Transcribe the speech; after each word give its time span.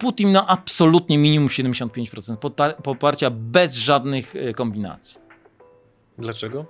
Putin 0.00 0.32
no 0.32 0.46
absolutnie 0.46 1.18
minimum 1.18 1.48
75% 1.48 2.74
poparcia 2.82 3.30
bez 3.30 3.74
żadnych 3.74 4.36
e, 4.36 4.52
kombinacji. 4.52 5.20
Dlaczego? 6.18 6.66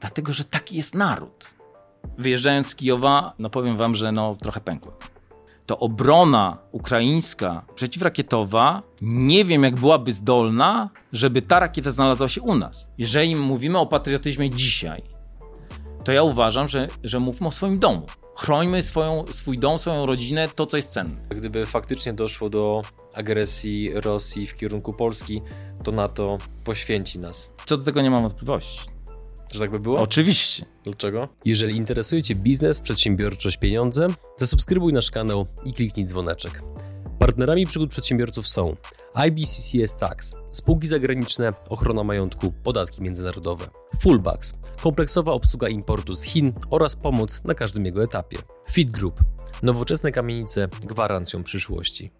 Dlatego, 0.00 0.32
że 0.32 0.44
taki 0.44 0.76
jest 0.76 0.94
naród. 0.94 1.46
Wyjeżdżając 2.18 2.66
z 2.66 2.76
Kijowa, 2.76 3.32
no 3.38 3.50
powiem 3.50 3.76
wam, 3.76 3.94
że 3.94 4.12
no 4.12 4.36
trochę 4.42 4.60
pękłem. 4.60 4.94
To 5.66 5.78
obrona 5.78 6.58
ukraińska 6.72 7.64
przeciwrakietowa 7.74 8.82
nie 9.02 9.44
wiem, 9.44 9.62
jak 9.62 9.74
byłaby 9.74 10.12
zdolna, 10.12 10.90
żeby 11.12 11.42
ta 11.42 11.60
rakieta 11.60 11.90
znalazła 11.90 12.28
się 12.28 12.42
u 12.42 12.54
nas. 12.54 12.88
Jeżeli 12.98 13.36
mówimy 13.36 13.78
o 13.78 13.86
patriotyzmie 13.86 14.50
dzisiaj, 14.50 15.02
to 16.04 16.12
ja 16.12 16.22
uważam, 16.22 16.68
że, 16.68 16.88
że 17.04 17.20
mówmy 17.20 17.48
o 17.48 17.50
swoim 17.50 17.78
domu. 17.78 18.06
Chrońmy 18.38 18.82
swoją, 18.82 19.24
swój 19.32 19.58
dom, 19.58 19.78
swoją 19.78 20.06
rodzinę, 20.06 20.48
to 20.54 20.66
co 20.66 20.76
jest 20.76 20.90
cenne. 20.90 21.16
Gdyby 21.28 21.66
faktycznie 21.66 22.12
doszło 22.12 22.50
do 22.50 22.82
agresji 23.14 23.90
Rosji 23.94 24.46
w 24.46 24.54
kierunku 24.54 24.92
Polski, 24.92 25.42
to 25.84 25.92
NATO 25.92 26.38
poświęci 26.64 27.18
nas. 27.18 27.52
Co 27.66 27.76
do 27.76 27.84
tego 27.84 28.02
nie 28.02 28.10
mam 28.10 28.22
wątpliwości. 28.22 28.80
Że 29.54 29.60
tak 29.60 29.70
by 29.70 29.78
było? 29.78 30.00
Oczywiście. 30.00 30.64
Dlaczego? 30.84 31.28
Jeżeli 31.44 31.76
interesuje 31.76 32.22
Cię 32.22 32.34
biznes, 32.34 32.80
przedsiębiorczość, 32.80 33.56
pieniądze, 33.56 34.06
zasubskrybuj 34.36 34.92
nasz 34.92 35.10
kanał 35.10 35.46
i 35.64 35.74
kliknij 35.74 36.06
dzwoneczek. 36.06 36.62
Partnerami 37.18 37.66
przygód 37.66 37.90
przedsiębiorców 37.90 38.48
są 38.48 38.76
IBCCS 39.14 39.96
Tax, 39.96 40.34
spółki 40.52 40.86
zagraniczne, 40.86 41.52
ochrona 41.68 42.04
majątku, 42.04 42.52
podatki 42.62 43.02
międzynarodowe, 43.02 43.66
Fullbacks, 44.00 44.54
kompleksowa 44.82 45.32
obsługa 45.32 45.68
importu 45.68 46.14
z 46.14 46.22
Chin 46.22 46.52
oraz 46.70 46.96
pomoc 46.96 47.44
na 47.44 47.54
każdym 47.54 47.84
jego 47.84 48.02
etapie, 48.02 48.38
Fit 48.70 48.90
Group, 48.90 49.24
nowoczesne 49.62 50.12
kamienice 50.12 50.68
gwarancją 50.82 51.42
przyszłości. 51.42 52.10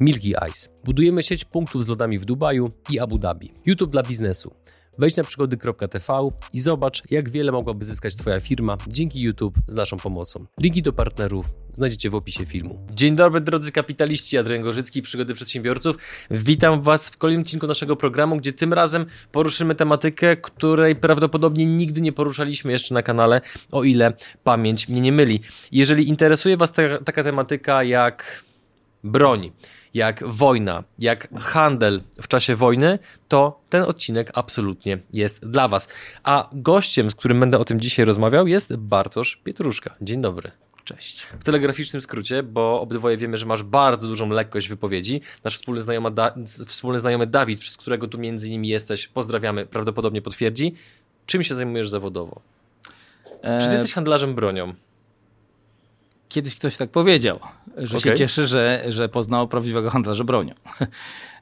Milky 0.00 0.34
Ice. 0.50 0.68
Budujemy 0.84 1.22
sieć 1.22 1.44
punktów 1.44 1.84
z 1.84 1.88
lodami 1.88 2.18
w 2.18 2.24
Dubaju 2.24 2.68
i 2.90 2.98
Abu 2.98 3.18
Dhabi. 3.18 3.52
YouTube 3.66 3.92
dla 3.92 4.02
biznesu. 4.02 4.54
Wejdź 4.98 5.16
na 5.16 5.24
przygody.tv 5.24 6.28
i 6.52 6.60
zobacz, 6.60 7.02
jak 7.10 7.30
wiele 7.30 7.52
mogłaby 7.52 7.84
zyskać 7.84 8.16
Twoja 8.16 8.40
firma 8.40 8.76
dzięki 8.88 9.20
YouTube 9.20 9.54
z 9.66 9.74
naszą 9.74 9.96
pomocą. 9.96 10.46
Linki 10.60 10.82
do 10.82 10.92
partnerów 10.92 11.46
znajdziecie 11.72 12.10
w 12.10 12.14
opisie 12.14 12.46
filmu. 12.46 12.86
Dzień 12.90 13.16
dobry 13.16 13.40
drodzy 13.40 13.72
kapitaliści, 13.72 14.38
Adrian 14.38 14.62
Gorzycki, 14.62 15.02
Przygody 15.02 15.34
Przedsiębiorców. 15.34 15.96
Witam 16.30 16.82
Was 16.82 17.08
w 17.08 17.16
kolejnym 17.16 17.42
odcinku 17.42 17.66
naszego 17.66 17.96
programu, 17.96 18.36
gdzie 18.36 18.52
tym 18.52 18.72
razem 18.72 19.06
poruszymy 19.32 19.74
tematykę, 19.74 20.36
której 20.36 20.96
prawdopodobnie 20.96 21.66
nigdy 21.66 22.00
nie 22.00 22.12
poruszaliśmy 22.12 22.72
jeszcze 22.72 22.94
na 22.94 23.02
kanale, 23.02 23.40
o 23.72 23.84
ile 23.84 24.12
pamięć 24.44 24.88
mnie 24.88 25.00
nie 25.00 25.12
myli. 25.12 25.40
Jeżeli 25.72 26.08
interesuje 26.08 26.56
Was 26.56 26.72
ta, 26.72 26.82
taka 27.04 27.24
tematyka 27.24 27.82
jak 27.82 28.45
broń, 29.06 29.50
jak 29.94 30.24
wojna, 30.26 30.84
jak 30.98 31.28
handel 31.40 32.02
w 32.22 32.28
czasie 32.28 32.56
wojny, 32.56 32.98
to 33.28 33.60
ten 33.70 33.82
odcinek 33.82 34.30
absolutnie 34.34 34.98
jest 35.12 35.46
dla 35.46 35.68
Was. 35.68 35.88
A 36.24 36.48
gościem, 36.52 37.10
z 37.10 37.14
którym 37.14 37.40
będę 37.40 37.58
o 37.58 37.64
tym 37.64 37.80
dzisiaj 37.80 38.04
rozmawiał, 38.04 38.46
jest 38.46 38.76
Bartosz 38.76 39.36
Pietruszka. 39.36 39.94
Dzień 40.00 40.22
dobry. 40.22 40.50
Cześć. 40.84 41.26
W 41.40 41.44
telegraficznym 41.44 42.02
skrócie, 42.02 42.42
bo 42.42 42.80
obydwoje 42.80 43.16
wiemy, 43.16 43.36
że 43.36 43.46
masz 43.46 43.62
bardzo 43.62 44.08
dużą 44.08 44.28
lekkość 44.28 44.68
wypowiedzi. 44.68 45.20
Nasz 45.44 45.54
wspólny, 45.54 45.80
znajomy, 45.80 46.10
da 46.10 46.34
wspólny 46.66 46.98
znajomy 46.98 47.26
Dawid, 47.26 47.60
przez 47.60 47.76
którego 47.76 48.08
tu 48.08 48.18
między 48.18 48.48
innymi 48.48 48.68
jesteś, 48.68 49.08
pozdrawiamy, 49.08 49.66
prawdopodobnie 49.66 50.22
potwierdzi. 50.22 50.74
Czym 51.26 51.42
się 51.42 51.54
zajmujesz 51.54 51.88
zawodowo? 51.88 52.40
E... 53.42 53.58
Czy 53.60 53.66
ty 53.66 53.72
jesteś 53.72 53.92
handlarzem 53.92 54.34
bronią? 54.34 54.74
Kiedyś 56.36 56.54
ktoś 56.54 56.76
tak 56.76 56.90
powiedział, 56.90 57.38
że 57.76 57.96
okay. 57.96 58.00
się 58.00 58.18
cieszy, 58.18 58.46
że, 58.46 58.84
że 58.88 59.08
poznał 59.08 59.48
prawdziwego 59.48 59.90
handlarza 59.90 60.24
bronią. 60.24 60.54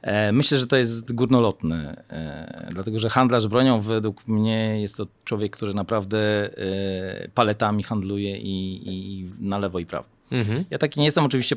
E, 0.01 0.31
myślę, 0.31 0.57
że 0.57 0.67
to 0.67 0.75
jest 0.75 1.13
górnolotne, 1.13 2.03
e, 2.09 2.67
dlatego 2.71 2.99
że 2.99 3.09
handlarz 3.09 3.47
bronią 3.47 3.81
według 3.81 4.27
mnie 4.27 4.81
jest 4.81 4.97
to 4.97 5.07
człowiek, 5.23 5.55
który 5.55 5.73
naprawdę 5.73 6.17
e, 6.17 7.27
paletami 7.33 7.83
handluje 7.83 8.37
i, 8.37 8.81
i 8.85 9.29
na 9.39 9.57
lewo 9.57 9.79
i 9.79 9.85
prawo. 9.85 10.14
Mhm. 10.31 10.65
Ja 10.69 10.77
taki 10.77 10.99
nie 10.99 11.05
jestem 11.05 11.25
oczywiście 11.25 11.55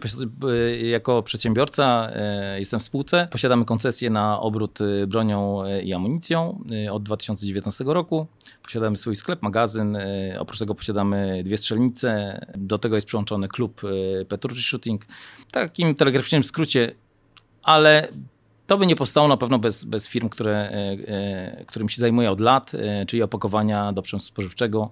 jako 0.82 1.22
przedsiębiorca, 1.22 2.12
jestem 2.58 2.80
w 2.80 2.82
spółce. 2.82 3.28
Posiadamy 3.30 3.64
koncesję 3.64 4.10
na 4.10 4.40
obrót 4.40 4.78
bronią 5.06 5.62
i 5.82 5.94
amunicją 5.94 6.64
od 6.90 7.02
2019 7.02 7.84
roku. 7.86 8.26
Posiadamy 8.62 8.96
swój 8.96 9.16
sklep, 9.16 9.42
magazyn. 9.42 9.98
Oprócz 10.38 10.58
tego 10.58 10.74
posiadamy 10.74 11.42
dwie 11.44 11.56
strzelnice. 11.56 12.40
Do 12.56 12.78
tego 12.78 12.94
jest 12.94 13.06
przyłączony 13.06 13.48
klub 13.48 13.80
Petrucci 14.28 14.62
Shooting. 14.62 15.06
Takim 15.50 15.94
telegraficznym 15.94 16.44
skrócie, 16.44 16.94
ale 17.62 18.08
to 18.66 18.78
by 18.78 18.86
nie 18.86 18.96
powstało 18.96 19.28
na 19.28 19.36
pewno 19.36 19.58
bez, 19.58 19.84
bez 19.84 20.08
firm, 20.08 20.28
które, 20.28 20.72
którym 21.66 21.88
się 21.88 22.00
zajmuję 22.00 22.30
od 22.30 22.40
lat, 22.40 22.72
czyli 23.06 23.22
opakowania 23.22 23.92
do 23.92 24.02
przemysłu 24.02 24.28
spożywczego. 24.28 24.90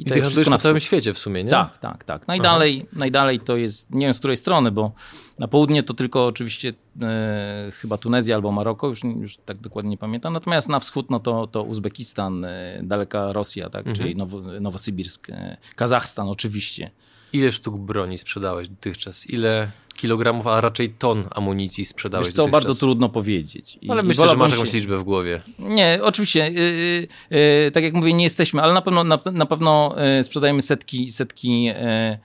I 0.00 0.04
to 0.04 0.14
jest 0.14 0.28
wszystko 0.28 0.50
na 0.50 0.58
całym 0.58 0.80
świecie 0.80 1.14
w 1.14 1.18
sumie, 1.18 1.44
nie? 1.44 1.50
Tak, 1.50 1.78
tak, 1.78 2.04
tak. 2.04 2.28
Najdalej, 2.28 2.86
najdalej 2.92 3.40
to 3.40 3.56
jest, 3.56 3.94
nie 3.94 4.06
wiem 4.06 4.14
z 4.14 4.18
której 4.18 4.36
strony, 4.36 4.70
bo 4.70 4.92
na 5.38 5.48
południe 5.48 5.82
to 5.82 5.94
tylko 5.94 6.26
oczywiście 6.26 6.72
e, 7.02 7.70
chyba 7.74 7.96
Tunezja 7.96 8.34
albo 8.34 8.52
Maroko, 8.52 8.88
już, 8.88 9.04
już 9.04 9.36
tak 9.36 9.58
dokładnie 9.58 9.90
nie 9.90 9.98
pamiętam. 9.98 10.32
Natomiast 10.32 10.68
na 10.68 10.80
wschód 10.80 11.10
no 11.10 11.20
to, 11.20 11.46
to 11.46 11.62
Uzbekistan, 11.62 12.44
e, 12.44 12.80
daleka 12.82 13.32
Rosja, 13.32 13.70
tak, 13.70 13.80
mhm. 13.86 13.96
czyli 13.96 14.16
Nowo, 14.16 14.40
Nowosybirsk, 14.40 15.30
e, 15.30 15.56
Kazachstan 15.76 16.28
oczywiście. 16.28 16.90
Ile 17.32 17.52
sztuk 17.52 17.76
broni 17.76 18.18
sprzedałeś 18.18 18.68
dotychczas? 18.68 19.30
Ile 19.30 19.70
kilogramów, 20.00 20.46
a 20.46 20.60
raczej 20.60 20.88
ton 20.88 21.24
amunicji 21.30 21.84
sprzedałeś 21.84 22.26
Wiesz 22.26 22.36
co, 22.36 22.48
bardzo 22.48 22.74
trudno 22.74 23.08
powiedzieć. 23.08 23.78
I, 23.82 23.90
ale 23.90 24.02
myślę, 24.02 24.28
że 24.28 24.36
masz 24.36 24.52
jakąś 24.52 24.72
liczbę 24.72 24.98
w 24.98 25.02
głowie. 25.02 25.42
Nie, 25.58 26.00
oczywiście. 26.02 26.50
Yy, 26.50 27.08
yy, 27.30 27.70
tak 27.70 27.84
jak 27.84 27.92
mówię, 27.92 28.12
nie 28.12 28.24
jesteśmy, 28.24 28.62
ale 28.62 28.74
na 28.74 28.82
pewno, 28.82 29.04
na, 29.04 29.18
na 29.32 29.46
pewno 29.46 29.94
yy, 30.16 30.24
sprzedajemy 30.24 30.62
setki, 30.62 31.10
setki 31.10 31.70
E, 31.74 32.18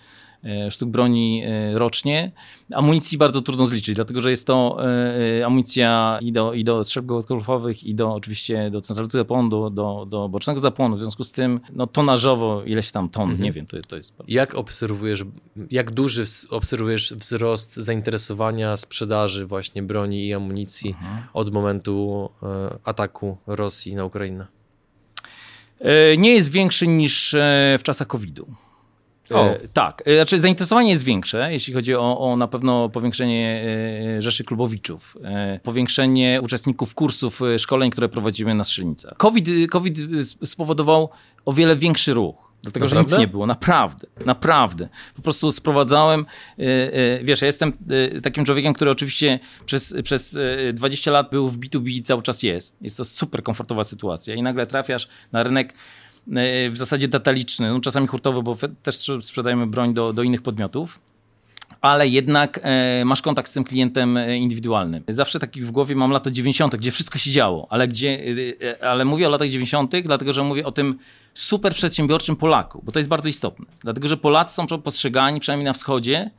sztuk 0.69 0.89
broni 0.89 1.43
e, 1.45 1.79
rocznie. 1.79 2.31
Amunicji 2.73 3.17
bardzo 3.17 3.41
trudno 3.41 3.65
zliczyć, 3.65 3.95
dlatego 3.95 4.21
że 4.21 4.29
jest 4.29 4.47
to 4.47 4.77
e, 5.39 5.45
amunicja 5.45 6.19
i 6.21 6.31
do, 6.31 6.53
i 6.53 6.63
do 6.63 6.83
strzelb 6.83 7.07
i 7.83 7.95
do 7.95 8.13
oczywiście 8.13 8.71
do 8.71 8.81
centralnego 8.81 9.17
zapłonu, 9.17 9.49
do, 9.49 9.69
do, 9.69 10.05
do 10.09 10.29
bocznego 10.29 10.59
zapłonu. 10.59 10.95
W 10.95 10.99
związku 10.99 11.23
z 11.23 11.31
tym, 11.31 11.59
no 11.73 11.87
tonażowo 11.87 12.63
ileś 12.63 12.91
tam 12.91 13.09
ton, 13.09 13.23
mhm. 13.23 13.41
nie 13.41 13.51
wiem, 13.51 13.65
to, 13.65 13.77
to 13.87 13.95
jest... 13.95 14.17
Bardzo... 14.17 14.33
Jak 14.33 14.55
obserwujesz, 14.55 15.23
jak 15.71 15.91
duży 15.91 16.23
obserwujesz 16.49 17.13
wzrost 17.13 17.75
zainteresowania 17.75 18.77
sprzedaży 18.77 19.45
właśnie 19.45 19.83
broni 19.83 20.27
i 20.27 20.33
amunicji 20.33 20.89
mhm. 20.89 21.23
od 21.33 21.53
momentu 21.53 22.29
ataku 22.83 23.37
Rosji 23.47 23.95
na 23.95 24.05
Ukrainę? 24.05 24.47
Nie 26.17 26.33
jest 26.33 26.51
większy 26.51 26.87
niż 26.87 27.35
w 27.79 27.83
czasach 27.83 28.07
COVID-u. 28.07 28.64
O. 29.29 29.45
E, 29.45 29.67
tak, 29.73 30.03
e, 30.05 30.15
znaczy 30.15 30.39
zainteresowanie 30.39 30.89
jest 30.89 31.03
większe, 31.03 31.51
jeśli 31.51 31.73
chodzi 31.73 31.95
o, 31.95 32.19
o 32.19 32.37
na 32.37 32.47
pewno 32.47 32.89
powiększenie 32.89 33.65
e, 34.17 34.21
rzeszy 34.21 34.43
klubowiczów, 34.43 35.17
powiększenie 35.63 36.39
uczestników 36.43 36.95
kursów, 36.95 37.41
szkoleń, 37.57 37.91
które 37.91 38.09
prowadzimy 38.09 38.55
na 38.55 38.63
strzelnicach. 38.63 39.17
COVID, 39.17 39.49
COVID 39.71 39.97
spowodował 40.43 41.09
o 41.45 41.53
wiele 41.53 41.75
większy 41.75 42.13
ruch. 42.13 42.35
Dlatego, 42.63 42.85
naprawdę? 42.85 43.09
że 43.09 43.15
nic 43.15 43.19
nie 43.19 43.27
było, 43.27 43.47
naprawdę, 43.47 44.07
naprawdę. 44.25 44.89
Po 45.15 45.21
prostu 45.21 45.51
sprowadzałem, 45.51 46.25
wiesz, 47.23 47.41
ja 47.41 47.45
jestem 47.45 47.73
takim 48.23 48.45
człowiekiem, 48.45 48.73
który 48.73 48.91
oczywiście 48.91 49.39
przez, 49.65 49.95
przez 50.03 50.39
20 50.73 51.11
lat 51.11 51.29
był 51.29 51.49
w 51.49 51.59
B2B 51.59 51.89
i 51.89 52.01
cały 52.01 52.21
czas 52.21 52.43
jest. 52.43 52.77
Jest 52.81 52.97
to 52.97 53.05
super 53.05 53.43
komfortowa 53.43 53.83
sytuacja 53.83 54.35
i 54.35 54.41
nagle 54.41 54.67
trafiasz 54.67 55.07
na 55.31 55.43
rynek 55.43 55.73
w 56.71 56.73
zasadzie 56.73 57.07
detaliczny, 57.07 57.69
no 57.69 57.79
czasami 57.79 58.07
hurtowy, 58.07 58.43
bo 58.43 58.57
też 58.83 59.11
sprzedajemy 59.21 59.67
broń 59.67 59.93
do, 59.93 60.13
do 60.13 60.23
innych 60.23 60.41
podmiotów 60.41 60.99
ale 61.81 62.07
jednak 62.07 62.59
e, 62.63 63.05
masz 63.05 63.21
kontakt 63.21 63.49
z 63.49 63.53
tym 63.53 63.63
klientem 63.63 64.17
e, 64.17 64.37
indywidualnym. 64.37 65.03
Zawsze 65.07 65.39
taki 65.39 65.61
w 65.61 65.71
głowie 65.71 65.95
mam 65.95 66.11
lata 66.11 66.31
90., 66.31 66.75
gdzie 66.75 66.91
wszystko 66.91 67.17
się 67.17 67.31
działo, 67.31 67.67
ale, 67.69 67.87
gdzie, 67.87 68.35
ale 68.81 69.05
mówię 69.05 69.27
o 69.27 69.29
latach 69.29 69.49
90., 69.49 69.91
dlatego 70.03 70.33
że 70.33 70.43
mówię 70.43 70.65
o 70.65 70.71
tym 70.71 70.97
super 71.33 71.73
przedsiębiorczym 71.73 72.35
Polaku, 72.35 72.81
bo 72.85 72.91
to 72.91 72.99
jest 72.99 73.09
bardzo 73.09 73.29
istotne. 73.29 73.65
Dlatego, 73.79 74.07
że 74.07 74.17
Polacy 74.17 74.53
są 74.55 74.67
postrzegani, 74.67 75.39
przynajmniej 75.39 75.65
na 75.65 75.73
wschodzie, 75.73 76.31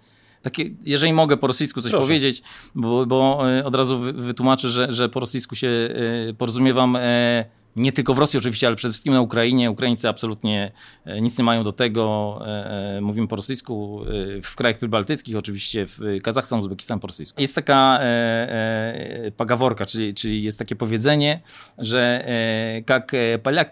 takie, 0.43 0.70
jeżeli 0.82 1.12
mogę 1.12 1.37
po 1.37 1.46
rosyjsku 1.46 1.81
coś 1.81 1.90
Proszę. 1.90 2.06
powiedzieć, 2.06 2.43
bo, 2.75 3.06
bo, 3.06 3.38
od 3.64 3.75
razu 3.75 3.99
wytłumaczę, 3.99 4.70
że, 4.70 4.93
że 4.93 5.08
po 5.08 5.20
rosyjsku 5.20 5.56
się 5.56 5.70
porozumiewam 6.38 6.99
nie 7.76 7.93
tylko 7.93 8.14
w 8.14 8.19
Rosji 8.19 8.38
oczywiście, 8.38 8.67
ale 8.67 8.76
przede 8.76 8.93
wszystkim 8.93 9.14
na 9.14 9.20
Ukrainie. 9.20 9.70
Ukraińcy 9.70 10.08
absolutnie 10.08 10.73
e, 11.05 11.20
nic 11.20 11.38
nie 11.38 11.44
mają 11.44 11.64
do 11.64 11.73
tego. 11.73 12.38
E, 12.46 12.96
e, 12.96 13.00
mówimy 13.00 13.28
po 13.28 13.37
rosyjsku 13.37 14.00
w 14.43 14.55
krajach 14.56 14.88
baltyckich, 14.88 15.37
oczywiście 15.37 15.87
w 15.87 15.99
Kazachstan, 16.23 16.58
Uzbekistan 16.58 17.00
po 17.00 17.06
rosyjsku. 17.06 17.40
Jest 17.40 17.55
taka 17.55 18.00
pagaworka, 19.37 19.87
czyli, 19.87 20.14
czyli 20.14 20.43
jest 20.43 20.58
takie 20.58 20.76
powiedzenie, 20.76 21.40
że 21.78 22.26
jak 22.88 23.12
Polak 23.43 23.70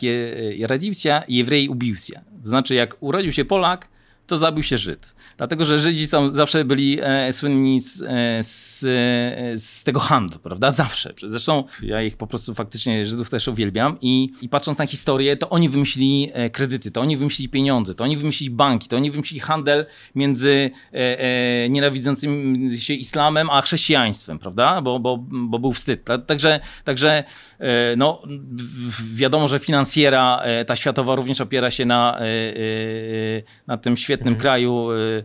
radził 0.63 0.95
się, 0.95 1.23
Jewrej 1.29 1.69
ubił 1.69 1.97
się. 1.97 2.21
To 2.43 2.49
znaczy, 2.49 2.75
jak 2.75 2.97
urodził 3.01 3.33
się 3.33 3.45
Polak, 3.45 3.89
to 4.27 4.37
zabił 4.37 4.63
się 4.63 4.79
Żyd. 4.79 5.15
Dlatego, 5.37 5.65
że 5.65 5.79
Żydzi 5.79 6.07
są, 6.07 6.31
zawsze 6.31 6.65
byli 6.65 6.99
e, 7.03 7.33
słynni 7.33 7.81
z, 7.81 8.03
e, 8.03 8.43
z, 8.43 8.85
e, 8.85 9.59
z, 9.59 9.85
tego 9.85 10.01
handlu, 10.01 10.39
prawda? 10.39 10.71
Zawsze. 10.71 11.15
Zresztą 11.27 11.65
ja 11.83 12.03
ich 12.03 12.17
po 12.17 12.27
prostu 12.27 12.55
faktycznie, 12.55 13.07
Żydów 13.07 13.31
też 13.31 13.49
uwielbiam 13.49 13.99
i, 14.01 14.33
i 14.43 14.49
patrząc 14.49 14.79
na 14.79 14.87
historię, 14.87 15.37
to 15.37 15.51
oni 15.51 15.69
wymyślili 15.69 16.31
e, 16.33 16.51
kredyty, 16.51 16.91
to 16.91 17.01
oni 17.01 17.17
wymyślili 17.17 17.49
pieniądze, 17.49 17.95
to 17.95 18.05
oni 18.05 18.17
wymyślili 18.17 18.51
banki, 18.51 18.89
to 18.89 18.97
oni 18.97 19.11
wymyślili 19.11 19.41
handel 19.41 19.87
między 20.15 20.71
e, 20.93 21.21
e, 21.21 21.69
nienawidzącym 21.69 22.57
się 22.79 22.95
islamem, 22.95 23.51
a 23.51 23.61
chrześcijaństwem, 23.61 24.39
prawda? 24.39 24.83
Bo, 24.83 24.99
bo, 24.99 25.19
bo 25.31 25.59
był 25.59 25.73
wstyd. 25.73 26.05
Także, 26.27 26.61
także 26.85 27.25
no, 27.97 28.23
wiadomo, 29.15 29.49
że 29.49 29.59
finansjera 29.59 30.43
ta 30.67 30.77
światowa 30.77 31.15
również 31.15 31.41
opiera 31.41 31.71
się 31.71 31.85
na, 31.85 32.21
na 33.67 33.77
tym 33.77 33.97
świecie 33.97 34.14
świetnym 34.15 34.35
mhm. 34.35 34.41
kraju 34.41 34.91
y, 34.91 35.25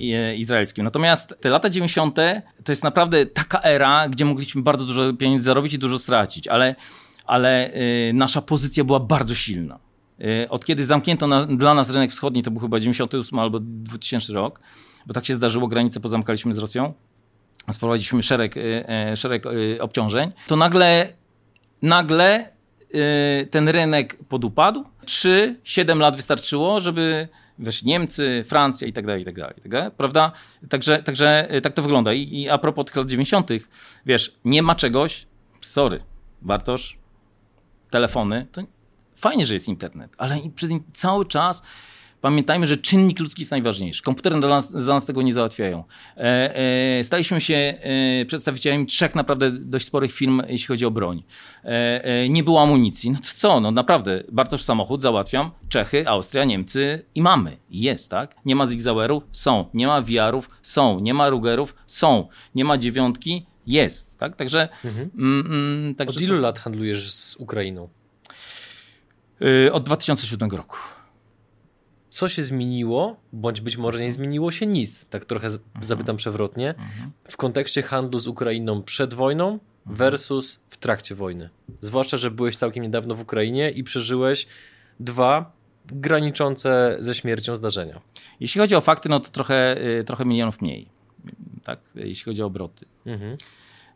y, 0.00 0.36
izraelskim. 0.36 0.84
Natomiast 0.84 1.34
te 1.40 1.50
lata 1.50 1.70
90. 1.70 2.16
to 2.64 2.72
jest 2.72 2.84
naprawdę 2.84 3.26
taka 3.26 3.62
era, 3.62 4.08
gdzie 4.08 4.24
mogliśmy 4.24 4.62
bardzo 4.62 4.84
dużo 4.84 5.12
pieniędzy 5.12 5.44
zarobić 5.44 5.74
i 5.74 5.78
dużo 5.78 5.98
stracić, 5.98 6.48
ale, 6.48 6.74
ale 7.26 7.74
y, 7.74 8.12
nasza 8.14 8.42
pozycja 8.42 8.84
była 8.84 9.00
bardzo 9.00 9.34
silna. 9.34 9.78
Od 10.48 10.64
kiedy 10.64 10.84
zamknięto 10.84 11.26
na, 11.26 11.46
dla 11.46 11.74
nas 11.74 11.90
rynek 11.90 12.10
wschodni, 12.10 12.42
to 12.42 12.50
był 12.50 12.60
chyba 12.60 12.78
98 12.78 13.38
albo 13.38 13.60
2000 13.60 14.32
rok, 14.32 14.60
bo 15.06 15.14
tak 15.14 15.26
się 15.26 15.34
zdarzyło, 15.34 15.68
granice 15.68 16.00
pozamkaliśmy 16.00 16.54
z 16.54 16.58
Rosją, 16.58 16.94
sprowadziliśmy 17.72 18.22
szereg, 18.22 18.54
szereg 19.14 19.44
obciążeń, 19.80 20.32
to 20.46 20.56
nagle, 20.56 21.08
nagle 21.82 22.48
ten 23.50 23.68
rynek 23.68 24.16
podupadł. 24.28 24.84
3-7 25.04 25.98
lat 25.98 26.16
wystarczyło, 26.16 26.80
żeby 26.80 27.28
wiesz, 27.58 27.82
Niemcy, 27.82 28.44
Francja 28.48 28.88
i 28.88 28.92
tak 28.92 29.06
dalej, 29.06 29.22
i 29.22 29.24
tak 29.24 29.34
dalej, 29.34 29.54
tak 29.70 29.94
prawda? 29.94 30.32
Także, 30.68 31.02
także 31.02 31.54
y, 31.54 31.60
tak 31.60 31.74
to 31.74 31.82
wygląda. 31.82 32.12
I, 32.12 32.40
I 32.40 32.48
a 32.48 32.58
propos 32.58 32.84
tych 32.86 32.96
lat 32.96 33.06
90., 33.06 33.50
wiesz, 34.06 34.34
nie 34.44 34.62
ma 34.62 34.74
czegoś, 34.74 35.26
sorry, 35.60 36.00
Bartosz, 36.42 36.98
telefony, 37.90 38.46
to 38.52 38.62
fajnie, 39.16 39.46
że 39.46 39.54
jest 39.54 39.68
internet, 39.68 40.12
ale 40.18 40.38
przez 40.54 40.70
cały 40.92 41.24
czas 41.26 41.62
Pamiętajmy, 42.24 42.66
że 42.66 42.76
czynnik 42.76 43.20
ludzki 43.20 43.42
jest 43.42 43.50
najważniejszy. 43.50 44.02
Komputery 44.02 44.40
dla 44.40 44.48
nas, 44.48 44.70
za 44.70 44.94
nas 44.94 45.06
tego 45.06 45.22
nie 45.22 45.34
załatwiają. 45.34 45.84
E, 46.16 46.56
e, 46.98 47.04
staliśmy 47.04 47.40
się 47.40 47.54
e, 47.54 48.24
przedstawicielami 48.24 48.86
trzech 48.86 49.14
naprawdę 49.14 49.50
dość 49.50 49.86
sporych 49.86 50.12
firm, 50.12 50.42
jeśli 50.48 50.66
chodzi 50.66 50.86
o 50.86 50.90
broń. 50.90 51.22
E, 51.64 52.04
e, 52.04 52.28
nie 52.28 52.44
było 52.44 52.62
amunicji. 52.62 53.10
No 53.10 53.16
to 53.16 53.28
co? 53.34 53.60
No 53.60 53.70
naprawdę, 53.70 54.22
Bartosz 54.32 54.62
samochód 54.62 55.02
załatwiam. 55.02 55.50
Czechy, 55.68 56.08
Austria, 56.08 56.44
Niemcy 56.44 57.04
i 57.14 57.22
mamy. 57.22 57.56
Jest, 57.70 58.10
tak? 58.10 58.36
Nie 58.44 58.56
ma 58.56 58.66
Zigzaueru? 58.66 59.22
Są. 59.32 59.68
Nie 59.74 59.86
ma 59.86 60.00
VR-ów? 60.00 60.50
Są. 60.62 61.00
Nie 61.00 61.14
ma 61.14 61.28
Rugerów? 61.28 61.74
Są. 61.86 62.28
Nie 62.54 62.64
ma 62.64 62.78
dziewiątki? 62.78 63.46
Jest, 63.66 64.18
tak? 64.18 64.36
Także... 64.36 64.68
Mhm. 64.84 65.10
Mm, 65.18 65.46
mm, 65.46 65.94
także 65.94 66.18
Od 66.18 66.22
ilu 66.22 66.36
to... 66.36 66.42
lat 66.42 66.58
handlujesz 66.58 67.12
z 67.12 67.36
Ukrainą? 67.36 67.88
Yy, 69.40 69.72
od 69.72 69.84
2007 69.84 70.50
roku 70.50 70.76
co 72.14 72.28
się 72.28 72.42
zmieniło, 72.42 73.16
bądź 73.32 73.60
być 73.60 73.76
może 73.76 74.00
nie 74.00 74.12
zmieniło 74.12 74.50
się 74.50 74.66
nic, 74.66 75.06
tak 75.06 75.24
trochę 75.24 75.46
mhm. 75.46 75.84
zapytam 75.84 76.16
przewrotnie, 76.16 76.68
mhm. 76.68 77.10
w 77.28 77.36
kontekście 77.36 77.82
handlu 77.82 78.18
z 78.18 78.26
Ukrainą 78.26 78.82
przed 78.82 79.14
wojną 79.14 79.44
mhm. 79.46 79.96
versus 79.96 80.60
w 80.70 80.76
trakcie 80.76 81.14
wojny. 81.14 81.48
Zwłaszcza, 81.80 82.16
że 82.16 82.30
byłeś 82.30 82.56
całkiem 82.56 82.82
niedawno 82.82 83.14
w 83.14 83.20
Ukrainie 83.20 83.70
i 83.70 83.84
przeżyłeś 83.84 84.46
dwa 85.00 85.52
graniczące 85.86 86.96
ze 87.00 87.14
śmiercią 87.14 87.56
zdarzenia. 87.56 88.00
Jeśli 88.40 88.60
chodzi 88.60 88.74
o 88.74 88.80
fakty, 88.80 89.08
no 89.08 89.20
to 89.20 89.30
trochę, 89.30 89.86
y, 90.00 90.04
trochę 90.04 90.24
milionów 90.24 90.60
mniej, 90.62 90.88
tak? 91.64 91.78
jeśli 91.94 92.24
chodzi 92.24 92.42
o 92.42 92.46
obroty. 92.46 92.86
Mhm. 93.06 93.32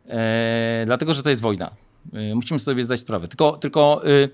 E, 0.07 0.83
dlatego, 0.85 1.13
że 1.13 1.23
to 1.23 1.29
jest 1.29 1.41
wojna. 1.41 1.71
E, 2.13 2.35
musimy 2.35 2.59
sobie 2.59 2.83
zdać 2.83 2.99
sprawę. 2.99 3.27
Tylko, 3.27 3.57
tylko 3.57 4.07
y, 4.07 4.29
Y, 4.29 4.31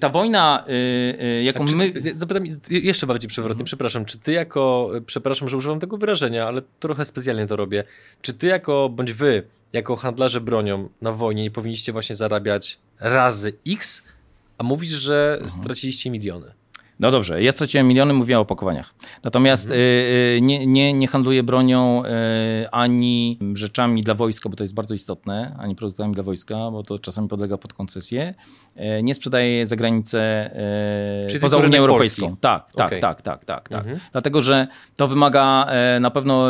ta 0.00 0.08
wojna, 0.08 0.64
y, 0.68 0.72
y, 1.22 1.42
jaką 1.42 1.64
my... 1.76 1.90
Ty, 1.90 2.14
zapytam 2.14 2.44
jeszcze 2.70 3.06
bardziej 3.06 3.28
przewrotnie, 3.28 3.60
mhm. 3.60 3.66
przepraszam, 3.66 4.04
czy 4.04 4.18
ty 4.18 4.32
jako, 4.32 4.90
przepraszam, 5.06 5.48
że 5.48 5.56
używam 5.56 5.80
tego 5.80 5.96
wyrażenia, 5.96 6.46
ale 6.46 6.62
trochę 6.80 7.04
specjalnie 7.04 7.46
to 7.46 7.56
robię, 7.56 7.84
czy 8.22 8.34
ty 8.34 8.46
jako, 8.46 8.88
bądź 8.88 9.12
wy, 9.12 9.42
jako 9.72 9.96
handlarze 9.96 10.40
bronią 10.40 10.88
na 11.00 11.12
wojnie 11.12 11.42
nie 11.42 11.50
powinniście 11.50 11.92
właśnie 11.92 12.16
zarabiać 12.16 12.78
razy 13.00 13.52
X, 13.68 14.02
a 14.58 14.64
mówisz, 14.64 14.90
że 14.90 15.32
mhm. 15.32 15.50
straciliście 15.50 16.10
miliony? 16.10 16.52
No 17.00 17.10
dobrze, 17.10 17.42
ja 17.42 17.52
straciłem 17.52 17.88
miliony, 17.88 18.14
mówię 18.14 18.38
o 18.38 18.40
opakowaniach. 18.40 18.94
Natomiast 19.22 19.64
mhm. 19.64 19.80
y, 19.80 20.38
nie, 20.42 20.66
nie, 20.66 20.92
nie 20.92 21.06
handluję 21.06 21.42
bronią 21.42 22.02
y, 22.04 22.70
ani 22.70 23.38
rzeczami 23.54 24.02
dla 24.02 24.14
wojska, 24.14 24.48
bo 24.48 24.56
to 24.56 24.64
jest 24.64 24.74
bardzo 24.74 24.94
istotne, 24.94 25.56
ani 25.58 25.74
produktami 25.74 26.14
dla 26.14 26.22
wojska, 26.22 26.54
bo 26.54 26.82
to 26.82 26.98
czasami 26.98 27.28
podlega 27.28 27.58
pod 27.58 27.72
koncesję. 27.72 28.34
Y, 28.76 29.02
nie 29.02 29.14
sprzedaję 29.14 29.66
za 29.66 29.76
granicę 29.76 30.50
Czyli 31.28 31.40
poza 31.40 31.56
Unią 31.56 31.78
Europejską. 31.78 32.26
Polski. 32.26 32.40
Tak, 32.40 32.72
tak, 32.72 32.86
okay. 32.86 33.00
tak, 33.00 33.22
tak, 33.22 33.44
tak, 33.44 33.68
tak. 33.68 33.78
Mhm. 33.78 34.00
Dlatego, 34.12 34.40
że 34.40 34.66
to 34.96 35.08
wymaga 35.08 35.66
na 36.00 36.10
pewno 36.10 36.48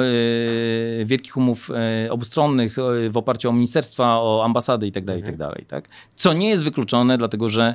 wielkich 1.04 1.36
umów 1.36 1.70
obustronnych 2.10 2.76
w 3.10 3.16
oparciu 3.16 3.48
o 3.48 3.52
ministerstwa, 3.52 4.04
o 4.20 4.44
ambasady 4.44 4.86
itd., 4.86 5.06
tak 5.06 5.16
itd., 5.16 5.48
tak, 5.56 5.66
tak? 5.66 5.88
Co 6.16 6.32
nie 6.32 6.48
jest 6.48 6.64
wykluczone, 6.64 7.18
dlatego 7.18 7.48
że 7.48 7.74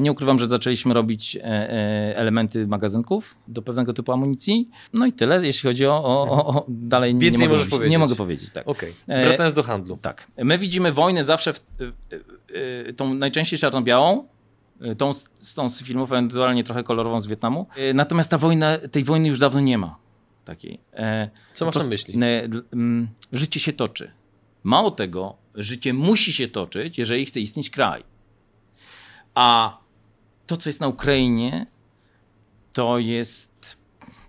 nie 0.00 0.12
ukrywam, 0.12 0.38
że 0.38 0.48
zaczęliśmy 0.48 0.94
robić 0.94 1.36
e, 1.36 1.42
e, 1.44 2.16
elementy 2.16 2.66
magazynków 2.66 3.34
do 3.48 3.62
pewnego 3.62 3.92
typu 3.92 4.12
amunicji. 4.12 4.68
No 4.92 5.06
i 5.06 5.12
tyle, 5.12 5.46
jeśli 5.46 5.68
chodzi 5.68 5.86
o, 5.86 6.04
o, 6.04 6.46
o 6.46 6.64
dalej 6.68 7.18
Więcej 7.18 7.32
nie 7.32 7.38
mogę 7.38 7.52
możesz 7.52 7.68
powiedzieć. 7.68 7.90
Nie 7.90 7.98
mogę 7.98 8.14
powiedzieć, 8.14 8.50
tak. 8.50 8.68
Okay. 8.68 8.92
Wracając 9.08 9.54
do 9.54 9.62
handlu. 9.62 9.96
Tak. 9.96 10.26
My 10.36 10.58
widzimy 10.58 10.92
wojnę 10.92 11.24
zawsze 11.24 11.52
w, 11.52 11.60
tą 12.96 13.14
najczęściej 13.14 13.58
czarno-białą, 13.58 14.24
tą 14.98 15.14
z, 15.14 15.54
tą 15.54 15.70
z 15.70 15.82
filmów, 15.82 16.12
ewentualnie 16.12 16.64
trochę 16.64 16.84
kolorową 16.84 17.20
z 17.20 17.26
Wietnamu. 17.26 17.66
Natomiast 17.94 18.30
ta 18.30 18.38
wojna, 18.38 18.78
tej 18.78 19.04
wojny 19.04 19.28
już 19.28 19.38
dawno 19.38 19.60
nie 19.60 19.78
ma. 19.78 19.96
Takiej. 20.44 20.80
Co 21.52 21.66
masz 21.66 21.74
na 21.74 21.84
myśli? 21.84 22.18
Życie 23.32 23.60
się 23.60 23.72
toczy. 23.72 24.10
Mało 24.64 24.90
tego, 24.90 25.36
życie 25.54 25.94
musi 25.94 26.32
się 26.32 26.48
toczyć, 26.48 26.98
jeżeli 26.98 27.24
chce 27.24 27.40
istnieć 27.40 27.70
kraj. 27.70 28.13
A 29.34 29.78
to, 30.46 30.56
co 30.56 30.68
jest 30.68 30.80
na 30.80 30.88
Ukrainie, 30.88 31.66
to 32.72 32.98
jest, 32.98 33.78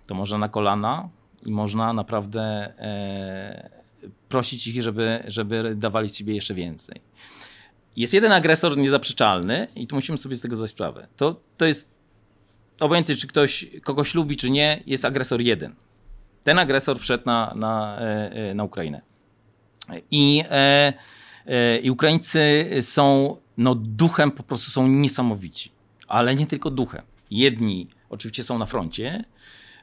to 0.06 0.14
można 0.14 0.38
na 0.38 0.48
kolana 0.48 1.08
i 1.46 1.50
można 1.50 1.92
naprawdę 1.92 2.42
e, 2.78 3.70
prosić 4.28 4.66
ich, 4.66 4.82
żeby, 4.82 5.22
żeby 5.26 5.74
dawali 5.74 6.08
z 6.08 6.16
siebie 6.16 6.34
jeszcze 6.34 6.54
więcej. 6.54 7.00
Jest 7.96 8.14
jeden 8.14 8.32
agresor 8.32 8.76
niezaprzeczalny 8.76 9.68
i 9.74 9.86
tu 9.86 9.94
musimy 9.94 10.18
sobie 10.18 10.36
z 10.36 10.40
tego 10.40 10.56
zdać 10.56 10.70
sprawę. 10.70 11.06
To, 11.16 11.40
to 11.56 11.66
jest, 11.66 11.88
obojętnie 12.80 13.16
czy 13.16 13.26
ktoś 13.26 13.66
kogoś 13.82 14.14
lubi, 14.14 14.36
czy 14.36 14.50
nie, 14.50 14.82
jest 14.86 15.04
agresor 15.04 15.40
jeden. 15.40 15.74
Ten 16.44 16.58
agresor 16.58 16.98
wszedł 16.98 17.24
na, 17.26 17.52
na, 17.56 18.00
e, 18.00 18.32
e 18.50 18.54
na 18.54 18.64
Ukrainę. 18.64 19.02
I, 20.10 20.44
e, 20.50 20.92
e, 21.46 21.78
I 21.78 21.90
Ukraińcy 21.90 22.70
są 22.80 23.36
no 23.56 23.74
duchem 23.74 24.30
po 24.30 24.42
prostu 24.42 24.70
są 24.70 24.86
niesamowici. 24.86 25.70
Ale 26.08 26.34
nie 26.34 26.46
tylko 26.46 26.70
duchem. 26.70 27.02
Jedni 27.30 27.88
oczywiście 28.10 28.44
są 28.44 28.58
na 28.58 28.66
froncie, 28.66 29.24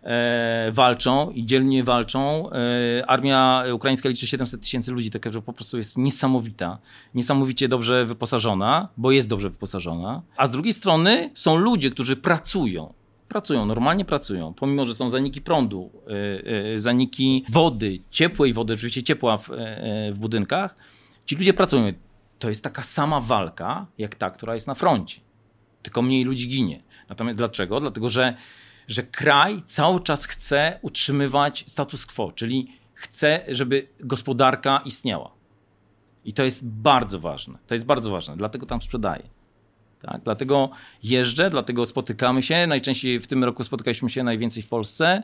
e, 0.04 0.72
walczą 0.72 1.32
i 1.32 1.46
dzielnie 1.46 1.84
walczą. 1.84 2.50
E, 2.52 3.06
armia 3.08 3.64
ukraińska 3.74 4.10
liczy 4.10 4.28
700 4.28 4.62
tysięcy 4.62 4.92
ludzi, 4.92 5.12
taka, 5.12 5.32
że 5.32 5.42
po 5.42 5.54
prostu 5.54 5.78
jest 5.78 5.98
niesamowita, 5.98 6.78
niesamowicie 7.16 7.68
dobrze 7.68 8.06
wyposażona, 8.06 8.88
bo 8.98 9.12
jest 9.12 9.30
dobrze 9.30 9.50
wyposażona. 9.50 10.22
A 10.38 10.46
z 10.46 10.52
drugiej 10.52 10.74
strony 10.74 11.32
są 11.34 11.56
ludzie, 11.56 11.90
którzy 11.90 12.16
pracują. 12.16 12.94
Pracują, 13.28 13.66
normalnie 13.66 14.06
pracują, 14.06 14.54
pomimo, 14.54 14.86
że 14.86 14.94
są 14.94 15.10
zaniki 15.10 15.42
prądu, 15.42 15.90
e, 16.08 16.76
e 16.76 16.80
zaniki 16.80 17.46
wody, 17.50 18.00
ciepłej 18.10 18.54
wody, 18.54 18.74
oczywiście 18.74 19.04
ciepła 19.04 19.38
w, 19.38 19.52
e, 19.52 20.12
w 20.12 20.20
budynkach. 20.20 20.76
Ci 21.26 21.36
ludzie 21.36 21.54
pracują 21.54 21.94
to 22.44 22.50
jest 22.50 22.64
taka 22.64 22.84
sama 22.84 23.20
walka, 23.20 23.86
jak 23.98 24.16
ta, 24.16 24.30
która 24.30 24.54
jest 24.54 24.68
na 24.68 24.76
froncie. 24.76 25.22
Tylko 25.82 26.02
mniej 26.02 26.24
ludzi 26.24 26.48
ginie. 26.48 26.84
Natomiast 27.10 27.38
dlaczego? 27.38 27.80
Dlatego, 27.80 28.10
że, 28.10 28.34
że 28.88 29.04
kraj 29.04 29.64
cały 29.66 30.00
czas 30.00 30.26
chce 30.26 30.80
utrzymywać 30.82 31.64
status 31.68 32.06
quo, 32.06 32.32
czyli 32.32 32.68
chce, 32.94 33.46
żeby 33.48 33.88
gospodarka 34.00 34.82
istniała. 34.86 35.32
I 36.26 36.34
to 36.34 36.44
jest 36.44 36.68
bardzo 36.68 37.20
ważne. 37.20 37.58
To 37.68 37.76
jest 37.76 37.86
bardzo 37.86 38.12
ważne, 38.12 38.38
dlatego 38.38 38.66
tam 38.66 38.82
sprzedaję. 38.82 39.24
Tak? 40.02 40.22
Dlatego 40.24 40.70
jeżdżę, 41.04 41.50
dlatego 41.50 41.86
spotykamy 41.86 42.42
się. 42.42 42.68
Najczęściej 42.68 43.20
w 43.20 43.28
tym 43.28 43.44
roku 43.44 43.64
spotykaliśmy 43.64 44.10
się 44.10 44.24
najwięcej 44.24 44.64
w 44.64 44.70
Polsce. 44.70 45.24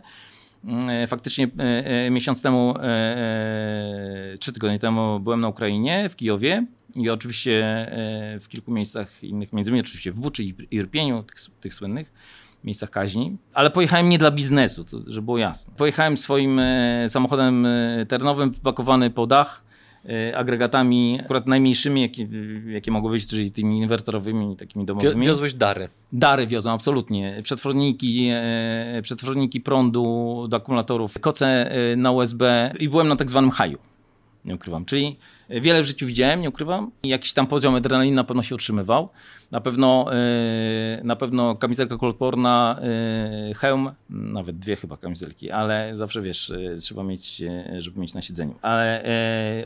E, 0.89 1.07
faktycznie 1.07 1.47
e, 1.59 1.85
e, 1.85 2.09
miesiąc 2.09 2.41
temu, 2.41 2.73
trzy 4.39 4.53
tygodnie 4.53 4.79
temu 4.79 5.19
byłem 5.19 5.39
na 5.39 5.47
Ukrainie, 5.47 6.09
w 6.09 6.15
Kijowie 6.15 6.65
i 6.96 7.10
oczywiście 7.10 7.88
w 8.41 8.46
kilku 8.50 8.72
miejscach 8.72 9.24
innych, 9.24 9.53
między 9.53 9.72
innymi 9.72 9.81
oczywiście 9.81 10.12
w 10.12 10.19
Buczy 10.19 10.43
i 10.43 10.55
Irpieniu, 10.72 11.24
tych, 11.24 11.36
tych 11.62 11.74
słynnych. 11.74 12.13
miejscach 12.63 12.89
kaźni, 12.89 13.38
ale 13.53 13.72
pojechałem 13.72 14.10
nie 14.10 14.17
dla 14.17 14.31
biznesu, 14.31 14.84
to, 14.84 14.98
żeby 15.08 15.25
było 15.25 15.38
jasne. 15.38 15.74
Pojechałem 15.77 16.17
swoim 16.17 16.60
e, 16.60 17.05
samochodem 17.10 17.65
e, 17.65 18.05
terenowym, 18.08 18.53
pakowany 18.53 19.10
po 19.10 19.27
dach, 19.27 19.63
e, 20.05 20.38
agregatami 20.38 21.19
akurat 21.22 21.48
najmniejszymi, 21.48 22.01
jakie, 22.01 22.27
jakie 22.67 22.91
mogły 22.91 23.12
być, 23.12 23.27
czyli 23.27 23.51
tymi 23.51 23.77
inwertorowymi, 23.77 24.55
takimi 24.55 24.86
domowymi. 24.86 25.25
Wiozłeś 25.25 25.53
dary. 25.53 25.89
Dary 26.13 26.48
wiozą, 26.48 26.72
absolutnie. 26.72 27.39
Przetworniki, 27.43 28.29
e, 28.31 29.00
przetworniki 29.03 29.62
prądu 29.62 30.46
do 30.50 30.58
akumulatorów, 30.58 31.19
koce 31.19 31.72
e, 31.72 31.96
na 31.96 32.12
USB 32.12 32.74
i 32.79 32.89
byłem 32.89 33.08
na 33.08 33.15
tak 33.15 33.29
zwanym 33.29 33.51
haju. 33.51 33.77
Nie 34.46 34.55
ukrywam. 34.55 34.86
Czyli 34.86 35.17
wiele 35.50 35.84
w 35.84 35.86
życiu 35.86 36.08
widziałem, 36.08 36.41
nie 36.41 36.50
ukrywam. 36.50 36.91
Jakiś 37.03 37.34
tam 37.34 37.48
poziom 37.48 37.75
adrenaliny 37.75 38.15
na 38.15 38.24
pewno 38.24 38.43
się 38.43 38.55
utrzymywał. 38.55 39.10
Na 39.51 39.62
pewno, 39.62 40.05
e, 40.13 41.01
na 41.03 41.15
pewno 41.15 41.55
kamizelka 41.55 41.98
kolporna, 41.98 42.79
e, 42.81 43.53
hełm, 43.53 43.91
nawet 44.10 44.60
dwie 44.60 44.75
chyba 44.75 44.98
kamizelki, 44.98 45.51
ale 45.51 45.91
zawsze 45.96 46.22
wiesz, 46.22 46.50
e, 46.50 46.75
trzeba 46.75 47.03
mieć, 47.03 47.43
żeby 47.77 48.00
mieć 48.00 48.13
na 48.13 48.22
siedzeniu. 48.22 48.55
Ale 48.62 49.03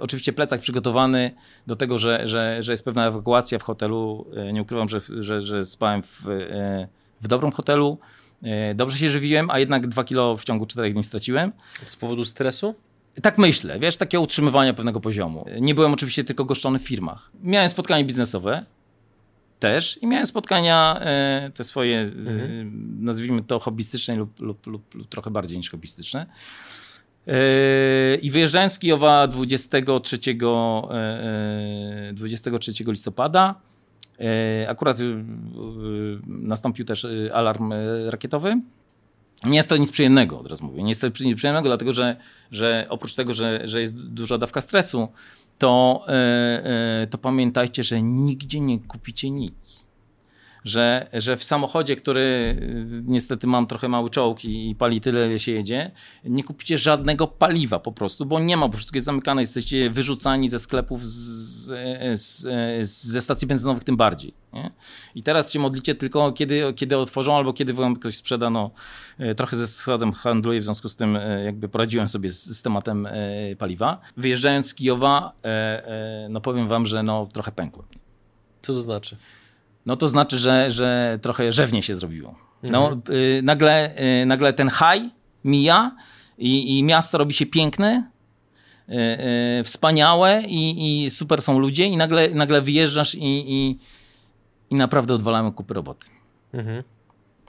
oczywiście 0.01 0.33
plecak 0.33 0.61
przygotowany 0.61 1.31
do 1.67 1.75
tego, 1.75 1.97
że, 1.97 2.27
że, 2.27 2.63
że 2.63 2.73
jest 2.73 2.85
pewna 2.85 3.07
ewakuacja 3.07 3.59
w 3.59 3.63
hotelu. 3.63 4.25
Nie 4.53 4.61
ukrywam, 4.61 4.89
że, 4.89 4.99
że, 5.19 5.41
że 5.41 5.63
spałem 5.63 6.01
w, 6.01 6.21
w 7.21 7.27
dobrym 7.27 7.51
hotelu. 7.51 7.97
Dobrze 8.75 8.97
się 8.97 9.09
żywiłem, 9.09 9.49
a 9.49 9.59
jednak 9.59 9.87
dwa 9.87 10.03
kilo 10.03 10.37
w 10.37 10.43
ciągu 10.43 10.65
czterech 10.65 10.93
dni 10.93 11.03
straciłem. 11.03 11.51
Z 11.85 11.95
powodu 11.95 12.25
stresu? 12.25 12.75
Tak 13.21 13.37
myślę, 13.37 13.79
wiesz, 13.79 13.97
takie 13.97 14.19
utrzymywania 14.19 14.73
pewnego 14.73 14.99
poziomu. 14.99 15.45
Nie 15.61 15.75
byłem 15.75 15.93
oczywiście 15.93 16.23
tylko 16.23 16.45
goszczony 16.45 16.79
w 16.79 16.83
firmach. 16.83 17.31
Miałem 17.43 17.69
spotkania 17.69 18.03
biznesowe 18.03 18.65
też 19.59 19.99
i 20.01 20.07
miałem 20.07 20.25
spotkania 20.25 20.99
e, 21.01 21.51
te 21.53 21.63
swoje, 21.63 22.01
e, 22.01 22.09
nazwijmy 22.99 23.43
to 23.43 23.59
hobbystyczne 23.59 24.15
lub, 24.15 24.39
lub, 24.39 24.67
lub, 24.67 24.95
lub 24.95 25.09
trochę 25.09 25.31
bardziej 25.31 25.57
niż 25.57 25.69
hobbystyczne. 25.69 26.25
E, 27.27 28.15
I 28.15 28.31
wyjeżdżałem 28.31 28.69
z 28.69 28.79
Kijowa 28.79 29.27
23, 29.27 30.17
e, 30.41 32.09
e, 32.09 32.13
23 32.13 32.71
listopada. 32.87 33.55
Akurat 34.67 34.97
nastąpił 36.27 36.85
też 36.85 37.07
alarm 37.33 37.73
rakietowy. 38.07 38.61
Nie 39.45 39.57
jest 39.57 39.69
to 39.69 39.77
nic 39.77 39.91
przyjemnego, 39.91 40.39
od 40.39 40.47
razu 40.47 40.65
mówię. 40.65 40.83
Nie 40.83 40.89
jest 40.89 41.01
to 41.01 41.07
nic 41.07 41.37
przyjemnego, 41.37 41.69
dlatego 41.69 41.91
że, 41.91 42.15
że 42.51 42.85
oprócz 42.89 43.15
tego, 43.15 43.33
że, 43.33 43.61
że 43.63 43.81
jest 43.81 43.99
duża 43.99 44.37
dawka 44.37 44.61
stresu, 44.61 45.07
to, 45.57 46.03
e, 46.07 46.11
e, 47.01 47.07
to 47.07 47.17
pamiętajcie, 47.17 47.83
że 47.83 48.01
nigdzie 48.01 48.59
nie 48.59 48.79
kupicie 48.79 49.29
nic. 49.29 49.92
Że, 50.63 51.07
że 51.13 51.37
w 51.37 51.43
samochodzie, 51.43 51.95
który 51.95 52.57
niestety 53.05 53.47
mam 53.47 53.67
trochę 53.67 53.89
mały 53.89 54.09
czołg 54.09 54.45
i, 54.45 54.69
i 54.69 54.75
pali 54.75 55.01
tyle, 55.01 55.27
ile 55.27 55.39
się 55.39 55.51
jedzie, 55.51 55.91
nie 56.25 56.43
kupicie 56.43 56.77
żadnego 56.77 57.27
paliwa 57.27 57.79
po 57.79 57.91
prostu, 57.91 58.25
bo 58.25 58.39
nie 58.39 58.57
ma, 58.57 58.67
bo 58.67 58.77
wszystko 58.77 58.97
jest 58.97 59.05
zamykane, 59.05 59.41
jesteście 59.41 59.89
wyrzucani 59.89 60.47
ze 60.47 60.59
sklepów, 60.59 61.05
z, 61.05 61.65
z, 62.19 62.41
z, 62.89 63.03
ze 63.03 63.21
stacji 63.21 63.47
benzynowych 63.47 63.83
tym 63.83 63.97
bardziej. 63.97 64.33
Nie? 64.53 64.71
I 65.15 65.23
teraz 65.23 65.51
się 65.51 65.59
modlicie 65.59 65.95
tylko, 65.95 66.31
kiedy, 66.31 66.73
kiedy 66.75 66.97
otworzą 66.97 67.35
albo 67.35 67.53
kiedy 67.53 67.73
wam 67.73 67.95
ktoś 67.95 68.17
sprzeda. 68.17 68.49
No, 68.49 68.71
e, 69.17 69.35
trochę 69.35 69.57
ze 69.57 69.67
składem 69.67 70.13
handluję, 70.13 70.59
w 70.59 70.63
związku 70.63 70.89
z 70.89 70.95
tym 70.95 71.15
e, 71.15 71.43
jakby 71.43 71.69
poradziłem 71.69 72.07
sobie 72.07 72.29
z, 72.29 72.57
z 72.57 72.61
tematem 72.61 73.05
e, 73.05 73.55
paliwa. 73.57 74.01
Wyjeżdżając 74.17 74.67
z 74.67 74.75
Kijowa, 74.75 75.33
no 76.29 76.41
powiem 76.41 76.67
wam, 76.67 76.85
że 76.85 77.03
no, 77.03 77.27
trochę 77.33 77.51
pękłem. 77.51 77.87
Co 78.61 78.73
to 78.73 78.81
znaczy? 78.81 79.17
No 79.85 79.95
to 79.97 80.07
znaczy, 80.07 80.39
że, 80.39 80.71
że 80.71 81.19
trochę 81.21 81.51
rzewnie 81.51 81.83
się 81.83 81.95
zrobiło. 81.95 82.35
No, 82.63 82.97
y, 83.09 83.41
nagle, 83.43 83.95
y, 84.21 84.25
nagle 84.25 84.53
ten 84.53 84.69
haj 84.69 85.09
mija 85.43 85.95
i, 86.37 86.77
i 86.77 86.83
miasto 86.83 87.17
robi 87.17 87.33
się 87.33 87.45
piękne, 87.45 88.11
y, 88.89 88.93
y, 89.59 89.63
wspaniałe 89.63 90.43
i, 90.47 91.03
i 91.05 91.09
super 91.09 91.41
są 91.41 91.59
ludzie 91.59 91.85
i 91.85 91.97
nagle, 91.97 92.29
nagle 92.29 92.61
wyjeżdżasz 92.61 93.15
i, 93.15 93.21
i, 93.23 93.79
i 94.69 94.75
naprawdę 94.75 95.13
odwalamy 95.13 95.51
kupy 95.51 95.73
roboty. 95.73 96.07
Mhm. 96.53 96.83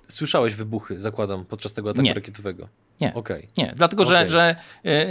Słyszałeś 0.09 0.55
wybuchy, 0.55 1.01
zakładam, 1.01 1.45
podczas 1.45 1.73
tego 1.73 1.91
ataku 1.91 2.03
Nie. 2.03 2.15
rakietowego? 2.15 2.69
Nie. 3.01 3.15
Okej. 3.15 3.49
Nie, 3.59 3.73
dlatego 3.77 4.05
że, 4.05 4.17
Okej. 4.17 4.29
że 4.29 4.57
e, 4.85 5.11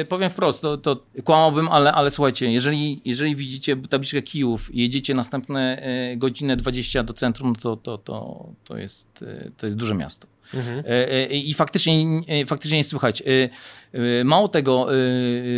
e, 0.00 0.04
powiem 0.04 0.30
wprost, 0.30 0.62
to, 0.62 0.76
to 0.76 1.02
kłamałbym, 1.24 1.68
ale, 1.68 1.92
ale 1.92 2.10
słuchajcie, 2.10 2.52
jeżeli, 2.52 3.00
jeżeli 3.04 3.36
widzicie 3.36 3.76
tabliczkę 3.76 4.22
Kijów 4.22 4.74
i 4.74 4.80
jedziecie 4.80 5.14
następne 5.14 5.82
e, 5.82 6.16
godzinę 6.16 6.56
20 6.56 7.02
do 7.02 7.12
centrum, 7.12 7.56
to, 7.56 7.76
to, 7.76 7.98
to, 7.98 8.46
to, 8.64 8.76
jest, 8.76 9.24
to 9.56 9.66
jest 9.66 9.78
duże 9.78 9.94
miasto. 9.94 10.26
Mhm. 10.54 10.84
I 11.30 11.54
faktycznie, 11.54 12.20
faktycznie 12.46 12.78
nie 12.78 12.84
słychać. 12.84 13.22
Mało 14.24 14.48
tego, 14.48 14.86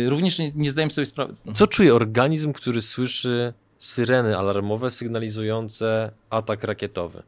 również 0.07 0.39
nie, 0.39 0.51
nie 0.55 0.71
zdajemy 0.71 0.91
sobie 0.91 1.05
sprawy. 1.05 1.35
Co 1.53 1.67
czuje 1.67 1.95
organizm, 1.95 2.53
który 2.53 2.81
słyszy 2.81 3.53
syreny 3.77 4.37
alarmowe 4.37 4.91
sygnalizujące 4.91 6.11
atak 6.29 6.63
rakietowy? 6.63 7.23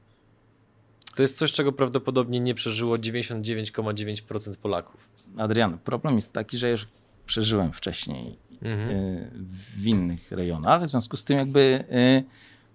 To 1.17 1.23
jest 1.23 1.37
coś, 1.37 1.51
czego 1.51 1.71
prawdopodobnie 1.71 2.39
nie 2.39 2.53
przeżyło 2.53 2.97
99,9% 2.97 4.57
Polaków. 4.57 5.09
Adrian, 5.37 5.77
problem 5.77 6.15
jest 6.15 6.33
taki, 6.33 6.57
że 6.57 6.71
już 6.71 6.87
przeżyłem 7.25 7.73
wcześniej 7.73 8.37
Mhm. 8.61 8.89
e, 8.91 9.29
w 9.77 9.85
innych 9.87 10.31
rejonach, 10.31 10.83
w 10.83 10.87
związku 10.87 11.17
z 11.17 11.23
tym 11.23 11.37
jakby 11.37 11.83
e, 11.91 12.23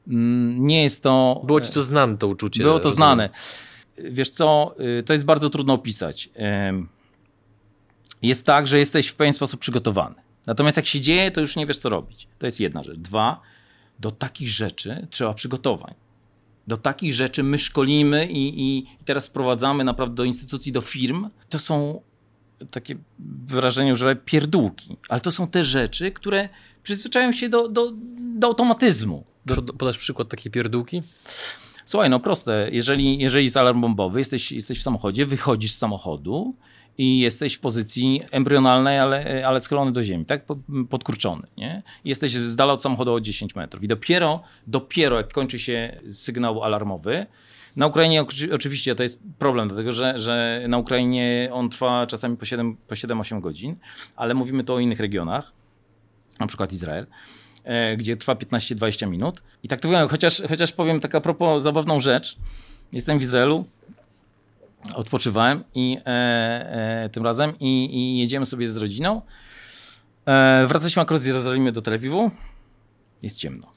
mm, 0.09 0.67
nie 0.67 0.83
jest 0.83 1.03
to... 1.03 1.43
Było 1.47 1.61
ci 1.61 1.73
to 1.73 1.83
znane, 1.83 2.19
to 2.19 2.29
uczucie. 2.29 2.63
Było 2.63 2.79
to 2.79 2.85
rozumiem. 2.85 2.97
znane. 2.97 3.31
Wiesz 3.99 4.31
co, 4.31 4.75
y, 4.99 5.03
to 5.03 5.13
jest 5.13 5.25
bardzo 5.25 5.51
trudno 5.51 5.73
opisać. 5.73 6.31
Jest 8.23 8.47
tak, 8.47 8.67
że 8.67 8.79
jesteś 8.79 9.09
w 9.09 9.15
pewien 9.15 9.33
sposób 9.33 9.61
przygotowany. 9.61 10.15
Natomiast 10.47 10.77
jak 10.77 10.87
się 10.87 11.01
dzieje, 11.01 11.31
to 11.31 11.41
już 11.41 11.57
nie 11.57 11.67
wiesz, 11.67 11.79
co 11.79 11.89
robić. 11.89 12.29
To 12.39 12.47
jest 12.47 12.61
jedna 12.61 12.83
rzecz. 12.83 12.99
Dwa, 12.99 13.41
do 13.99 14.11
takich 14.11 14.49
rzeczy 14.49 15.07
trzeba 15.11 15.35
przygotowań. 15.35 15.95
Do 16.67 16.77
takich 16.77 17.15
rzeczy 17.15 17.43
my 17.43 17.59
szkolimy 17.59 18.27
i, 18.27 18.63
i, 18.63 18.87
teraz 19.05 19.27
wprowadzamy 19.27 19.85
naprawdę 19.85 20.15
do 20.15 20.25
instytucji, 20.25 20.73
do 20.73 20.81
firm. 20.81 21.29
To 21.49 21.59
są 21.59 22.03
takie 22.71 22.97
wyrażenie 23.47 23.93
używam, 23.93 24.17
pierdółki. 24.25 24.97
Ale 25.09 25.21
to 25.21 25.31
są 25.31 25.47
te 25.47 25.65
rzeczy, 25.65 26.11
które 26.11 26.49
przyzwyczają 26.83 27.33
się 27.33 27.49
do, 27.49 27.69
do, 27.69 27.93
do 28.35 28.47
automatyzmu. 28.47 29.25
Do, 29.47 29.63
do, 29.63 29.73
podasz 29.73 29.99
przykład 29.99 30.29
takiej 30.29 30.53
pierdółki? 30.53 31.03
Słuchaj, 31.85 32.11
no 32.11 32.21
proste. 32.21 32.69
Jeżeli, 32.73 33.19
jeżeli 33.19 33.45
jest 33.45 33.57
alarm 33.57 33.81
bombowy, 33.81 34.19
jesteś, 34.19 34.53
jesteś 34.53 34.81
w 34.81 34.83
samochodzie, 34.83 35.27
wychodzisz 35.27 35.73
z 35.73 35.79
samochodu 35.79 36.55
i 36.99 37.19
jesteś 37.21 37.55
w 37.55 37.61
pozycji 37.61 38.23
embrionalnej, 38.31 38.99
ale, 38.99 39.47
ale 39.47 39.61
schylony 39.61 39.93
do 39.93 40.03
ziemi, 40.03 40.25
tak? 40.25 40.45
Po- 40.45 40.57
Podkurczony, 40.91 41.43
nie? 41.57 41.83
Jesteś 42.05 42.33
z 42.33 42.57
dala 42.57 42.73
od 42.73 42.83
samochodu 42.83 43.13
o 43.15 43.21
10 43.21 43.55
metrów. 43.55 43.85
I 43.85 43.89
dopiero, 43.89 44.43
dopiero 44.67 45.17
jak 45.17 45.33
kończy 45.33 45.59
się 45.59 46.01
sygnał 46.09 46.65
alarmowy, 46.65 47.27
na 47.77 47.87
Ukrainie 47.87 48.23
oczy- 48.23 48.55
oczywiście 48.55 48.95
to 48.95 49.03
jest 49.03 49.21
problem, 49.39 49.69
dlatego 49.69 49.93
że, 49.93 50.19
że 50.19 50.65
na 50.69 50.79
Ukrainie 50.79 51.49
on 51.53 51.71
trwa 51.71 52.07
czasami 52.07 52.37
po 52.37 52.45
7 52.45 52.77
po 52.89 52.95
7-8 52.95 53.41
godzin, 53.41 53.77
ale 54.17 54.35
mówimy 54.35 54.65
tu 54.65 54.75
o 54.75 54.79
innych 54.81 55.01
regionach, 55.01 55.53
na 56.41 56.47
przykład 56.47 56.73
Izrael, 56.73 57.07
e, 57.65 57.97
gdzie 57.97 58.17
trwa 58.17 58.35
15-20 58.35 59.07
minut. 59.09 59.43
I 59.63 59.69
tak 59.69 59.81
to 59.81 59.89
wygląda, 59.89 60.11
chociaż, 60.11 60.43
chociaż 60.49 60.73
powiem 60.73 61.01
tak 61.01 61.15
a 61.15 61.21
propos 61.21 61.63
zabawną 61.63 62.01
rzecz. 62.01 62.37
Jestem 62.93 63.19
w 63.19 63.23
Izraelu, 63.23 63.65
odpoczywałem 64.95 65.65
i 65.75 65.99
e, 65.99 66.11
e, 67.05 67.09
tym 67.09 67.25
razem 67.25 67.59
i, 67.61 67.97
i 67.97 68.19
jedziemy 68.19 68.47
sobie 68.47 68.71
z 68.71 68.77
rodziną. 68.77 69.23
E, 70.27 70.67
wracaliśmy 70.67 71.03
akurat 71.03 71.23
z 71.23 71.27
Jerozolimy 71.27 71.73
do 71.73 71.83
Tel 71.83 71.95
Awiwu. 71.95 72.31
Jest 73.23 73.39
ciemno. 73.39 73.73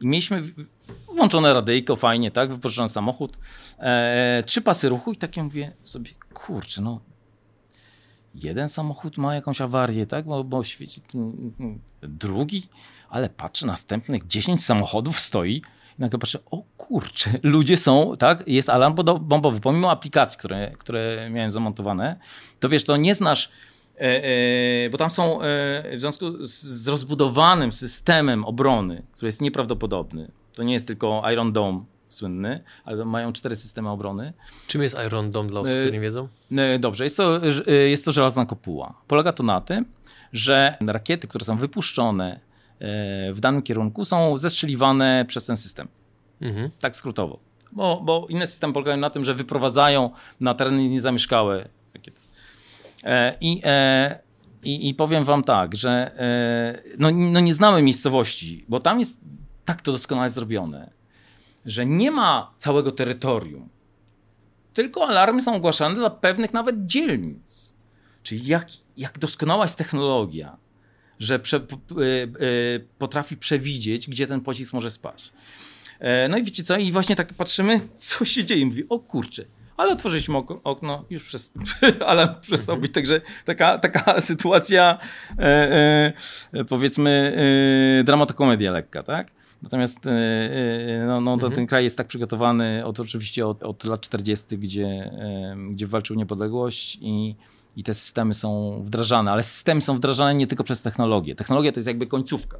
I 0.00 0.06
mieliśmy 0.06 0.42
włączone 1.16 1.54
radyjko, 1.54 1.96
fajnie, 1.96 2.30
tak, 2.30 2.50
wypożyczony 2.50 2.88
samochód, 2.88 3.38
e, 3.78 4.42
trzy 4.46 4.62
pasy 4.62 4.88
ruchu 4.88 5.12
i 5.12 5.16
tak 5.16 5.36
ja 5.36 5.44
mówię 5.44 5.72
sobie, 5.84 6.10
kurczę, 6.34 6.82
no 6.82 7.00
jeden 8.34 8.68
samochód 8.68 9.18
ma 9.18 9.34
jakąś 9.34 9.60
awarię, 9.60 10.06
tak, 10.06 10.24
bo, 10.24 10.44
bo 10.44 10.64
świeci 10.64 11.02
drugi, 12.02 12.68
ale 13.08 13.28
patrzę, 13.28 13.66
następnych 13.66 14.26
10 14.26 14.64
samochodów 14.64 15.20
stoi 15.20 15.62
nagle 16.00 16.18
patrzę, 16.18 16.38
o 16.50 16.62
kurczę, 16.76 17.30
ludzie 17.42 17.76
są, 17.76 18.12
tak, 18.18 18.44
jest 18.46 18.70
alarm 18.70 18.94
bombowy, 19.20 19.60
pomimo 19.60 19.90
aplikacji, 19.90 20.38
które, 20.38 20.72
które 20.78 21.30
miałem 21.30 21.50
zamontowane, 21.50 22.16
to 22.60 22.68
wiesz, 22.68 22.84
to 22.84 22.96
nie 22.96 23.14
znasz 23.14 23.50
E, 24.00 24.24
e, 24.86 24.90
bo 24.90 24.98
tam 24.98 25.10
są 25.10 25.42
e, 25.42 25.96
w 25.96 26.00
związku 26.00 26.46
z, 26.46 26.88
rozbudowanym 26.88 27.72
systemem 27.72 28.44
obrony, 28.44 29.02
który 29.12 29.28
jest 29.28 29.40
nieprawdopodobny. 29.40 30.30
To 30.54 30.62
nie 30.62 30.72
jest 30.72 30.86
tylko 30.86 31.22
Iron 31.32 31.52
Dome 31.52 31.84
słynny, 32.08 32.62
ale 32.84 33.04
mają 33.04 33.32
cztery 33.32 33.56
systemy 33.56 33.90
obrony. 33.90 34.32
Czym 34.66 34.82
jest 34.82 34.96
Iron 35.06 35.30
Dome 35.30 35.48
dla 35.48 35.60
osób, 35.60 35.72
które 35.72 35.92
nie 35.92 36.00
wiedzą? 36.00 36.28
Dobrze, 36.78 37.04
jest 37.04 37.16
to, 37.16 37.40
jest 37.66 38.04
to 38.04 38.12
żelazna 38.12 38.46
kopuła. 38.46 38.94
Polega 39.08 39.32
to 39.32 39.42
na 39.42 39.60
tym, 39.60 39.84
że 40.32 40.76
rakiety, 40.86 41.28
które 41.28 41.44
są 41.44 41.56
wypuszczone 41.56 42.40
w 43.32 43.36
danym 43.40 43.62
kierunku, 43.62 44.04
są 44.04 44.38
zestrzeliwane 44.38 45.24
przez 45.28 45.46
ten 45.46 45.56
system. 45.56 45.88
Mhm. 46.40 46.70
Tak 46.80 46.96
skrótowo. 46.96 47.38
Bo, 47.72 48.00
bo 48.04 48.26
inne 48.28 48.46
systemy 48.46 48.72
polegają 48.72 48.96
na 48.96 49.10
tym, 49.10 49.24
że 49.24 49.34
wyprowadzają 49.34 50.10
na 50.40 50.54
tereny 50.54 50.88
niezamieszkałe. 50.88 51.68
E, 53.04 53.36
I, 53.40 53.60
e, 53.64 54.18
i, 54.62 54.88
I 54.88 54.94
powiem 54.94 55.24
wam 55.24 55.44
tak, 55.44 55.76
że 55.76 55.90
e, 56.18 56.82
no, 56.98 57.10
no 57.10 57.40
nie 57.40 57.54
znamy 57.54 57.82
miejscowości, 57.82 58.64
bo 58.68 58.80
tam 58.80 58.98
jest 58.98 59.20
tak 59.64 59.82
to 59.82 59.92
doskonale 59.92 60.30
zrobione, 60.30 60.90
że 61.66 61.86
nie 61.86 62.10
ma 62.10 62.54
całego 62.58 62.92
terytorium, 62.92 63.68
tylko 64.74 65.06
alarmy 65.08 65.42
są 65.42 65.54
ogłaszane 65.54 65.94
dla 65.94 66.10
pewnych 66.10 66.52
nawet 66.52 66.86
dzielnic. 66.86 67.74
Czyli 68.22 68.46
jak, 68.46 68.66
jak 68.96 69.18
doskonała 69.18 69.64
jest 69.64 69.78
technologia, 69.78 70.56
że 71.20 71.38
prze, 71.38 71.56
y, 71.56 71.62
y, 72.42 72.86
potrafi 72.98 73.36
przewidzieć, 73.36 74.08
gdzie 74.08 74.26
ten 74.26 74.40
pocisk 74.40 74.72
może 74.72 74.90
spaść. 74.90 75.32
E, 75.98 76.28
no 76.28 76.38
i 76.38 76.42
wiecie 76.42 76.62
co? 76.62 76.76
I 76.76 76.92
właśnie 76.92 77.16
tak 77.16 77.34
patrzymy, 77.34 77.80
co 77.96 78.24
się 78.24 78.44
dzieje. 78.44 78.66
Mówi, 78.66 78.84
o 78.88 78.98
kurczę, 78.98 79.44
ale 79.76 79.92
otworzyliśmy 79.92 80.38
okno, 80.64 81.04
już 81.10 81.24
przez, 81.24 81.54
ale 82.06 82.34
przestał 82.40 82.76
być. 82.76 82.92
Także 82.92 83.20
taka, 83.44 83.78
taka 83.78 84.20
sytuacja, 84.30 84.98
e, 85.38 86.12
e, 86.52 86.64
powiedzmy, 86.64 87.36
e, 88.00 88.04
dramatokomedia 88.04 88.72
lekka, 88.72 89.02
tak? 89.02 89.32
Natomiast 89.62 90.06
e, 90.06 90.10
e, 90.10 91.06
no, 91.06 91.20
no, 91.20 91.32
mhm. 91.32 91.52
ten 91.52 91.66
kraj 91.66 91.84
jest 91.84 91.96
tak 91.96 92.06
przygotowany 92.06 92.84
od, 92.84 93.00
oczywiście 93.00 93.46
od, 93.46 93.62
od 93.62 93.84
lat 93.84 94.00
40., 94.00 94.58
gdzie, 94.58 95.10
gdzie 95.70 95.86
walczył 95.86 96.16
niepodległość 96.16 96.98
i, 97.00 97.36
i 97.76 97.84
te 97.84 97.94
systemy 97.94 98.34
są 98.34 98.80
wdrażane, 98.82 99.32
ale 99.32 99.42
systemy 99.42 99.80
są 99.80 99.96
wdrażane 99.96 100.34
nie 100.34 100.46
tylko 100.46 100.64
przez 100.64 100.82
technologię. 100.82 101.34
Technologia 101.34 101.72
to 101.72 101.78
jest 101.78 101.86
jakby 101.86 102.06
końcówka. 102.06 102.58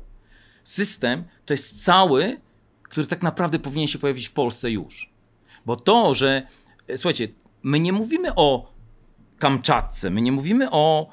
System 0.64 1.24
to 1.46 1.52
jest 1.52 1.84
cały, 1.84 2.40
który 2.82 3.06
tak 3.06 3.22
naprawdę 3.22 3.58
powinien 3.58 3.88
się 3.88 3.98
pojawić 3.98 4.28
w 4.28 4.32
Polsce 4.32 4.70
już. 4.70 5.10
Bo 5.66 5.76
to, 5.76 6.14
że 6.14 6.46
słuchajcie, 6.96 7.28
my 7.62 7.80
nie 7.80 7.92
mówimy 7.92 8.34
o 8.34 8.72
Kamczatce, 9.38 10.10
my 10.10 10.20
nie 10.20 10.32
mówimy 10.32 10.70
o 10.70 11.10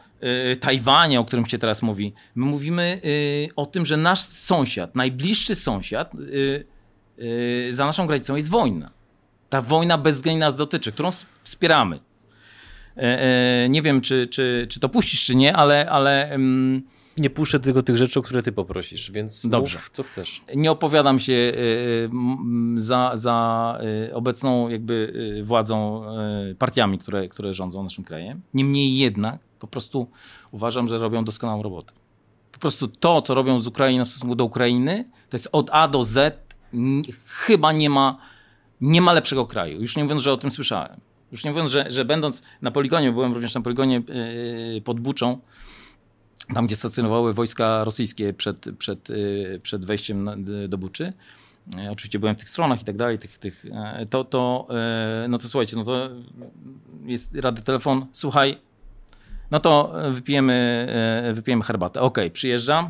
y, 0.52 0.56
Tajwanie, 0.56 1.20
o 1.20 1.26
którym 1.26 1.46
się 1.46 1.58
teraz 1.58 1.82
mówi. 1.82 2.14
My 2.36 2.46
mówimy 2.46 3.02
y, 3.06 3.50
o 3.56 3.66
tym, 3.66 3.86
że 3.86 3.98
nasz 3.98 4.20
sąsiad, 4.20 4.96
najbliższy 4.96 5.56
sąsiad 5.56 6.12
y, 6.16 7.68
za 7.70 7.86
naszą 7.86 8.08
granicą 8.08 8.36
jest 8.36 8.50
wojna. 8.50 8.90
Ta 9.50 9.62
wojna 9.62 9.98
bezwzględnie 9.98 10.40
nas 10.40 10.56
dotyczy, 10.56 10.92
którą 10.92 11.10
wspieramy. 11.44 12.00
E, 12.98 13.22
e, 13.64 13.70
nie 13.70 13.82
wiem, 13.82 14.02
czy, 14.02 14.28
czy, 14.28 14.68
czy 14.70 14.80
to 14.80 14.90
puścisz, 14.90 15.26
czy 15.26 15.36
nie, 15.36 15.56
ale, 15.56 15.90
ale 15.90 16.38
nie 17.18 17.30
puszczę 17.30 17.60
tylko 17.60 17.84
tych 17.84 17.98
rzeczy, 17.98 18.20
o 18.20 18.22
które 18.22 18.44
ty 18.44 18.52
poprosisz, 18.52 19.12
więc 19.12 19.48
Dobrze. 19.48 19.78
Mów, 19.78 19.90
co 19.94 20.04
chcesz. 20.04 20.42
Nie 20.56 20.72
opowiadam 20.72 21.20
się 21.20 21.34
y, 21.34 22.10
za, 22.78 23.12
za 23.14 23.80
obecną 24.14 24.70
jakby 24.70 25.14
władzą, 25.44 26.04
partiami, 26.60 26.98
które, 26.98 27.28
które 27.28 27.54
rządzą 27.54 27.84
naszym 27.84 28.04
krajem. 28.04 28.42
Niemniej 28.54 28.98
jednak 28.98 29.40
po 29.60 29.68
prostu 29.68 30.08
uważam, 30.52 30.88
że 30.88 30.98
robią 30.98 31.26
doskonałą 31.26 31.64
robotę. 31.64 31.94
Po 32.52 32.60
prostu 32.60 32.88
to, 32.88 33.22
co 33.22 33.34
robią 33.34 33.60
z 33.60 33.68
Ukrainą 33.68 34.06
w 34.06 34.08
stosunku 34.08 34.36
do 34.36 34.46
Ukrainy, 34.46 35.10
to 35.30 35.38
jest 35.38 35.50
od 35.52 35.70
A 35.72 35.88
do 35.88 36.04
Z 36.04 36.48
chyba 37.26 37.72
nie 37.72 37.90
ma, 37.90 38.18
nie 38.82 39.02
ma 39.02 39.14
lepszego 39.14 39.46
kraju. 39.46 39.82
Już 39.82 39.96
nie 39.96 40.04
mówiąc, 40.04 40.22
że 40.22 40.34
o 40.34 40.38
tym 40.38 40.52
słyszałem. 40.52 41.00
Już 41.32 41.44
nie 41.44 41.52
mówiąc, 41.52 41.72
że, 41.72 41.92
że 41.92 42.06
będąc 42.06 42.44
na 42.62 42.72
poligonie, 42.72 43.12
byłem 43.12 43.34
również 43.34 43.56
na 43.56 43.62
poligonie 43.62 44.02
pod 44.84 45.00
Buczą, 45.00 45.40
tam 46.54 46.68
gdzie 46.68 46.76
stacjonowały 46.76 47.34
wojska 47.34 47.84
rosyjskie 47.84 48.34
przed, 48.34 48.66
przed, 48.78 49.10
y, 49.10 49.60
przed 49.64 49.86
wejściem 49.86 50.46
do 50.68 50.78
Buczy. 50.78 51.14
E, 51.76 51.92
oczywiście 51.92 52.20
byłem 52.20 52.36
w 52.36 52.38
tych 52.38 52.50
stronach 52.50 52.82
i 52.82 52.86
tak 52.86 52.98
dalej, 52.98 53.20
tych, 53.20 53.38
tych, 53.38 53.66
e, 53.72 54.06
to, 54.10 54.24
to, 54.24 54.68
e, 54.70 55.28
no 55.30 55.38
to 55.38 55.50
słuchajcie, 55.50 55.78
no 55.78 55.84
to 55.84 56.10
jest 57.06 57.36
radiotelefon, 57.36 58.06
słuchaj, 58.12 58.58
no 59.52 59.60
to 59.60 59.94
wypijemy, 60.12 60.88
wypijemy 61.34 61.64
herbatę. 61.64 62.02
Okej, 62.02 62.26
okay, 62.26 62.32
przyjeżdżam, 62.32 62.90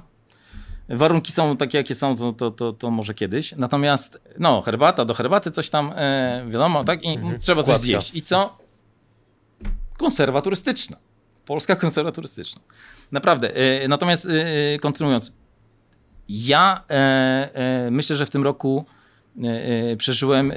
warunki 0.89 1.31
są 1.31 1.57
takie, 1.57 1.77
jakie 1.77 1.95
są, 1.95 2.15
to, 2.17 2.33
to, 2.33 2.51
to, 2.51 2.73
to, 2.73 2.91
może 2.91 3.13
kiedyś. 3.13 3.55
Natomiast, 3.55 4.21
no, 4.39 4.61
herbata, 4.61 5.05
do 5.05 5.13
herbaty 5.13 5.51
coś 5.51 5.69
tam, 5.69 5.93
wiadomo, 6.49 6.83
tak? 6.83 7.03
I 7.03 7.07
mhm, 7.07 7.39
trzeba 7.39 7.63
coś 7.63 7.77
zjeść. 7.77 8.15
I 8.15 8.21
co? 8.21 8.57
Konserwa 9.97 10.41
turystyczna. 10.41 10.97
Polska 11.45 11.75
konserwa 11.75 12.11
turystyczna. 12.11 12.61
Naprawdę. 13.11 13.55
E, 13.55 13.87
natomiast 13.87 14.25
e, 14.25 14.31
e, 14.73 14.79
kontynuując. 14.79 15.33
Ja 16.29 16.83
myślę, 17.91 18.15
że 18.15 18.25
w 18.25 18.29
tym 18.29 18.43
roku 18.43 18.85
przeżyłem 19.97 20.53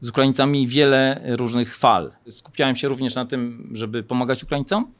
z 0.00 0.08
Ukraińcami 0.08 0.66
wiele 0.66 1.20
różnych 1.24 1.76
fal. 1.76 2.12
Skupiałem 2.28 2.76
się 2.76 2.88
również 2.88 3.14
na 3.14 3.24
tym, 3.24 3.70
żeby 3.72 4.02
pomagać 4.02 4.44
Ukraińcom, 4.44 4.92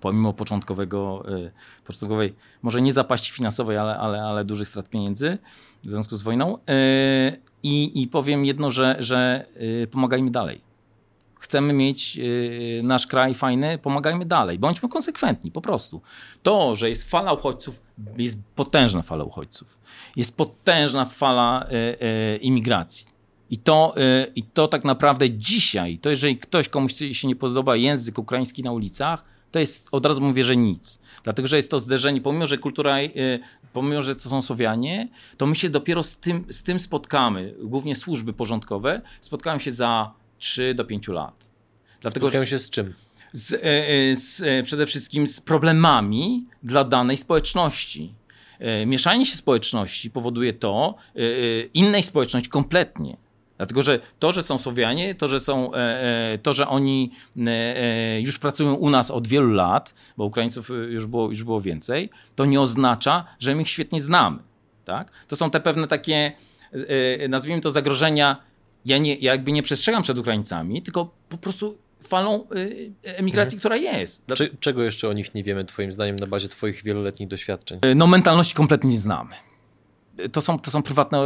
pomimo 0.00 0.32
początkowego, 0.32 1.24
początkowej, 1.84 2.34
może 2.62 2.82
nie 2.82 2.92
zapaści 2.92 3.32
finansowej, 3.32 3.78
ale, 3.78 3.98
ale, 3.98 4.22
ale 4.22 4.44
dużych 4.44 4.68
strat 4.68 4.88
pieniędzy 4.88 5.38
w 5.84 5.90
związku 5.90 6.16
z 6.16 6.22
wojną. 6.22 6.58
I, 7.62 8.02
i 8.02 8.08
powiem 8.08 8.44
jedno, 8.44 8.70
że, 8.70 8.96
że 8.98 9.46
pomagajmy 9.90 10.30
dalej 10.30 10.68
chcemy 11.38 11.72
mieć 11.72 12.18
y, 12.18 12.80
nasz 12.84 13.06
kraj 13.06 13.34
fajny, 13.34 13.78
pomagajmy 13.78 14.24
dalej. 14.24 14.58
Bądźmy 14.58 14.88
konsekwentni, 14.88 15.50
po 15.50 15.60
prostu. 15.60 16.02
To, 16.42 16.76
że 16.76 16.88
jest 16.88 17.10
fala 17.10 17.32
uchodźców, 17.32 17.80
jest 18.16 18.42
potężna 18.54 19.02
fala 19.02 19.24
uchodźców. 19.24 19.78
Jest 20.16 20.36
potężna 20.36 21.04
fala 21.04 21.66
y, 21.66 21.74
y, 21.74 22.36
imigracji. 22.36 23.06
I 23.50 23.58
to, 23.58 23.94
I 24.34 24.42
to 24.42 24.68
tak 24.68 24.84
naprawdę 24.84 25.30
dzisiaj, 25.30 25.98
to 25.98 26.10
jeżeli 26.10 26.38
ktoś 26.38 26.68
komuś 26.68 26.94
się 27.12 27.28
nie 27.28 27.36
podoba 27.36 27.76
język 27.76 28.18
ukraiński 28.18 28.62
na 28.62 28.72
ulicach, 28.72 29.24
to 29.50 29.58
jest, 29.58 29.88
od 29.92 30.06
razu 30.06 30.20
mówię, 30.20 30.44
że 30.44 30.56
nic. 30.56 30.98
Dlatego, 31.24 31.48
że 31.48 31.56
jest 31.56 31.70
to 31.70 31.78
zderzenie, 31.78 32.20
pomimo, 32.20 32.46
że 32.46 32.58
kultura, 32.58 32.96
pomimo, 33.72 34.02
że 34.02 34.16
to 34.16 34.28
są 34.28 34.42
Sowianie, 34.42 35.08
to 35.36 35.46
my 35.46 35.54
się 35.54 35.68
dopiero 35.68 36.02
z 36.02 36.16
tym, 36.16 36.44
z 36.48 36.62
tym 36.62 36.80
spotkamy, 36.80 37.54
głównie 37.62 37.94
służby 37.94 38.32
porządkowe, 38.32 39.02
spotkają 39.20 39.58
się 39.58 39.72
za 39.72 40.12
3 40.38 40.74
do 40.74 40.84
5 40.84 41.08
lat. 41.08 41.48
Dlatego, 42.00 42.26
Spotkają 42.26 42.44
się 42.44 42.58
z 42.58 42.70
czym? 42.70 42.94
Z, 43.32 43.52
e, 43.52 43.62
e, 43.62 44.14
z, 44.14 44.42
e, 44.42 44.62
przede 44.62 44.86
wszystkim 44.86 45.26
z 45.26 45.40
problemami 45.40 46.46
dla 46.62 46.84
danej 46.84 47.16
społeczności. 47.16 48.14
Mieszanie 48.86 49.26
się 49.26 49.36
społeczności 49.36 50.10
powoduje 50.10 50.52
to, 50.52 50.94
innej 51.74 52.02
społeczności 52.02 52.50
kompletnie. 52.50 53.16
Dlatego, 53.58 53.82
że 53.82 54.00
to, 54.18 54.32
że 54.32 54.42
są 54.42 54.58
Słowianie, 54.58 55.14
to, 55.14 55.28
że 55.28 55.40
są, 55.40 55.70
to, 56.42 56.52
że 56.52 56.68
oni 56.68 57.12
już 58.20 58.38
pracują 58.38 58.74
u 58.74 58.90
nas 58.90 59.10
od 59.10 59.28
wielu 59.28 59.52
lat, 59.52 59.94
bo 60.16 60.24
Ukraińców 60.24 60.70
już 60.88 61.06
było, 61.06 61.28
już 61.28 61.44
było 61.44 61.60
więcej, 61.60 62.10
to 62.36 62.44
nie 62.44 62.60
oznacza, 62.60 63.24
że 63.38 63.54
my 63.54 63.62
ich 63.62 63.68
świetnie 63.68 64.02
znamy. 64.02 64.38
Tak? 64.84 65.10
To 65.28 65.36
są 65.36 65.50
te 65.50 65.60
pewne 65.60 65.86
takie, 65.86 66.32
nazwijmy 67.28 67.60
to 67.60 67.70
zagrożenia 67.70 68.36
ja, 68.84 68.98
nie, 68.98 69.14
ja 69.14 69.32
jakby 69.32 69.52
nie 69.52 69.62
przestrzegam 69.62 70.02
przed 70.02 70.18
Ukraińcami, 70.18 70.82
tylko 70.82 71.10
po 71.28 71.38
prostu 71.38 71.78
falą 72.00 72.46
emigracji, 73.02 73.56
mhm. 73.56 73.58
która 73.58 73.76
jest. 73.76 74.26
Czego 74.60 74.82
jeszcze 74.82 75.08
o 75.08 75.12
nich 75.12 75.34
nie 75.34 75.44
wiemy, 75.44 75.64
Twoim 75.64 75.92
zdaniem, 75.92 76.16
na 76.16 76.26
bazie 76.26 76.48
Twoich 76.48 76.82
wieloletnich 76.82 77.28
doświadczeń? 77.28 77.80
No, 77.96 78.06
mentalności 78.06 78.54
kompletnie 78.54 78.90
nie 78.90 78.98
znamy. 78.98 79.34
To 80.32 80.40
są, 80.40 80.58
to 80.58 80.70
są 80.70 80.82
prywatne, 80.82 81.18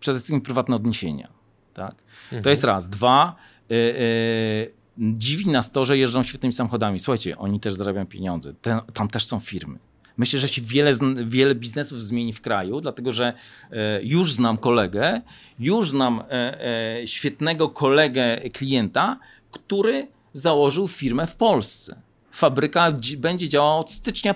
przede 0.00 0.18
wszystkim 0.18 0.40
prywatne 0.40 0.76
odniesienia. 0.76 1.35
Tak? 1.76 1.94
Mhm. 2.24 2.42
To 2.42 2.50
jest 2.50 2.64
raz. 2.64 2.88
Dwa, 2.88 3.36
y, 3.70 3.74
y, 3.74 4.72
dziwi 4.98 5.46
nas 5.48 5.72
to, 5.72 5.84
że 5.84 5.98
jeżdżą 5.98 6.22
świetnymi 6.22 6.52
samochodami. 6.52 7.00
Słuchajcie, 7.00 7.38
oni 7.38 7.60
też 7.60 7.74
zarabiają 7.74 8.06
pieniądze. 8.06 8.54
Ten, 8.54 8.80
tam 8.92 9.08
też 9.08 9.26
są 9.26 9.40
firmy. 9.40 9.78
Myślę, 10.16 10.38
że 10.38 10.48
się 10.48 10.62
wiele, 10.62 10.92
wiele 11.24 11.54
biznesów 11.54 12.02
zmieni 12.02 12.32
w 12.32 12.40
kraju, 12.40 12.80
dlatego 12.80 13.12
że 13.12 13.32
e, 13.70 14.02
już 14.02 14.32
znam 14.32 14.58
kolegę, 14.58 15.22
już 15.58 15.90
znam 15.90 16.20
e, 16.20 16.66
e, 17.00 17.06
świetnego 17.06 17.68
kolegę 17.68 18.40
klienta, 18.52 19.18
który 19.50 20.08
założył 20.32 20.88
firmę 20.88 21.26
w 21.26 21.36
Polsce. 21.36 22.02
Fabryka 22.30 22.92
będzie 23.18 23.48
działała 23.48 23.76
od 23.76 23.92
stycznia 23.92 24.34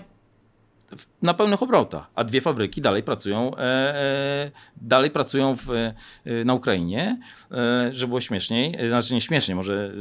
na 1.23 1.35
pełnych 1.35 1.63
obrotach, 1.63 2.11
a 2.15 2.25
dwie 2.25 2.41
fabryki 2.41 2.81
dalej 2.81 3.03
pracują, 3.03 3.53
dalej 4.77 5.11
pracują 5.11 5.57
w, 5.57 5.93
na 6.45 6.55
Ukrainie, 6.55 7.19
żeby 7.91 8.09
było 8.09 8.21
śmieszniej, 8.21 8.89
znaczy 8.89 9.15
nie 9.15 9.21
śmieszniej, 9.21 9.57
może 9.57 9.93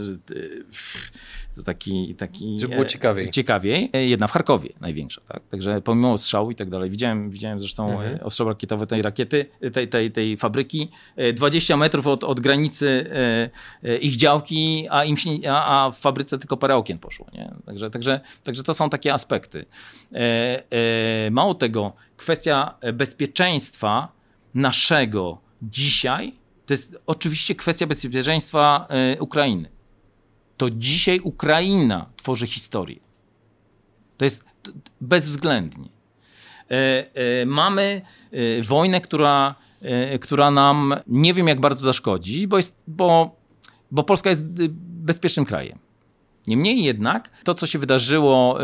to 1.59 1.63
taki... 1.63 2.15
taki 2.15 2.59
Żeby 2.59 2.73
było 2.73 2.85
ciekawiej. 2.85 3.29
Ciekawiej. 3.29 3.89
E, 3.93 4.05
jedna 4.05 4.27
w 4.27 4.31
Charkowie, 4.31 4.69
największa. 4.81 5.21
Tak? 5.27 5.41
Także 5.51 5.81
pomimo 5.81 6.13
ostrzału 6.13 6.51
i 6.51 6.55
tak 6.55 6.69
dalej. 6.69 6.89
Widziałem, 6.89 7.29
widziałem 7.29 7.59
zresztą 7.59 7.91
mhm. 7.91 8.15
E, 8.15 8.23
ostrzał 8.23 8.47
rakietowy 8.47 8.87
tej 8.87 9.01
rakiety, 9.01 9.45
tej, 9.73 9.87
tej, 9.87 10.11
tej 10.11 10.37
fabryki. 10.37 10.91
20 11.33 11.73
e, 11.73 11.77
metrów 11.77 12.07
od, 12.07 12.23
od 12.23 12.39
granicy 12.39 13.09
ich 14.01 14.15
działki, 14.15 14.87
a, 14.89 15.03
im, 15.03 15.15
a, 15.49 15.85
a 15.85 15.91
w 15.91 15.99
fabryce 15.99 16.39
tylko 16.39 16.57
parę 16.57 16.75
okien 16.75 16.99
poszło. 16.99 17.25
Nie? 17.33 17.51
Także, 17.65 17.89
także, 17.89 18.19
także 18.43 18.63
to 18.63 18.73
są 18.73 18.89
takie 18.89 19.13
aspekty. 19.13 19.65
Mało 21.31 21.55
tego, 21.55 21.93
kwestia 22.17 22.75
bezpieczeństwa 22.93 24.11
naszego 24.53 25.41
dzisiaj 25.61 26.39
To 26.69 26.73
jest 26.73 26.97
oczywiście 27.05 27.55
kwestia 27.55 27.87
bezpieczeństwa 27.87 28.87
y, 29.15 29.21
Ukrainy. 29.21 29.69
To 30.57 30.69
dzisiaj 30.69 31.19
Ukraina 31.19 32.09
tworzy 32.15 32.47
historię. 32.47 32.99
To 34.17 34.25
jest 34.25 34.45
bezwzględnie. 35.01 35.89
E, 36.69 37.45
mamy 37.45 38.01
wojnę, 38.63 39.01
która, 39.01 39.55
która 40.21 40.51
nam 40.51 40.95
nie 41.07 41.33
wiem 41.33 41.47
jak 41.47 41.59
bardzo 41.59 41.85
zaszkodzi, 41.85 42.47
bo, 42.47 42.57
jest, 42.57 42.75
bo, 42.87 43.35
bo 43.91 44.03
Polska 44.03 44.29
jest 44.29 44.43
bezpiecznym 44.79 45.45
krajem. 45.45 45.79
Niemniej 46.49 46.83
jednak 46.83 47.29
to, 47.43 47.53
co 47.53 47.67
się 47.67 47.79
wydarzyło 47.79 48.55
yy, 48.57 48.63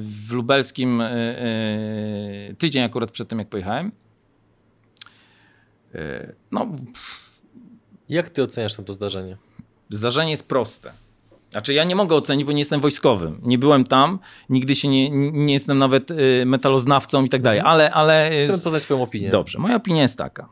w 0.00 0.28
lubelskim 0.30 0.98
yy, 0.98 1.06
yy, 2.48 2.54
tydzień 2.54 2.82
akurat 2.82 3.10
przed 3.10 3.28
tym, 3.28 3.38
jak 3.38 3.48
pojechałem, 3.48 3.92
no... 6.50 6.66
Jak 8.08 8.30
ty 8.30 8.42
oceniasz 8.42 8.74
to 8.86 8.92
zdarzenie? 8.92 9.36
Zdarzenie 9.90 10.30
jest 10.30 10.48
proste. 10.48 10.92
Znaczy 11.50 11.74
ja 11.74 11.84
nie 11.84 11.96
mogę 11.96 12.16
ocenić, 12.16 12.44
bo 12.44 12.52
nie 12.52 12.58
jestem 12.58 12.80
wojskowym. 12.80 13.40
Nie 13.42 13.58
byłem 13.58 13.84
tam, 13.84 14.18
nigdy 14.48 14.74
się 14.74 14.88
nie, 14.88 15.10
nie 15.30 15.52
jestem 15.52 15.78
nawet 15.78 16.08
metaloznawcą 16.46 17.24
i 17.24 17.28
tak 17.28 17.42
dalej, 17.42 17.60
ale... 17.60 17.90
ale 17.90 18.30
Chcę 18.44 18.64
poznać 18.64 18.82
twoją 18.82 19.02
opinię. 19.02 19.30
Dobrze, 19.30 19.58
moja 19.58 19.76
opinia 19.76 20.02
jest 20.02 20.18
taka. 20.18 20.48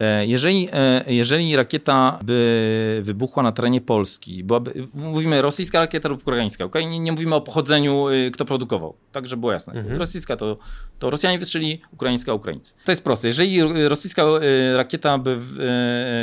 E, 0.00 0.26
jeżeli, 0.26 0.68
e, 0.72 1.04
jeżeli 1.06 1.56
rakieta 1.56 2.18
by 2.24 3.00
wybuchła 3.04 3.42
na 3.42 3.52
terenie 3.52 3.80
Polski, 3.80 4.44
byłaby, 4.44 4.88
mówimy 4.94 5.42
rosyjska 5.42 5.78
rakieta 5.78 6.08
lub 6.08 6.22
ukraińska, 6.22 6.64
okay? 6.64 6.84
nie, 6.84 7.00
nie 7.00 7.12
mówimy 7.12 7.34
o 7.34 7.40
pochodzeniu, 7.40 8.08
y, 8.08 8.30
kto 8.30 8.44
produkował, 8.44 8.94
tak 9.12 9.28
żeby 9.28 9.40
było 9.40 9.52
jasne. 9.52 9.72
Mhm. 9.72 9.98
Rosyjska 9.98 10.36
to, 10.36 10.56
to 10.98 11.10
Rosjanie 11.10 11.38
wystrzeli, 11.38 11.80
ukraińska 11.92 12.34
Ukraińcy. 12.34 12.74
To 12.84 12.92
jest 12.92 13.04
proste. 13.04 13.28
Jeżeli 13.28 13.62
rosyjska 13.88 14.22
y, 14.22 14.76
rakieta 14.76 15.18
by 15.18 15.38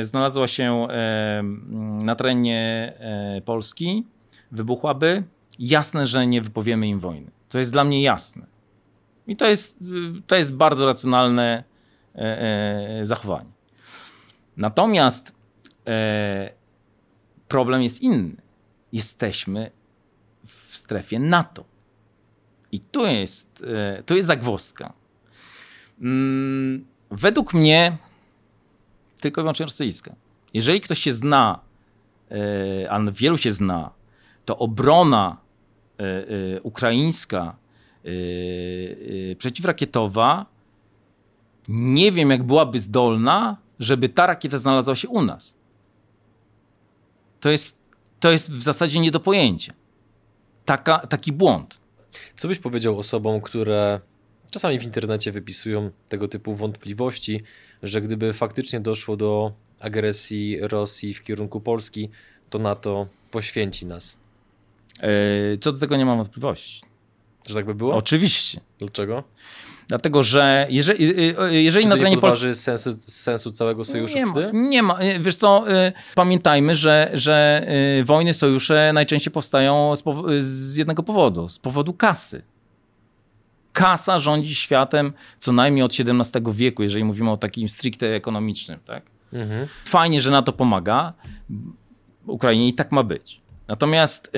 y, 0.02 0.06
znalazła 0.06 0.48
się 0.48 0.88
na 2.04 2.16
terenie 2.16 2.94
e, 3.00 3.42
Polski, 3.46 4.06
wybuchłaby, 4.52 5.24
jasne, 5.60 6.06
że 6.06 6.28
nie 6.28 6.42
wypowiemy 6.42 6.88
im 6.88 7.00
wojny. 7.00 7.32
To 7.50 7.58
jest 7.58 7.72
dla 7.72 7.84
mnie 7.84 8.02
jasne. 8.02 8.46
I 9.28 9.36
to 9.36 9.46
jest, 9.46 9.78
to 10.28 10.36
jest 10.36 10.54
bardzo 10.56 10.86
racjonalne 10.86 11.64
zachowanie. 13.02 13.57
Natomiast 14.58 15.32
e, 15.88 16.52
problem 17.48 17.84
jest 17.84 18.02
inny. 18.02 18.36
Jesteśmy 18.92 19.72
w 20.46 20.78
strefie 20.78 21.20
NATO. 21.20 21.66
I 22.72 22.80
tu 22.80 23.06
jest, 23.06 23.64
e, 23.68 24.04
tu 24.04 24.16
jest 24.16 24.28
zagwozdka. 24.28 24.94
Mm, 26.02 26.86
według 27.12 27.54
mnie 27.54 27.98
tylko 29.22 29.42
i 29.42 29.44
wyłącznie 29.44 29.66
rosyjska. 29.66 30.16
Jeżeli 30.54 30.82
ktoś 30.82 31.00
się 31.00 31.14
zna, 31.14 31.60
e, 32.32 32.92
a 32.92 33.00
wielu 33.12 33.38
się 33.38 33.52
zna, 33.52 33.92
to 34.46 34.58
obrona 34.58 35.38
e, 36.00 36.04
e, 36.04 36.62
ukraińska 36.62 37.56
e, 38.06 39.36
przeciwrakietowa 39.36 40.46
nie 41.70 42.12
wiem, 42.12 42.30
jak 42.30 42.44
byłaby 42.44 42.80
zdolna 42.80 43.58
żeby 43.80 44.10
ta 44.10 44.28
rakieta 44.28 44.58
znalazła 44.58 44.96
się 44.96 45.10
u 45.10 45.22
nas. 45.22 45.56
To 47.40 47.50
jest, 47.50 47.80
to 48.20 48.32
jest 48.32 48.52
w 48.52 48.62
zasadzie 48.62 49.00
nie 49.00 49.12
do 49.12 49.20
pojęcia. 49.20 49.74
Taka, 50.66 51.00
taki 51.00 51.32
błąd. 51.32 51.80
Co 52.36 52.48
byś 52.48 52.60
powiedział 52.60 53.00
osobom, 53.00 53.42
które 53.42 54.00
czasami 54.52 54.80
w 54.80 54.84
internecie 54.84 55.32
wypisują 55.32 55.92
tego 56.10 56.28
typu 56.28 56.54
wątpliwości, 56.54 57.42
że 57.84 58.02
gdyby 58.02 58.34
faktycznie 58.34 58.80
doszło 58.80 59.18
do 59.18 59.54
agresji 59.80 60.60
Rosji 60.62 61.14
w 61.14 61.22
kierunku 61.22 61.62
Polski, 61.62 62.10
to 62.50 62.60
NATO 62.60 63.08
poświęci 63.32 63.86
nas? 63.86 64.20
Yy, 65.02 65.58
co 65.62 65.72
do 65.72 65.80
tego 65.80 65.98
nie 65.98 66.06
mam 66.06 66.18
wątpliwości. 66.18 66.82
Że 67.48 67.54
tak 67.54 67.66
by 67.66 67.76
było? 67.76 67.96
Oczywiście. 67.96 68.62
Dlaczego? 68.80 69.24
Dlatego, 69.88 70.24
że 70.24 70.68
jeżeli, 70.70 71.06
y, 71.06 71.42
y, 71.42 71.64
jeżeli 71.64 71.84
Czy 71.84 71.90
na 71.90 71.98
terenie 71.98 72.18
Polski... 72.18 72.56
sensu, 72.56 72.94
sensu 72.94 73.52
całego 73.52 73.86
sojuszu 73.86 74.18
nie 74.18 74.26
ma, 74.26 74.34
nie 74.54 74.84
ma. 74.84 75.00
Wiesz 75.20 75.36
co, 75.36 75.72
y, 75.88 75.94
pamiętajmy, 76.16 76.76
że, 76.76 77.12
że 77.14 77.68
wojny, 78.04 78.34
sojusze 78.34 78.92
najczęściej 78.94 79.34
powstają 79.34 79.96
z, 79.96 80.04
z 80.44 80.76
jednego 80.76 81.04
powodu. 81.04 81.50
Z 81.50 81.60
powodu 81.60 81.94
kasy. 81.94 82.42
Kasa 83.74 84.20
rządzi 84.20 84.56
światem 84.56 85.14
co 85.40 85.52
najmniej 85.52 85.84
od 85.84 85.92
XVII 86.00 86.42
wieku, 86.54 86.84
jeżeli 86.84 87.04
mówimy 87.04 87.32
o 87.32 87.38
takim 87.38 87.70
stricte 87.70 88.16
ekonomicznym. 88.16 88.80
Tak? 88.86 89.04
Mhm. 89.34 89.68
Fajnie, 89.86 90.22
że 90.22 90.32
na 90.32 90.42
to 90.42 90.54
pomaga. 90.54 91.14
Ukrainie 92.26 92.68
i 92.68 92.74
tak 92.74 92.92
ma 92.92 93.04
być. 93.04 93.42
Natomiast 93.68 94.32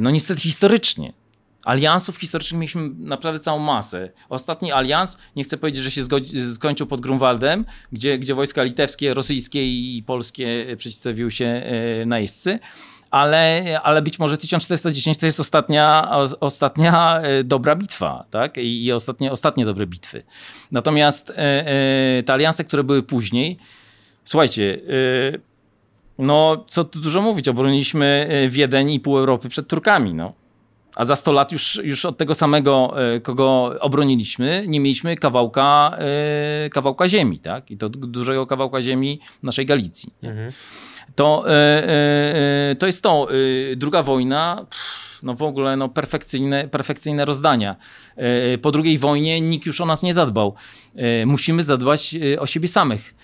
no 0.00 0.10
niestety 0.10 0.40
historycznie 0.40 1.12
Aliansów 1.64 2.16
historycznych 2.16 2.60
mieliśmy 2.60 2.90
naprawdę 2.98 3.40
całą 3.40 3.58
masę. 3.58 4.10
Ostatni 4.28 4.72
alians, 4.72 5.18
nie 5.36 5.44
chcę 5.44 5.58
powiedzieć, 5.58 5.82
że 5.82 5.90
się 5.90 6.02
skończył 6.54 6.86
pod 6.86 7.00
Grunwaldem, 7.00 7.64
gdzie, 7.92 8.18
gdzie 8.18 8.34
wojska 8.34 8.62
litewskie, 8.62 9.14
rosyjskie 9.14 9.66
i 9.66 10.02
polskie 10.06 10.76
przeciwstawiły 10.76 11.30
się 11.30 11.44
e, 11.44 12.06
najeźdźcy, 12.06 12.58
ale, 13.10 13.80
ale 13.82 14.02
być 14.02 14.18
może 14.18 14.38
1410 14.38 15.18
to 15.18 15.26
jest 15.26 15.40
ostatnia, 15.40 16.10
ostatnia 16.40 17.20
e, 17.20 17.44
dobra 17.44 17.76
bitwa, 17.76 18.24
tak? 18.30 18.56
I, 18.56 18.84
i 18.84 18.92
ostatnie, 18.92 19.32
ostatnie 19.32 19.64
dobre 19.64 19.86
bitwy. 19.86 20.22
Natomiast 20.72 21.32
e, 21.36 22.22
te 22.26 22.32
alianse, 22.32 22.64
które 22.64 22.84
były 22.84 23.02
później, 23.02 23.58
słuchajcie, 24.24 24.80
no 26.18 26.64
co 26.68 26.84
tu 26.84 27.00
dużo 27.00 27.22
mówić, 27.22 27.48
obroniliśmy 27.48 28.28
Wiedeń 28.50 28.90
i 28.90 29.00
pół 29.00 29.18
Europy 29.18 29.48
przed 29.48 29.68
Turkami, 29.68 30.14
no. 30.14 30.39
A 31.00 31.04
za 31.04 31.16
100 31.16 31.32
lat 31.32 31.52
już, 31.52 31.80
już 31.84 32.04
od 32.04 32.16
tego 32.16 32.34
samego, 32.34 32.94
e, 33.14 33.20
kogo 33.20 33.74
obroniliśmy, 33.80 34.64
nie 34.68 34.80
mieliśmy 34.80 35.16
kawałka, 35.16 35.96
e, 35.98 36.68
kawałka 36.68 37.08
ziemi, 37.08 37.38
tak? 37.38 37.70
I 37.70 37.76
to 37.76 37.88
dużego 37.88 38.46
kawałka 38.46 38.82
ziemi 38.82 39.20
naszej 39.42 39.66
Galicji. 39.66 40.12
Mhm. 40.22 40.52
To, 41.14 41.44
e, 41.46 42.76
to 42.78 42.86
jest 42.86 43.02
to. 43.02 43.28
Druga 43.76 44.02
wojna, 44.02 44.66
no 45.22 45.34
w 45.34 45.42
ogóle 45.42 45.76
no 45.76 45.88
perfekcyjne, 45.88 46.68
perfekcyjne 46.68 47.24
rozdania. 47.24 47.76
Po 48.62 48.70
drugiej 48.70 48.98
wojnie 48.98 49.40
nikt 49.40 49.66
już 49.66 49.80
o 49.80 49.86
nas 49.86 50.02
nie 50.02 50.14
zadbał. 50.14 50.54
Musimy 51.26 51.62
zadbać 51.62 52.14
o 52.38 52.46
siebie 52.46 52.68
samych. 52.68 53.14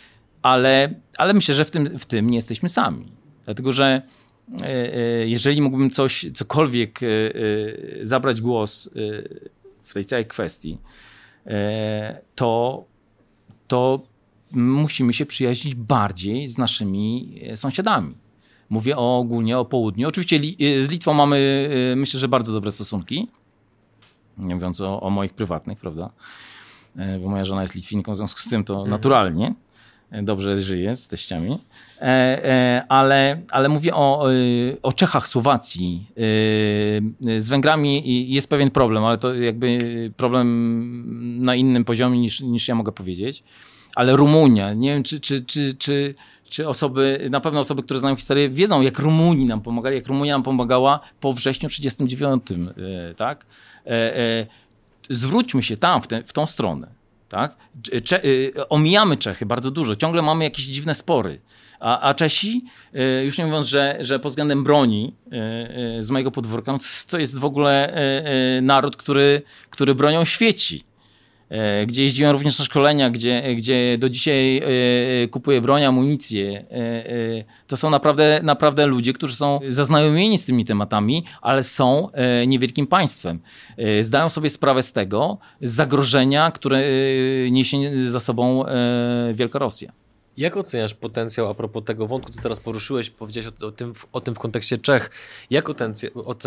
Ale, 0.43 0.95
ale 1.19 1.35
myślę, 1.35 1.55
że 1.55 1.65
w 1.65 1.71
tym, 1.71 1.99
w 1.99 2.07
tym 2.07 2.31
nie 2.31 2.37
jesteśmy 2.37 2.69
sami. 2.69 3.12
Dlatego, 3.45 3.73
że 3.73 4.03
jeżeli 5.27 5.63
mógłbym 5.63 5.91
coś, 5.91 6.27
cokolwiek 6.35 7.01
e, 7.03 7.07
zabrać 8.03 8.41
głos 8.41 8.91
w 9.85 9.95
tej 9.95 10.05
całej 10.05 10.27
kwestii, 10.27 10.79
to, 12.35 12.85
to 13.69 14.03
musimy 14.53 15.13
się 15.13 15.27
przyjaźnić 15.27 15.75
bardziej 15.75 16.49
z 16.49 16.59
naszymi 16.59 17.41
sąsiadami. 17.55 18.15
Mówię 18.71 18.97
o, 18.97 19.19
ogólnie 19.19 19.59
o 19.59 19.65
południu. 19.65 20.09
Oczywiście 20.09 20.41
z 20.59 20.89
Litwą 20.89 21.15
mamy, 21.15 21.71
myślę, 21.97 22.21
że 22.21 22.29
bardzo 22.29 22.53
dobre 22.53 22.71
stosunki. 22.71 23.29
Nie 24.39 24.55
mówiąc 24.55 24.81
o, 24.81 25.01
o 25.01 25.11
moich 25.11 25.35
prywatnych, 25.35 25.79
prawda? 25.79 26.11
Bo 27.23 27.29
moja 27.29 27.45
żona 27.45 27.63
jest 27.63 27.75
Litwinką, 27.75 28.13
w 28.13 28.17
związku 28.17 28.41
z 28.41 28.49
tym 28.49 28.65
to 28.65 28.75
mhm. 28.75 28.91
naturalnie 28.91 29.55
dobrze 30.12 30.62
żyje 30.62 30.95
z 30.95 31.09
teściami. 31.09 31.59
E, 32.01 32.05
e, 32.05 32.85
ale, 32.88 33.42
ale 33.51 33.69
mówię 33.69 33.95
o, 33.95 34.27
o 34.83 34.92
Czechach, 34.92 35.29
Słowacji. 35.29 36.07
E, 36.11 37.40
z 37.40 37.49
Węgrami 37.49 38.33
jest 38.33 38.51
pewien 38.51 38.71
problem, 38.71 39.05
ale 39.05 39.19
to 39.19 39.35
jakby 39.35 39.79
problem 40.16 41.42
na 41.45 41.55
innym 41.55 41.85
poziomie 41.85 42.19
niż, 42.19 42.40
niż 42.40 42.69
ja 42.69 42.75
mogę 42.75 42.92
powiedzieć. 42.92 43.45
Ale 43.95 44.16
Rumunia, 44.16 44.75
nie 44.75 44.95
wiem, 44.95 45.03
czy, 45.03 45.21
czy, 45.21 45.45
czy, 45.45 45.75
czy, 45.75 46.14
czy 46.45 46.69
osoby, 46.69 47.29
na 47.31 47.40
pewno 47.40 47.61
osoby, 47.61 47.83
które 47.83 48.01
znają 48.01 48.16
historię, 48.16 48.49
wiedzą, 48.49 48.81
jak 48.81 48.99
Rumuni 48.99 49.45
nam 49.45 49.61
pomagali, 49.61 49.97
jak 49.97 50.07
Rumunia 50.07 50.35
nam 50.35 50.42
pomagała 50.42 51.01
po 51.21 51.33
wrześniu 51.33 51.69
1939, 51.69 53.16
tak? 53.16 53.47
Zwróćmy 55.11 55.62
się 55.62 55.77
tam, 55.77 56.03
w, 56.03 56.07
te, 56.07 56.23
w 56.23 56.33
tą 56.33 56.47
stronę. 56.47 56.96
Tak? 57.29 57.57
Cze 58.05 58.23
omijamy 58.69 59.17
Czechy 59.17 59.47
bardzo 59.47 59.71
dużo, 59.71 59.97
ciągle 59.97 60.23
mamy 60.23 60.45
jakieś 60.45 60.65
dziwne 60.65 60.95
spory. 60.95 61.41
A, 61.81 62.01
a 62.01 62.15
Czesi, 62.15 62.65
y, 62.95 63.25
już 63.25 63.39
nie 63.39 63.47
mówiąc, 63.47 63.67
że, 63.67 63.97
że 64.01 64.19
pod 64.19 64.33
względem 64.33 64.65
broni 64.65 65.15
y, 65.27 65.99
y, 65.99 66.03
z 66.03 66.11
mojego 66.11 66.31
podwórka, 66.31 66.79
to 67.09 67.19
jest 67.19 67.39
w 67.39 67.45
ogóle 67.45 67.97
naród, 68.62 68.97
który, 68.97 69.43
który 69.71 69.95
bronią 69.95 70.25
świeci. 70.25 70.85
Gdzie 71.87 72.03
jeździłem 72.03 72.33
również 72.33 72.59
na 72.59 72.65
szkolenia, 72.65 73.11
gdzie, 73.11 73.55
gdzie 73.57 73.99
do 73.99 74.09
dzisiaj 74.09 74.63
kupuję 75.31 75.61
broń, 75.61 75.85
amunicję. 75.85 76.67
To 77.67 77.77
są 77.77 77.91
naprawdę, 77.91 78.41
naprawdę 78.43 78.87
ludzie, 78.87 79.13
którzy 79.13 79.37
są 79.37 79.61
zaznajomieni 79.69 80.39
z 80.39 80.47
tymi 80.47 80.65
tematami, 80.65 81.25
ale 81.43 81.63
są 81.63 82.09
niewielkim 82.47 82.87
państwem. 82.87 83.41
Zdają 84.01 84.31
sobie 84.31 84.49
sprawę 84.49 84.83
z 84.83 84.93
tego, 84.93 85.39
zagrożenia, 85.63 86.51
które 86.51 86.83
niesie 87.51 87.77
za 88.11 88.21
sobą 88.21 88.65
Wielka 89.35 89.59
Rosja. 89.59 89.93
Jak 90.37 90.57
oceniasz 90.57 90.95
potencjał, 90.95 91.49
a 91.49 91.55
propos 91.55 91.85
tego 91.85 92.07
wątku, 92.07 92.33
co 92.33 92.43
teraz 92.43 92.61
poruszyłeś, 92.61 93.11
powiedziałeś 93.11 93.49
o, 93.63 93.71
tym, 93.71 93.93
o 94.13 94.21
tym 94.21 94.35
w 94.35 94.39
kontekście 94.39 94.79
Czech, 94.79 95.11
jak 95.51 95.69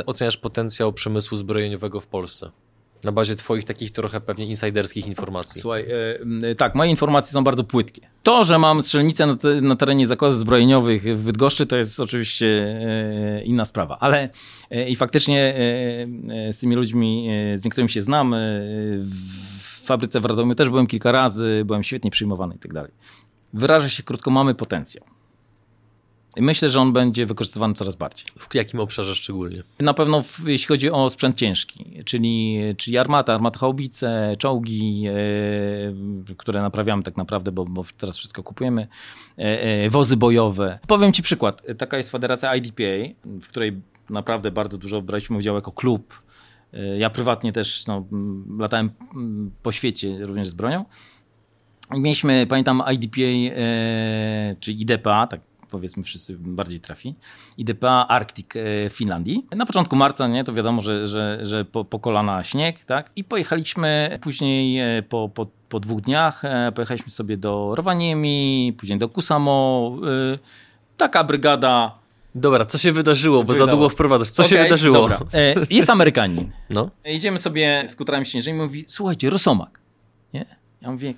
oceniasz 0.06 0.38
potencjał 0.38 0.94
przemysłu 0.94 1.38
zbrojeniowego 1.38 2.00
w 2.00 2.08
Polsce? 2.08 2.52
Na 3.04 3.12
bazie 3.12 3.36
twoich 3.36 3.66
takich 3.66 3.92
trochę 3.92 4.22
pewnie 4.22 4.46
insiderskich 4.46 5.08
informacji. 5.08 5.62
Słuchaj, 5.62 5.86
e, 6.44 6.56
tak, 6.56 6.76
moje 6.76 6.92
informacje 6.92 7.34
są 7.34 7.44
bardzo 7.44 7.64
płytkie. 7.64 8.02
To, 8.24 8.44
że 8.44 8.60
mam 8.60 8.84
strzelnicę 8.84 9.28
na, 9.28 9.38
te, 9.38 9.62
na 9.62 9.76
terenie 9.76 10.08
zakładów 10.08 10.38
zbrojeniowych 10.38 11.04
w 11.18 11.24
Bydgoszczy, 11.24 11.66
to 11.66 11.78
jest 11.78 12.00
oczywiście 12.00 12.48
e, 12.48 13.44
inna 13.44 13.66
sprawa. 13.66 13.98
Ale 14.00 14.30
e, 14.70 14.90
i 14.90 14.96
faktycznie 14.96 15.56
z 16.52 16.60
tymi 16.60 16.76
ludźmi, 16.76 17.30
z 17.56 17.66
niektórymi 17.66 17.90
się 17.90 18.02
znam. 18.02 18.36
W 19.02 19.86
fabryce 19.86 20.20
w 20.20 20.26
Radomiu 20.26 20.56
też 20.56 20.70
byłem 20.70 20.88
kilka 20.88 21.12
razy, 21.12 21.64
byłem 21.66 21.84
świetnie 21.84 22.12
przyjmowany 22.12 22.56
i 22.56 22.60
tak 22.60 22.74
dalej. 22.74 22.92
Wyrażę 23.54 23.90
się 23.90 24.04
krótko, 24.04 24.32
mamy 24.32 24.56
potencjał. 24.56 25.19
I 26.38 26.42
myślę, 26.42 26.70
że 26.70 26.80
on 26.80 26.94
będzie 26.94 27.26
wykorzystywany 27.26 27.74
coraz 27.74 27.96
bardziej. 27.96 28.26
W 28.40 28.56
jakim 28.56 28.80
obszarze 28.80 29.16
szczególnie? 29.16 29.64
Na 29.80 29.94
pewno 29.94 30.22
w, 30.22 30.40
jeśli 30.48 30.68
chodzi 30.68 30.92
o 30.92 31.10
sprzęt 31.10 31.38
ciężki, 31.38 32.04
czyli, 32.06 32.60
czyli 32.78 32.98
armata, 32.98 33.34
armata 33.34 33.60
haubice, 33.60 34.36
czołgi, 34.38 35.04
e, 35.08 36.36
które 36.38 36.62
naprawiamy 36.62 37.04
tak 37.04 37.18
naprawdę, 37.18 37.52
bo, 37.52 37.66
bo 37.66 37.84
teraz 37.98 38.18
wszystko 38.18 38.44
kupujemy, 38.44 38.88
e, 39.38 39.62
e, 39.62 39.90
wozy 39.90 40.18
bojowe. 40.18 40.80
Powiem 40.88 41.14
ci 41.14 41.24
przykład. 41.24 41.62
Taka 41.78 41.98
jest 41.98 42.12
federacja 42.12 42.56
IDPA, 42.56 43.14
w 43.26 43.48
której 43.48 43.82
naprawdę 44.10 44.52
bardzo 44.52 44.78
dużo 44.78 45.02
braliśmy 45.02 45.38
udział 45.38 45.56
jako 45.56 45.72
klub. 45.72 46.22
E, 46.74 46.98
ja 46.98 47.10
prywatnie 47.10 47.52
też 47.52 47.88
no, 47.88 48.06
latałem 48.60 48.92
po 49.64 49.72
świecie 49.72 50.26
również 50.26 50.48
z 50.48 50.54
bronią. 50.54 50.86
Mieliśmy, 51.92 52.48
pamiętam, 52.50 52.84
IDPA, 52.94 53.22
e, 53.22 54.56
czy 54.60 54.72
IDPA, 54.72 55.28
tak 55.28 55.49
powiedzmy 55.70 56.04
wszyscy 56.04 56.38
bardziej 56.38 56.80
trafi. 56.80 57.16
IDPA 57.58 58.08
Arctic 58.08 58.56
e, 58.56 58.60
w 58.90 58.94
Finlandii. 58.94 59.46
Na 59.56 59.66
początku 59.66 59.96
marca, 59.96 60.28
nie, 60.28 60.44
to 60.44 60.54
wiadomo, 60.54 60.82
że, 60.82 61.08
że, 61.08 61.40
że 61.42 61.66
po, 61.66 61.86
po 61.86 62.00
kolana 62.00 62.44
śnieg, 62.44 62.84
tak? 62.84 63.12
I 63.16 63.24
pojechaliśmy 63.24 64.20
później 64.22 64.80
e, 64.98 65.04
po, 65.04 65.30
po, 65.30 65.48
po 65.70 65.80
dwóch 65.80 66.02
dniach, 66.02 66.46
e, 66.46 66.72
pojechaliśmy 66.76 67.12
sobie 67.12 67.38
do 67.38 67.76
Rowaniemi, 67.76 68.76
później 68.78 69.00
do 69.00 69.10
Kusamo. 69.10 69.92
Taka 70.98 71.24
brygada 71.24 72.00
Dobra, 72.36 72.66
co 72.66 72.78
się 72.78 72.92
wydarzyło, 72.92 73.44
bo 73.44 73.54
za 73.54 73.68
długo 73.68 73.90
wprowadzasz. 73.90 74.32
Co 74.32 74.44
okay, 74.44 74.58
się 74.58 74.64
wydarzyło? 74.64 74.96
Dobra. 74.98 75.20
Jest 75.70 75.90
Amerykanin. 75.90 76.52
No. 76.70 76.90
Idziemy 77.06 77.38
sobie 77.38 77.84
skuterami 77.88 78.26
śnieżnymi 78.26 78.60
i 78.60 78.62
mówi, 78.62 78.86
słuchajcie, 78.88 79.30
rosomak. 79.30 79.80
Nie? 80.34 80.46
Ja 80.82 80.92
mówię, 80.92 81.14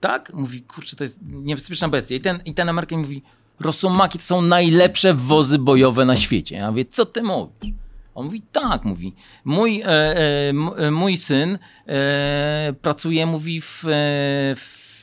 tak? 0.00 0.32
Mówi, 0.34 0.62
kurczę, 0.62 0.96
to 0.96 1.04
jest 1.04 1.18
niebezpieczna 1.22 1.88
bestia. 1.88 2.14
I 2.14 2.20
ten, 2.20 2.40
i 2.44 2.54
ten 2.54 2.68
Amerykanin 2.68 3.02
mówi, 3.04 3.22
Rosomaki 3.60 4.18
to 4.18 4.24
są 4.24 4.42
najlepsze 4.42 5.14
wozy 5.14 5.58
bojowe 5.58 6.04
na 6.04 6.16
świecie. 6.16 6.56
Ja 6.56 6.70
mówię, 6.70 6.84
co 6.84 7.06
ty 7.06 7.22
mówisz? 7.22 7.74
On 8.14 8.24
mówi, 8.24 8.42
tak, 8.52 8.84
mówi. 8.84 9.14
Mój, 9.44 9.80
e, 9.80 9.86
e, 9.86 10.52
e 10.76 10.90
mój 10.90 11.16
syn 11.16 11.58
e, 11.86 12.74
pracuje, 12.82 13.26
mówi, 13.26 13.60
w, 13.60 13.84
e, 13.84 13.90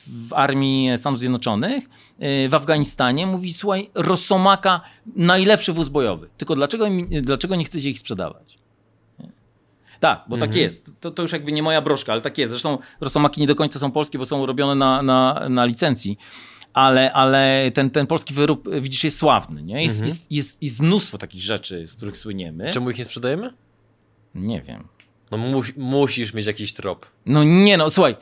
w 0.06 0.32
armii 0.32 0.98
Stanów 0.98 1.18
Zjednoczonych, 1.18 1.84
e, 2.18 2.48
w 2.48 2.54
Afganistanie. 2.54 3.26
Mówi, 3.26 3.52
słuchaj, 3.52 3.90
Rosomaka 3.94 4.80
najlepszy 5.16 5.72
wóz 5.72 5.88
bojowy. 5.88 6.28
Tylko 6.36 6.54
dlaczego, 6.54 6.86
dlaczego 7.22 7.56
nie 7.56 7.64
chcecie 7.64 7.90
ich 7.90 7.98
sprzedawać? 7.98 8.58
Tak, 10.00 10.24
bo 10.28 10.36
tak 10.36 10.42
mhm. 10.42 10.50
tak 10.50 10.56
jest. 10.56 10.90
To, 11.00 11.10
to 11.10 11.22
już 11.22 11.32
jakby 11.32 11.52
nie 11.52 11.62
moja 11.62 11.82
broszka, 11.82 12.12
ale 12.12 12.22
tak 12.22 12.38
jest. 12.38 12.50
Zresztą 12.50 12.78
Rosomaki 13.00 13.40
nie 13.40 13.46
do 13.46 13.54
końca 13.54 13.78
są 13.78 13.90
polskie, 13.90 14.18
bo 14.18 14.26
są 14.26 14.46
robione 14.46 14.74
na, 14.74 15.02
na, 15.02 15.48
na 15.48 15.64
licencji 15.64 16.18
ale, 16.72 17.12
ale 17.12 17.70
ten, 17.74 17.90
ten 17.90 18.06
polski 18.06 18.34
wyrób, 18.34 18.68
widzisz, 18.80 19.04
jest 19.04 19.18
sławny. 19.18 19.62
Nie? 19.62 19.82
Jest, 19.82 19.94
mhm. 19.94 20.08
jest, 20.08 20.32
jest, 20.32 20.62
jest 20.62 20.80
mnóstwo 20.80 21.18
takich 21.18 21.40
rzeczy, 21.40 21.86
z 21.86 21.96
których 21.96 22.16
słyniemy. 22.16 22.70
Czemu 22.70 22.90
ich 22.90 22.98
nie 22.98 23.04
sprzedajemy? 23.04 23.52
Nie 24.34 24.62
wiem. 24.62 24.84
No 25.30 25.38
mus, 25.38 25.76
musisz 25.76 26.34
mieć 26.34 26.46
jakiś 26.46 26.72
trop. 26.72 27.06
No 27.26 27.44
nie, 27.44 27.76
no 27.76 27.90
słuchaj. 27.90 28.16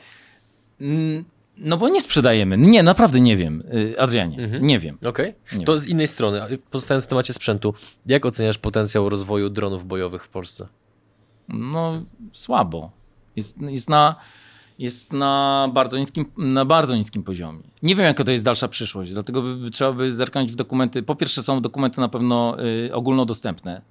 No 1.57 1.77
bo 1.77 1.89
nie 1.89 2.01
sprzedajemy. 2.01 2.59
Nie, 2.59 2.83
naprawdę 2.83 3.21
nie 3.21 3.37
wiem, 3.37 3.63
y, 3.75 4.01
Adrianie. 4.01 4.39
Mhm. 4.39 4.65
Nie 4.65 4.79
wiem. 4.79 4.99
Okej. 5.05 5.35
Okay. 5.47 5.65
To 5.65 5.73
wiem. 5.73 5.81
z 5.81 5.87
innej 5.87 6.07
strony, 6.07 6.59
pozostając 6.71 7.05
w 7.05 7.09
temacie 7.09 7.33
sprzętu, 7.33 7.75
jak 8.07 8.27
oceniasz 8.27 8.59
potencjał 8.59 9.09
rozwoju 9.09 9.51
dronów 9.51 9.87
bojowych 9.87 10.25
w 10.25 10.29
Polsce? 10.29 10.69
No 11.49 12.05
słabo. 12.33 12.91
Jest, 13.37 13.61
jest 13.61 13.89
na 13.89 14.17
jest 14.81 15.12
na 15.12 15.69
bardzo, 15.75 15.99
niskim, 15.99 16.27
na 16.37 16.64
bardzo 16.64 16.97
niskim 16.97 17.23
poziomie. 17.23 17.59
Nie 17.83 17.95
wiem, 17.95 18.07
jaka 18.07 18.25
to 18.25 18.31
jest 18.31 18.45
dalsza 18.45 18.69
przyszłość, 18.69 19.12
dlatego 19.12 19.43
by, 19.43 19.71
trzeba 19.71 19.93
by 19.93 20.12
zerknąć 20.12 20.53
w 20.53 20.55
dokumenty. 20.55 21.03
Po 21.03 21.14
pierwsze, 21.14 21.43
są 21.43 21.61
dokumenty 21.61 22.01
na 22.01 22.09
pewno 22.09 22.57
y, 22.87 22.95
ogólnodostępne, 22.95 23.83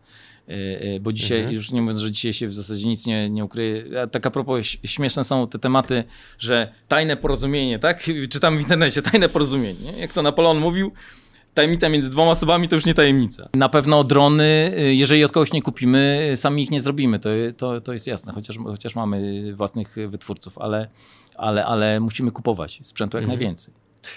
y, 0.50 0.54
y, 0.54 1.00
bo 1.02 1.14
dzisiaj, 1.14 1.38
mhm. 1.38 1.56
już 1.56 1.72
nie 1.72 1.82
mówiąc, 1.82 2.00
że 2.00 2.12
dzisiaj 2.12 2.34
się 2.34 2.48
w 2.48 2.54
zasadzie 2.54 2.88
nic 2.88 3.06
nie, 3.06 3.30
nie 3.30 3.46
ukryje. 3.46 4.02
A 4.04 4.08
tak 4.08 4.26
a 4.26 4.32
propos, 4.32 4.66
śmieszne 4.84 5.24
są 5.24 5.48
te 5.48 5.60
tematy, 5.60 6.04
że 6.40 6.74
tajne 6.88 7.18
porozumienie, 7.18 7.80
tak? 7.80 8.10
Czytam 8.32 8.58
w 8.58 8.62
internecie, 8.62 9.02
tajne 9.02 9.30
porozumienie. 9.30 9.92
Jak 9.98 10.14
to 10.14 10.22
Napoleon 10.22 10.60
mówił, 10.60 10.92
tajemnica 11.60 11.90
między 11.90 12.10
dwoma 12.10 12.32
osobami 12.32 12.68
to 12.68 12.76
już 12.76 12.86
nie 12.86 12.94
tajemnica. 12.94 13.50
Na 13.54 13.70
pewno 13.70 14.04
drony, 14.04 14.74
y, 14.80 14.96
jeżeli 14.96 15.24
od 15.24 15.32
kogoś 15.32 15.54
nie 15.54 15.62
kupimy, 15.62 16.30
y, 16.32 16.38
sami 16.38 16.64
ich 16.64 16.72
nie 16.72 16.82
zrobimy, 16.82 17.20
to, 17.20 17.30
to, 17.58 17.82
to 17.82 17.94
jest 17.94 18.08
jasne, 18.08 18.34
chociaż, 18.34 18.58
chociaż 18.66 18.96
mamy 18.96 19.44
własnych 19.56 19.96
wytwórców, 20.08 20.58
ale, 20.58 20.88
ale, 21.36 21.66
ale 21.66 22.00
musimy 22.00 22.32
kupować 22.32 22.80
sprzętu 22.84 23.18
jak 23.18 23.24
mhm. 23.24 23.40
najwięcej. 23.40 23.74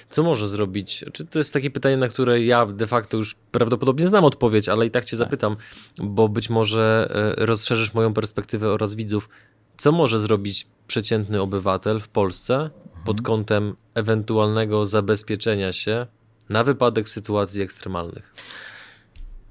Co 0.08 0.22
może 0.22 0.48
zrobić? 0.48 1.04
Czy 1.12 1.26
to 1.26 1.38
jest 1.38 1.52
takie 1.52 1.70
pytanie, 1.70 1.96
na 1.96 2.08
które 2.08 2.42
ja 2.42 2.66
de 2.66 2.86
facto 2.86 3.16
już 3.16 3.34
prawdopodobnie 3.50 4.06
znam 4.06 4.24
odpowiedź, 4.24 4.68
ale 4.68 4.86
i 4.86 4.90
tak 4.90 5.04
cię 5.04 5.10
tak. 5.10 5.18
zapytam, 5.18 5.56
bo 5.98 6.28
być 6.28 6.50
może 6.50 7.08
rozszerzysz 7.36 7.94
moją 7.94 8.14
perspektywę 8.14 8.70
oraz 8.70 8.94
widzów. 8.94 9.28
Co 9.76 9.92
może 9.92 10.18
zrobić 10.18 10.66
przeciętny 10.86 11.40
obywatel 11.40 12.00
w 12.00 12.08
Polsce 12.08 12.70
pod 13.04 13.18
mhm. 13.18 13.24
kątem 13.24 13.76
ewentualnego 13.94 14.86
zabezpieczenia 14.86 15.72
się 15.72 16.06
na 16.48 16.64
wypadek 16.64 17.08
sytuacji 17.08 17.62
ekstremalnych. 17.62 18.34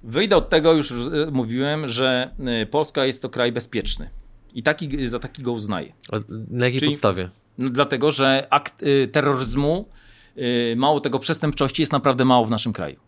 Wyjdę 0.04 0.38
od 0.38 0.49
tego, 0.49 0.73
już 0.73 0.93
mówiłem, 1.32 1.88
że 1.88 2.30
y, 2.63 2.65
Polska 2.65 3.06
jest 3.06 3.21
to 3.21 3.30
kraj 3.30 3.51
bezpieczny. 3.51 4.10
I 4.54 4.63
taki, 4.63 5.08
za 5.08 5.19
taki 5.19 5.43
go 5.43 5.51
uznaję. 5.51 5.93
A 6.12 6.17
na 6.49 6.65
jakiej 6.65 6.80
Czyli, 6.80 6.91
podstawie? 6.91 7.30
No, 7.58 7.69
dlatego, 7.69 8.12
że 8.12 8.47
akt 8.49 8.84
y, 8.84 9.08
terroryzmu, 9.12 9.89
y, 10.38 10.75
mało 10.77 10.99
tego 10.99 11.19
przestępczości 11.19 11.82
jest 11.82 11.91
naprawdę 11.91 12.25
mało 12.25 12.45
w 12.45 12.49
naszym 12.49 12.73
kraju. 12.73 12.99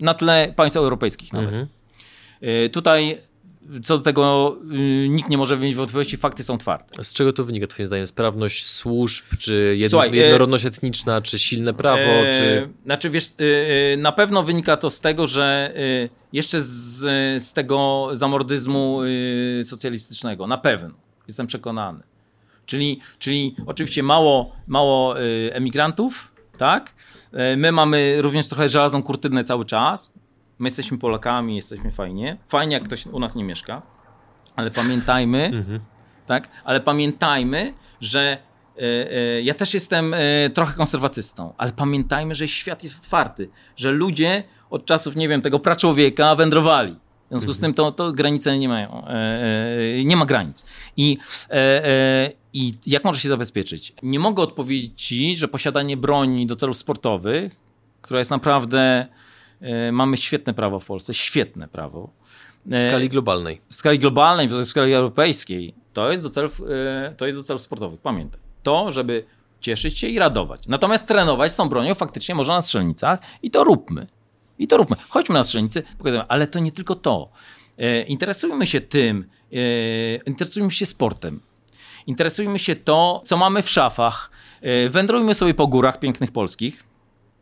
Na 0.00 0.14
tle 0.14 0.52
państw 0.56 0.76
europejskich 0.76 1.32
nawet. 1.32 1.48
Mhm. 1.48 1.66
Tutaj 2.72 3.18
co 3.84 3.98
do 3.98 4.04
tego 4.04 4.56
y, 4.72 5.08
nikt 5.08 5.30
nie 5.30 5.38
może 5.38 5.58
mieć 5.58 5.74
wątpliwości, 5.74 6.16
fakty 6.16 6.44
są 6.44 6.58
twarde. 6.58 7.04
Z 7.04 7.12
czego 7.12 7.32
to 7.32 7.44
wynika 7.44 7.66
twoim 7.66 7.86
zdaniem? 7.86 8.06
Sprawność 8.06 8.66
służb, 8.66 9.24
czy 9.38 9.74
jedno, 9.78 9.90
Słuchaj, 9.90 10.18
e, 10.18 10.22
jednorodność 10.22 10.64
etniczna, 10.64 11.22
czy 11.22 11.38
silne 11.38 11.74
prawo, 11.74 12.00
e, 12.00 12.32
czy... 12.32 12.68
Znaczy 12.84 13.10
wiesz, 13.10 13.26
na 13.98 14.12
pewno 14.12 14.42
wynika 14.42 14.76
to 14.76 14.90
z 14.90 15.00
tego, 15.00 15.26
że 15.26 15.74
jeszcze 16.32 16.60
z, 16.60 16.98
z 17.42 17.52
tego 17.52 18.08
zamordyzmu 18.12 19.00
socjalistycznego, 19.62 20.46
na 20.46 20.58
pewno, 20.58 20.90
jestem 21.28 21.46
przekonany. 21.46 22.02
Czyli, 22.66 23.00
czyli 23.18 23.56
oczywiście 23.66 24.02
mało, 24.02 24.52
mało 24.66 25.20
emigrantów, 25.52 26.32
tak? 26.58 26.94
My 27.56 27.72
mamy 27.72 28.22
również 28.22 28.48
trochę 28.48 28.68
żelazną 28.68 29.02
kurtynę 29.02 29.44
cały 29.44 29.64
czas, 29.64 30.12
My 30.60 30.66
jesteśmy 30.66 30.98
Polakami, 30.98 31.56
jesteśmy 31.56 31.90
fajnie. 31.90 32.36
Fajnie, 32.48 32.74
jak 32.74 32.84
ktoś 32.84 33.06
u 33.06 33.18
nas 33.18 33.36
nie 33.36 33.44
mieszka, 33.44 33.82
ale 34.56 34.70
pamiętajmy, 34.70 35.44
mhm. 35.44 35.80
tak? 36.26 36.48
Ale 36.64 36.80
pamiętajmy, 36.80 37.74
że 38.00 38.38
e, 38.76 38.82
e, 38.82 39.42
ja 39.42 39.54
też 39.54 39.74
jestem 39.74 40.14
e, 40.14 40.50
trochę 40.50 40.74
konserwatystą, 40.74 41.54
ale 41.58 41.72
pamiętajmy, 41.72 42.34
że 42.34 42.48
świat 42.48 42.82
jest 42.82 43.04
otwarty, 43.04 43.48
że 43.76 43.92
ludzie 43.92 44.44
od 44.70 44.84
czasów, 44.84 45.16
nie 45.16 45.28
wiem, 45.28 45.42
tego 45.42 45.58
praczłowieka 45.58 46.34
wędrowali. 46.34 46.96
W 47.26 47.28
związku 47.30 47.52
z 47.52 47.58
tym 47.60 47.74
to, 47.74 47.92
to 47.92 48.12
granice 48.12 48.58
nie 48.58 48.68
mają, 48.68 49.04
nie 50.04 50.16
ma 50.16 50.26
granic. 50.26 50.64
I, 50.96 51.18
I 52.52 52.74
jak 52.86 53.04
może 53.04 53.20
się 53.20 53.28
zabezpieczyć? 53.28 53.92
Nie 54.02 54.18
mogę 54.18 54.42
odpowiedzieć 54.42 55.02
ci, 55.02 55.36
że 55.36 55.48
posiadanie 55.48 55.96
broni 55.96 56.46
do 56.46 56.56
celów 56.56 56.76
sportowych, 56.76 57.56
która 58.02 58.18
jest 58.18 58.30
naprawdę 58.30 59.06
mamy 59.92 60.16
świetne 60.16 60.54
prawo 60.54 60.80
w 60.80 60.86
Polsce, 60.86 61.14
świetne 61.14 61.68
prawo. 61.68 62.10
W 62.66 62.80
skali 62.80 63.08
globalnej. 63.08 63.60
W 63.68 63.74
skali 63.74 63.98
globalnej, 63.98 64.48
w 64.48 64.64
skali 64.64 64.92
europejskiej. 64.92 65.74
To 65.92 66.10
jest 66.10 66.22
do 66.22 66.30
celów, 66.30 66.60
e, 67.06 67.14
to 67.16 67.26
jest 67.26 67.38
do 67.38 67.42
celów 67.42 67.62
sportowych. 67.62 68.00
Pamiętaj. 68.00 68.40
To, 68.62 68.90
żeby 68.90 69.24
cieszyć 69.60 69.98
się 69.98 70.06
i 70.06 70.18
radować. 70.18 70.68
Natomiast 70.68 71.06
trenować 71.06 71.52
z 71.52 71.56
tą 71.56 71.68
bronią 71.68 71.94
faktycznie 71.94 72.34
można 72.34 72.54
na 72.54 72.62
strzelnicach 72.62 73.20
i 73.42 73.50
to 73.50 73.64
róbmy. 73.64 74.06
I 74.58 74.66
to 74.66 74.76
róbmy. 74.76 74.96
Chodźmy 75.08 75.32
na 75.32 75.44
strzelnicy, 75.44 75.82
pokazujemy, 75.98 76.28
ale 76.28 76.46
to 76.46 76.58
nie 76.58 76.72
tylko 76.72 76.94
to. 76.94 77.30
E, 77.78 78.02
interesujmy 78.02 78.66
się 78.66 78.80
tym, 78.80 79.24
interesujmy 80.26 80.70
się 80.70 80.86
sportem. 80.86 81.40
Interesujmy 82.06 82.58
się 82.58 82.76
to, 82.76 83.22
co 83.24 83.36
mamy 83.36 83.62
w 83.62 83.70
szafach. 83.70 84.30
Wędrujmy 84.88 85.34
sobie 85.34 85.54
po 85.54 85.66
górach 85.66 86.00
pięknych 86.00 86.32
polskich 86.32 86.84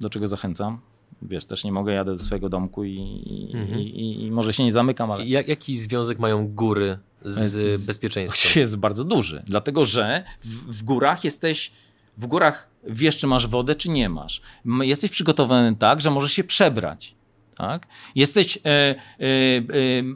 do 0.01 0.11
czego 0.11 0.29
zachęcam. 0.29 0.81
Wiesz, 1.23 1.45
też 1.45 1.65
nie 1.65 1.73
mogę, 1.73 1.93
jadę 1.93 2.17
do 2.17 2.25
swojego 2.25 2.49
domku 2.49 2.85
i, 2.85 3.51
mhm. 3.55 3.81
i, 3.81 3.83
i, 3.83 4.25
i 4.25 4.31
może 4.31 4.53
się 4.53 4.65
nie 4.65 4.73
zamykam, 4.73 5.11
ale... 5.11 5.25
Jak, 5.27 5.49
jaki 5.49 5.79
związek 5.79 6.19
mają 6.19 6.49
góry 6.49 6.99
z, 7.25 7.81
z 7.81 7.87
bezpieczeństwem? 7.87 8.53
Jest 8.63 8.77
bardzo 8.77 9.05
duży, 9.05 9.43
dlatego 9.47 9.85
że 9.85 10.25
w, 10.41 10.79
w 10.79 10.83
górach 10.83 11.25
jesteś 11.25 11.73
w 12.19 12.27
górach 12.27 12.69
wiesz, 12.87 13.17
czy 13.17 13.27
masz 13.27 13.47
wodę, 13.47 13.75
czy 13.75 13.91
nie 13.91 14.09
masz. 14.09 14.41
Jesteś 14.81 15.11
przygotowany 15.11 15.77
tak, 15.77 16.01
że 16.01 16.11
możesz 16.11 16.33
się 16.33 16.45
przebrać. 16.45 17.15
Tak? 17.59 17.87
Jesteś, 18.15 18.57
e, 18.57 18.61
e, 18.71 18.95
e, 18.95 18.95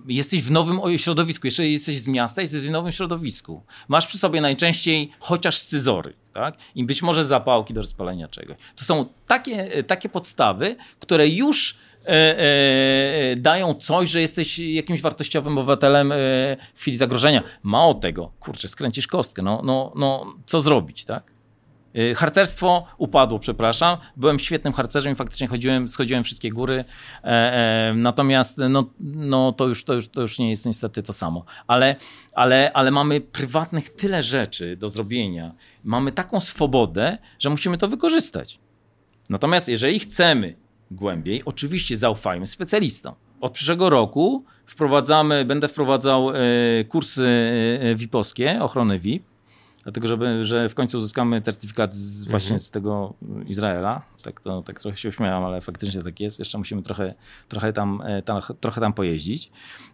jesteś 0.08 0.42
w 0.42 0.50
nowym 0.50 0.98
środowisku. 0.98 1.46
Jeżeli 1.46 1.72
jesteś 1.72 1.98
z 1.98 2.08
miasta, 2.08 2.40
jesteś 2.40 2.60
w 2.60 2.70
nowym 2.70 2.92
środowisku. 2.92 3.62
Masz 3.88 4.06
przy 4.06 4.18
sobie 4.18 4.40
najczęściej 4.40 5.10
chociaż 5.18 5.56
scyzory. 5.56 6.14
Tak? 6.32 6.56
I 6.74 6.84
być 6.84 7.02
może 7.02 7.24
zapałki 7.24 7.74
do 7.74 7.80
rozpalenia 7.80 8.28
czegoś. 8.28 8.56
To 8.76 8.84
są 8.84 9.06
takie, 9.26 9.84
takie 9.84 10.08
podstawy, 10.08 10.76
które 11.00 11.28
już 11.28 11.78
e, 12.06 12.08
e, 12.08 13.36
dają 13.36 13.74
coś, 13.74 14.10
że 14.10 14.20
jesteś 14.20 14.58
jakimś 14.58 15.00
wartościowym 15.00 15.58
obywatelem 15.58 16.12
e, 16.12 16.16
w 16.74 16.80
chwili 16.80 16.96
zagrożenia. 16.96 17.42
Mało 17.62 17.94
tego, 17.94 18.32
kurczę, 18.40 18.68
skręcisz 18.68 19.06
kostkę. 19.06 19.42
No, 19.42 19.62
no, 19.64 19.92
no 19.96 20.34
co 20.46 20.60
zrobić, 20.60 21.04
tak? 21.04 21.31
Y, 21.96 22.14
harcerstwo 22.14 22.86
upadło, 22.98 23.38
przepraszam. 23.38 23.98
Byłem 24.16 24.38
świetnym 24.38 24.72
harcerzem 24.72 25.12
i 25.12 25.16
faktycznie 25.16 25.48
chodziłem, 25.48 25.88
schodziłem 25.88 26.24
wszystkie 26.24 26.50
góry. 26.50 26.84
E, 27.24 27.26
e, 27.26 27.94
natomiast 27.94 28.58
no, 28.70 28.90
no 29.00 29.52
to, 29.52 29.68
już, 29.68 29.84
to, 29.84 29.94
już, 29.94 30.08
to 30.08 30.20
już 30.20 30.38
nie 30.38 30.48
jest 30.48 30.66
niestety 30.66 31.02
to 31.02 31.12
samo. 31.12 31.44
Ale, 31.66 31.96
ale, 32.34 32.72
ale 32.72 32.90
mamy 32.90 33.20
prywatnych 33.20 33.88
tyle 33.90 34.22
rzeczy 34.22 34.76
do 34.76 34.88
zrobienia. 34.88 35.54
Mamy 35.84 36.12
taką 36.12 36.40
swobodę, 36.40 37.18
że 37.38 37.50
musimy 37.50 37.78
to 37.78 37.88
wykorzystać. 37.88 38.58
Natomiast 39.28 39.68
jeżeli 39.68 39.98
chcemy 39.98 40.56
głębiej, 40.90 41.42
oczywiście 41.44 41.96
zaufajmy 41.96 42.46
specjalistom. 42.46 43.14
Od 43.40 43.52
przyszłego 43.52 43.90
roku 43.90 44.44
wprowadzamy, 44.66 45.44
będę 45.44 45.68
wprowadzał 45.68 46.30
e, 46.30 46.34
kursy 46.88 47.26
e, 47.80 47.94
VIP-owskie, 47.94 48.62
ochrony 48.62 48.98
VIP 48.98 49.31
Dlatego, 49.82 50.08
żeby, 50.08 50.44
że 50.44 50.68
w 50.68 50.74
końcu 50.74 50.98
uzyskamy 50.98 51.40
certyfikat 51.40 51.92
z, 51.92 52.24
właśnie 52.24 52.48
mhm. 52.48 52.60
z 52.60 52.70
tego 52.70 53.14
Izraela. 53.46 54.02
Tak, 54.22 54.40
to, 54.40 54.62
tak 54.62 54.80
trochę 54.80 54.96
się 54.96 55.08
uśmiałam, 55.08 55.44
ale 55.44 55.60
faktycznie 55.60 56.02
tak 56.02 56.20
jest. 56.20 56.38
Jeszcze 56.38 56.58
musimy 56.58 56.82
trochę, 56.82 57.14
trochę, 57.48 57.72
tam, 57.72 58.02
e, 58.04 58.22
tam, 58.22 58.40
trochę 58.60 58.80
tam 58.80 58.92
pojeździć. 58.92 59.50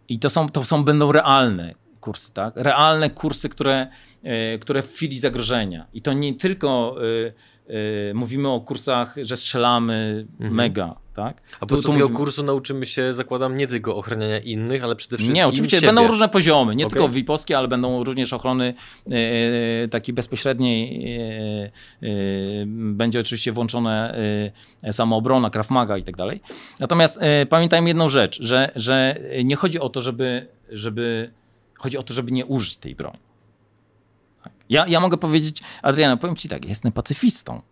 I 0.09 0.19
to, 0.19 0.31
są, 0.31 0.49
to 0.49 0.65
są, 0.65 0.85
będą 0.85 1.13
realne 1.13 1.75
kursy, 2.01 2.33
tak? 2.33 2.55
Realne 2.57 3.11
kursy, 3.11 3.49
które, 3.49 3.87
e, 4.23 4.59
które 4.59 4.83
w 4.83 4.93
chwili 4.95 5.19
zagrożenia. 5.19 5.87
I 5.95 6.03
to 6.03 6.13
nie 6.13 6.35
tylko 6.35 6.97
e, 7.27 7.33
Yy, 7.69 8.15
mówimy 8.15 8.49
o 8.49 8.61
kursach, 8.61 9.15
że 9.23 9.37
strzelamy 9.37 10.27
mhm. 10.33 10.55
mega, 10.55 10.95
tak? 11.15 11.43
A 11.61 11.67
podczas 11.67 11.87
tu, 11.87 11.93
tu 11.93 11.99
tego 11.99 12.11
kursu 12.11 12.43
nauczymy 12.43 12.87
się, 12.87 13.15
zakładam, 13.15 13.57
nie 13.57 13.67
tylko 13.67 13.97
ochraniania 13.97 14.39
innych, 14.39 14.85
ale 14.85 14.97
przede 14.97 15.17
wszystkim 15.17 15.35
Nie, 15.35 15.47
oczywiście 15.47 15.77
siebie. 15.77 15.89
będą 15.89 16.09
różne 16.09 16.29
poziomy, 16.29 16.77
nie 16.77 16.87
okay. 16.87 16.99
tylko 16.99 17.09
VIP-owskie, 17.13 17.59
ale 17.59 17.69
będą 17.69 18.05
również 18.05 18.33
ochrony 18.33 18.75
yy, 19.07 19.19
takiej 19.91 20.15
bezpośredniej. 20.15 21.09
Będzie 22.67 23.21
oczywiście 23.21 23.53
włączone 23.53 24.19
samoobrona, 24.91 25.51
Krav 25.51 25.71
Maga 25.71 25.97
i 25.97 26.05
tak 26.05 26.17
dalej. 26.17 26.41
Natomiast 26.81 27.21
pamiętajmy 27.49 27.89
jedną 27.89 28.09
rzecz, 28.09 28.43
że, 28.43 28.71
że 28.77 29.21
nie 29.45 29.57
chodzi 29.57 29.81
o 29.81 29.89
to, 29.89 30.01
żeby, 30.01 30.47
żeby 30.69 31.31
chodzi 31.79 31.99
o 31.99 32.03
to, 32.03 32.15
żeby 32.15 32.33
nie 32.33 32.47
użyć 32.47 32.77
tej 32.77 32.95
broni. 32.95 33.19
Ja, 34.69 34.87
ja 34.87 35.01
mogę 35.01 35.17
powiedzieć, 35.17 35.63
Adriana, 35.83 36.17
powiem 36.17 36.37
ci 36.37 36.49
tak, 36.49 36.69
jestem 36.69 36.93
pacyfistą. 36.93 37.63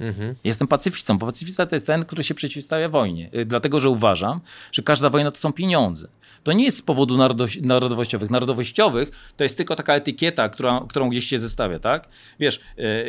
Mhm. 0.00 0.34
Jestem 0.44 0.68
pacyfistą, 0.68 1.18
bo 1.18 1.26
pacyfista 1.26 1.66
to 1.66 1.76
jest 1.76 1.86
ten, 1.86 2.04
który 2.04 2.24
się 2.24 2.34
przeciwstawia 2.34 2.88
wojnie. 2.88 3.30
Y, 3.34 3.44
dlatego, 3.44 3.80
że 3.80 3.90
uważam, 3.90 4.40
że 4.72 4.82
każda 4.82 5.10
wojna 5.10 5.30
to 5.30 5.38
są 5.38 5.52
pieniądze. 5.52 6.08
To 6.42 6.52
nie 6.52 6.64
jest 6.64 6.76
z 6.76 6.82
powodu 6.82 7.16
narodowościowych. 7.62 8.30
Narodowościowych 8.30 9.10
to 9.36 9.44
jest 9.44 9.56
tylko 9.56 9.76
taka 9.76 9.94
etykieta, 9.94 10.48
która, 10.48 10.84
którą 10.88 11.08
gdzieś 11.08 11.26
się 11.26 11.38
zestawia, 11.38 11.78
tak? 11.78 12.08
Wiesz, 12.40 12.60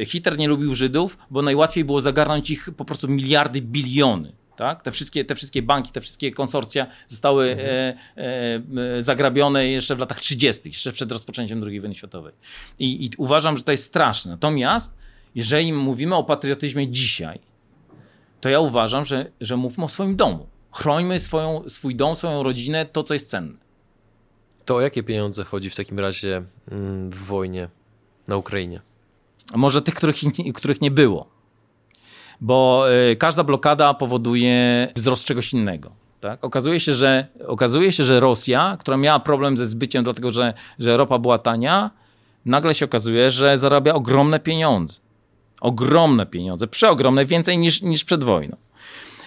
y, 0.02 0.06
Hitler 0.06 0.38
nie 0.38 0.48
lubił 0.48 0.76
Żydów, 0.76 1.17
bo 1.32 1.41
najłatwiej 1.41 1.86
było 1.86 2.02
zagarnąć 2.02 2.50
ich 2.50 2.69
po 2.78 2.86
prostu 2.86 3.08
miliardy, 3.08 3.62
biliony. 3.62 4.32
Tak? 4.56 4.82
Te, 4.82 4.91
wszystkie, 4.91 5.26
te 5.26 5.36
wszystkie 5.36 5.62
banki, 5.62 5.91
te 5.91 6.02
wszystkie 6.02 6.32
konsorcja 6.32 6.88
zostały 7.08 7.50
mhm. 7.52 7.70
e, 8.18 8.98
e, 8.98 9.02
zagrabione 9.02 9.68
jeszcze 9.68 9.96
w 9.96 10.00
latach 10.00 10.20
30., 10.20 10.70
jeszcze 10.70 10.91
przed 10.91 11.12
rozpoczęciem 11.12 11.63
II 11.63 11.80
wojny 11.80 11.96
światowej. 11.96 12.34
I, 12.80 13.06
I, 13.06 13.10
uważam, 13.18 13.58
że 13.58 13.63
to 13.63 13.72
jest 13.72 13.84
straszne. 13.84 14.32
Natomiast 14.32 14.94
jeżeli 15.36 15.74
mówimy 15.74 16.15
o 16.15 16.24
patriotyzmie 16.24 16.88
dzisiaj, 16.88 17.39
to 18.41 18.50
ja 18.50 18.60
uważam, 18.60 19.06
że, 19.06 19.32
że 19.41 19.58
mówmy 19.58 19.84
o 19.86 19.89
swoim 19.89 20.15
domu. 20.15 20.48
Chrońmy 20.72 21.20
swoją, 21.20 21.70
swój 21.70 21.96
dom, 21.96 22.15
swoją 22.15 22.44
rodzinę, 22.44 22.86
to 22.86 23.04
co 23.04 23.13
jest 23.13 23.30
cenne. 23.30 23.58
To 24.65 24.76
o 24.76 24.82
jakie 24.82 25.04
pieniądze 25.04 25.44
chodzi 25.44 25.70
w 25.70 25.76
takim 25.76 26.00
razie 26.00 26.44
mm, 26.72 27.10
w 27.10 27.15
wojnie 27.15 27.70
na 28.28 28.38
Ukrainie? 28.38 28.82
Może 29.56 29.82
tych, 29.82 29.94
których, 29.94 30.15
których 30.54 30.82
nie 30.82 30.91
było 30.91 31.35
bo 32.41 32.86
y, 33.12 33.15
każda 33.15 33.43
blokada 33.43 33.93
powoduje 33.93 34.88
wzrost 34.95 35.24
czegoś 35.24 35.54
innego. 35.54 35.91
Tak? 36.19 36.43
Okazuje, 36.43 36.80
się, 36.80 36.93
że, 36.93 37.28
okazuje 37.48 37.91
się, 37.91 38.04
że 38.04 38.19
Rosja, 38.19 38.78
która 38.80 38.98
miała 38.98 39.19
problem 39.19 39.58
ze 39.58 39.65
zbyciem, 39.65 40.04
dlatego 40.04 40.32
że, 40.32 40.54
że 40.80 40.98
ropa 40.98 41.19
była 41.19 41.38
tania, 41.38 41.91
nagle 42.45 42.74
się 42.74 42.86
okazuje, 42.86 43.32
że 43.32 43.58
zarabia 43.58 43.93
ogromne 43.93 44.39
pieniądze. 44.39 45.00
Ogromne 45.62 46.26
pieniądze, 46.26 46.67
przeogromne, 46.67 47.26
więcej 47.26 47.58
niż, 47.58 47.82
niż 47.82 48.04
przed 48.04 48.24
wojną. 48.24 48.58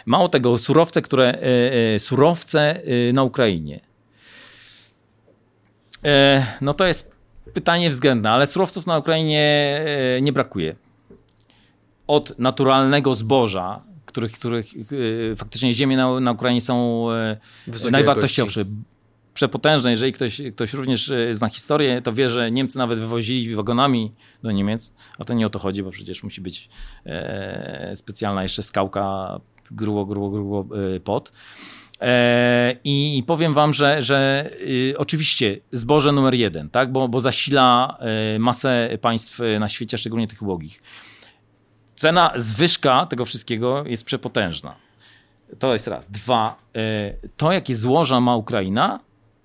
Mało 0.07 0.29
tego, 0.29 0.59
surowce, 0.59 1.03
które, 1.03 1.35
y, 1.35 1.95
y, 1.95 1.99
surowce 1.99 2.83
na 3.13 3.23
Ukrainie. 3.23 3.81
No 6.61 6.75
to 6.75 6.87
jest 6.87 7.13
pytanie 7.55 7.91
względne, 7.91 8.31
ale 8.31 8.47
surowców 8.47 8.87
na 8.87 8.99
Ukrainie 8.99 9.81
nie 10.23 10.33
brakuje 10.33 10.75
od 12.09 12.39
naturalnego 12.39 13.15
zboża, 13.15 13.83
których, 14.07 14.33
których 14.33 14.67
e, 15.33 15.37
faktycznie 15.37 15.73
ziemie 15.73 15.97
na, 15.97 16.21
na 16.21 16.33
Ukrainie 16.33 16.61
są 16.61 17.07
e, 17.11 17.37
najwartościowsze. 17.91 18.65
Przepotężne. 19.35 19.91
Jeżeli 19.91 20.13
ktoś, 20.13 20.43
ktoś 20.55 20.73
również 20.73 21.11
e, 21.11 21.35
zna 21.35 21.49
historię, 21.49 22.03
to 22.03 22.13
wie, 22.13 22.29
że 22.29 22.51
Niemcy 22.51 22.79
nawet 22.79 22.99
wywozili 22.99 23.55
wagonami 23.55 24.13
do 24.43 24.53
Niemiec, 24.53 24.93
a 25.19 25.25
to 25.25 25.35
nie 25.35 25.47
o 25.47 25.51
to 25.51 25.59
chodzi, 25.59 25.83
bo 25.83 25.91
przecież 25.91 26.23
musi 26.23 26.41
być 26.41 26.69
specjalna 27.95 28.43
jeszcze 28.43 28.63
skałka 28.63 29.41
grubo, 29.71 30.07
grubo, 30.07 30.31
grubo 30.31 30.65
pod. 31.05 31.33
I 32.85 33.25
powiem 33.27 33.55
wam, 33.55 33.73
że, 33.73 34.03
że 34.03 34.51
oczywiście 34.97 35.61
zboże 35.73 36.13
numer 36.13 36.35
jeden, 36.35 36.71
tak? 36.71 36.93
bo, 36.93 37.09
bo 37.09 37.21
zasila 37.21 37.99
masę 38.39 38.99
państw 39.01 39.41
na 39.61 39.69
świecie, 39.69 39.99
szczególnie 39.99 40.29
tych 40.29 40.43
ubogich 40.43 40.83
cena 41.99 42.33
zwyżka 42.37 43.07
tego 43.07 43.25
wszystkiego 43.25 43.85
jest 43.87 44.05
przepotężna. 44.05 44.75
To 45.59 45.73
jest 45.73 45.89
raz. 45.89 46.07
Dwa, 46.07 46.57
e, 46.77 46.81
to 47.37 47.53
jakie 47.53 47.75
złoża 47.75 48.21
ma 48.21 48.37
Ukraina, 48.37 49.01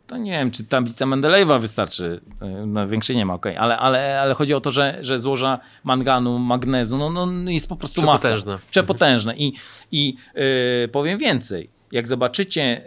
to 0.07 0.17
nie 0.17 0.31
wiem, 0.31 0.51
czy 0.51 0.63
tablica 0.63 1.05
Mendelejewa 1.05 1.59
wystarczy, 1.59 2.21
e, 2.41 2.45
no 2.65 2.87
większej 2.87 3.15
nie 3.15 3.25
ma, 3.25 3.33
okay. 3.33 3.59
ale, 3.59 3.77
ale, 3.77 4.21
ale 4.21 4.33
chodzi 4.33 4.53
o 4.53 4.61
to, 4.61 4.71
że, 4.71 4.97
że 5.01 5.19
złoża 5.19 5.59
manganu, 5.83 6.39
magnezu, 6.39 6.97
no, 6.97 7.25
no 7.25 7.51
jest 7.51 7.69
po 7.69 7.75
prostu 7.75 8.01
Przepotężne. 8.01 8.51
masa. 8.51 8.65
Przepotężne. 8.69 9.35
I, 9.37 9.53
i 9.91 10.15
yy, 10.35 10.87
powiem 10.87 11.17
więcej, 11.17 11.69
jak 11.93 12.07
zobaczycie, 12.07 12.81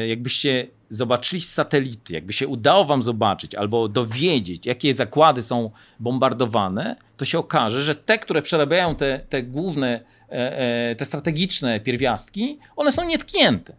yy, 0.00 0.08
jakbyście 0.08 0.66
zobaczyli 0.92 1.42
satelity, 1.42 2.12
jakby 2.12 2.32
się 2.32 2.48
udało 2.48 2.84
wam 2.84 3.02
zobaczyć 3.02 3.54
albo 3.54 3.88
dowiedzieć, 3.88 4.66
jakie 4.66 4.94
zakłady 4.94 5.42
są 5.42 5.70
bombardowane, 6.00 6.96
to 7.16 7.24
się 7.24 7.38
okaże, 7.38 7.82
że 7.82 7.94
te, 7.94 8.18
które 8.18 8.42
przerabiają 8.42 8.94
te, 8.94 9.20
te 9.28 9.42
główne, 9.42 10.00
e, 10.30 10.58
e, 10.90 10.94
te 10.94 11.04
strategiczne 11.04 11.80
pierwiastki, 11.80 12.58
one 12.76 12.92
są 12.92 13.04
nietknięte. 13.04 13.72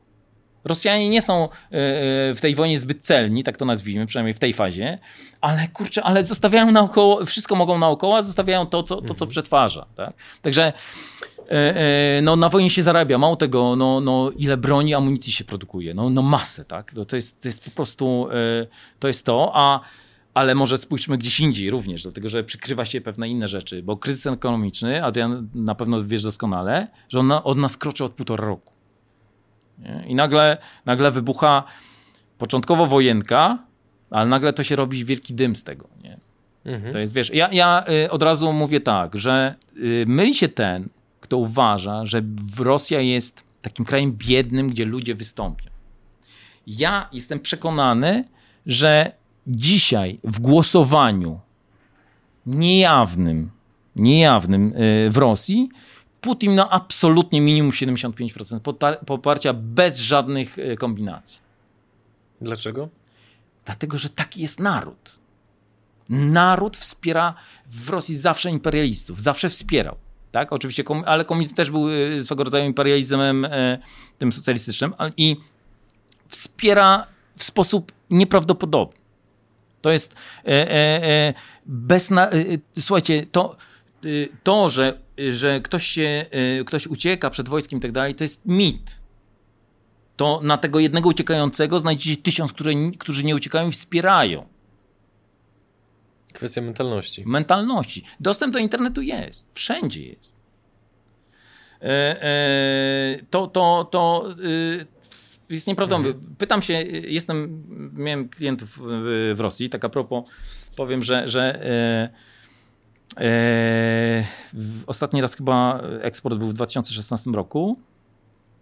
Rosjanie 0.63 1.09
nie 1.09 1.21
są 1.21 1.43
e, 1.43 1.49
w 2.33 2.37
tej 2.41 2.55
wojnie 2.55 2.79
zbyt 2.79 3.01
celni, 3.01 3.43
tak 3.43 3.57
to 3.57 3.65
nazwijmy, 3.65 4.05
przynajmniej 4.05 4.33
w 4.33 4.39
tej 4.39 4.53
fazie, 4.53 4.97
ale 5.41 5.67
kurczę, 5.67 6.03
ale 6.03 6.23
zostawiają 6.23 6.71
naokoło, 6.71 7.25
wszystko 7.25 7.55
mogą 7.55 7.77
naokoło, 7.77 8.17
a 8.17 8.21
zostawiają 8.21 8.65
to, 8.65 8.83
co, 8.83 8.95
to, 8.95 9.07
co 9.07 9.13
mhm. 9.13 9.29
przetwarza. 9.29 9.85
Tak? 9.95 10.13
Także 10.41 10.73
E, 11.23 11.32
e, 11.32 11.32
no, 12.23 12.35
na 12.35 12.49
wojnie 12.49 12.69
się 12.69 12.83
zarabia. 12.83 13.17
Mało 13.17 13.35
tego, 13.35 13.75
no, 13.75 13.99
no, 13.99 14.31
ile 14.37 14.57
broni, 14.57 14.93
amunicji 14.93 15.33
się 15.33 15.43
produkuje. 15.43 15.93
No, 15.93 16.09
no 16.09 16.21
masę, 16.21 16.65
tak? 16.65 16.93
To, 16.93 17.05
to, 17.05 17.15
jest, 17.15 17.41
to 17.41 17.47
jest 17.47 17.65
po 17.65 17.71
prostu, 17.71 18.27
e, 18.31 18.67
to 18.99 19.07
jest 19.07 19.25
to, 19.25 19.51
a 19.53 19.79
ale 20.33 20.55
może 20.55 20.77
spójrzmy 20.77 21.17
gdzieś 21.17 21.39
indziej 21.39 21.69
również, 21.69 22.03
dlatego 22.03 22.29
że 22.29 22.43
przykrywa 22.43 22.85
się 22.85 23.01
pewne 23.01 23.29
inne 23.29 23.47
rzeczy, 23.47 23.83
bo 23.83 23.97
kryzys 23.97 24.27
ekonomiczny, 24.27 25.03
Adrian 25.03 25.49
na 25.55 25.75
pewno 25.75 26.03
wiesz 26.03 26.23
doskonale, 26.23 26.87
że 27.09 27.19
on 27.19 27.31
od 27.31 27.57
nas 27.57 27.77
kroczy 27.77 28.03
od 28.03 28.11
półtora 28.13 28.45
roku. 28.45 28.73
Nie? 29.79 30.03
I 30.07 30.15
nagle, 30.15 30.57
nagle 30.85 31.11
wybucha 31.11 31.63
początkowo 32.37 32.85
wojenka, 32.85 33.57
ale 34.09 34.25
nagle 34.25 34.53
to 34.53 34.63
się 34.63 34.75
robi 34.75 35.05
wielki 35.05 35.33
dym 35.33 35.55
z 35.55 35.63
tego. 35.63 35.87
Nie? 36.03 36.17
Mhm. 36.65 36.93
To 36.93 36.99
jest, 36.99 37.13
wiesz, 37.13 37.33
ja, 37.33 37.49
ja 37.51 37.85
y, 38.05 38.11
od 38.11 38.23
razu 38.23 38.53
mówię 38.53 38.81
tak, 38.81 39.15
że 39.15 39.55
y, 39.77 40.05
myli 40.07 40.35
się 40.35 40.47
ten, 40.47 40.89
kto 41.23 41.37
uważa, 41.37 42.05
że 42.05 42.21
Rosja 42.59 43.01
jest 43.01 43.43
takim 43.61 43.85
krajem 43.85 44.11
biednym, 44.11 44.69
gdzie 44.69 44.85
ludzie 44.85 45.15
wystąpią. 45.15 45.69
Ja 46.67 47.09
jestem 47.11 47.39
przekonany, 47.39 48.23
że 48.65 49.11
dzisiaj 49.47 50.19
w 50.23 50.39
głosowaniu 50.39 51.39
niejawnym, 52.45 53.51
niejawnym 53.95 54.73
y, 54.77 55.09
w 55.11 55.17
Rosji 55.17 55.69
Putin 56.21 56.55
ma 56.55 56.69
absolutnie 56.69 57.41
minimum 57.41 57.71
75% 57.71 58.59
poparcia 59.05 59.53
bez 59.53 59.99
żadnych 59.99 60.59
y, 60.59 60.75
kombinacji. 60.75 61.41
Dlaczego? 62.41 62.89
Dlatego, 63.65 63.97
że 63.97 64.09
taki 64.09 64.41
jest 64.41 64.59
naród. 64.59 65.19
Naród 66.09 66.77
wspiera 66.77 67.33
w 67.67 67.89
Rosji 67.89 68.15
zawsze 68.15 68.49
imperialistów, 68.49 69.21
zawsze 69.21 69.49
wspierał. 69.49 69.95
Tak, 70.33 70.53
oczywiście, 70.53 70.83
ale 71.05 71.25
komunizm 71.25 71.55
też 71.55 71.71
był 71.71 71.89
y, 71.89 72.23
swego 72.23 72.43
rodzaju 72.43 72.65
imperializmem 72.65 73.47
tym 74.17 74.31
socjalistycznym 74.31 74.93
i 75.17 75.35
wspiera 76.27 77.07
w 77.37 77.43
sposób 77.43 77.91
nieprawdopodobny. 78.09 78.97
To 79.81 79.91
jest 79.91 80.15
e, 80.45 81.33
bez. 81.65 82.09
Na, 82.09 82.29
słuchajcie, 82.79 83.25
to, 83.31 83.55
to 84.43 84.69
że, 84.69 84.99
że 85.31 85.61
ktoś, 85.61 85.87
się, 85.87 86.25
ktoś 86.65 86.87
ucieka 86.87 87.29
przed 87.29 87.49
wojskiem 87.49 87.79
i 87.79 87.81
tak 87.81 87.91
dalej, 87.91 88.15
to 88.15 88.23
jest 88.23 88.45
mit. 88.45 89.01
To 90.15 90.39
na 90.43 90.57
tego 90.57 90.79
jednego 90.79 91.09
uciekającego 91.09 91.79
znajdziecie 91.79 92.21
tysiąc, 92.21 92.53
które, 92.53 92.71
którzy 92.99 93.25
nie 93.25 93.35
uciekają 93.35 93.67
i 93.67 93.71
wspierają. 93.71 94.52
Kwestia 96.33 96.61
mentalności. 96.61 97.23
Mentalności. 97.25 98.03
Dostęp 98.19 98.53
do 98.53 98.59
internetu 98.59 99.01
jest. 99.01 99.51
Wszędzie 99.53 100.03
jest. 100.03 100.35
To, 103.29 103.47
to, 103.47 103.87
to, 103.91 104.35
jest 105.49 105.67
nieprawdą. 105.67 105.95
Mhm. 105.95 106.35
Pytam 106.37 106.61
się, 106.61 106.73
jestem, 107.07 107.63
miałem 107.93 108.29
klientów 108.29 108.77
w, 108.77 109.33
w 109.35 109.39
Rosji, 109.39 109.69
tak 109.69 109.85
a 109.85 109.89
propos, 109.89 110.23
powiem, 110.75 111.03
że, 111.03 111.29
że 111.29 111.65
e, 111.65 112.09
e, 113.25 114.25
ostatni 114.87 115.21
raz 115.21 115.35
chyba 115.35 115.81
eksport 116.01 116.37
był 116.37 116.47
w 116.47 116.53
2016 116.53 117.31
roku, 117.31 117.79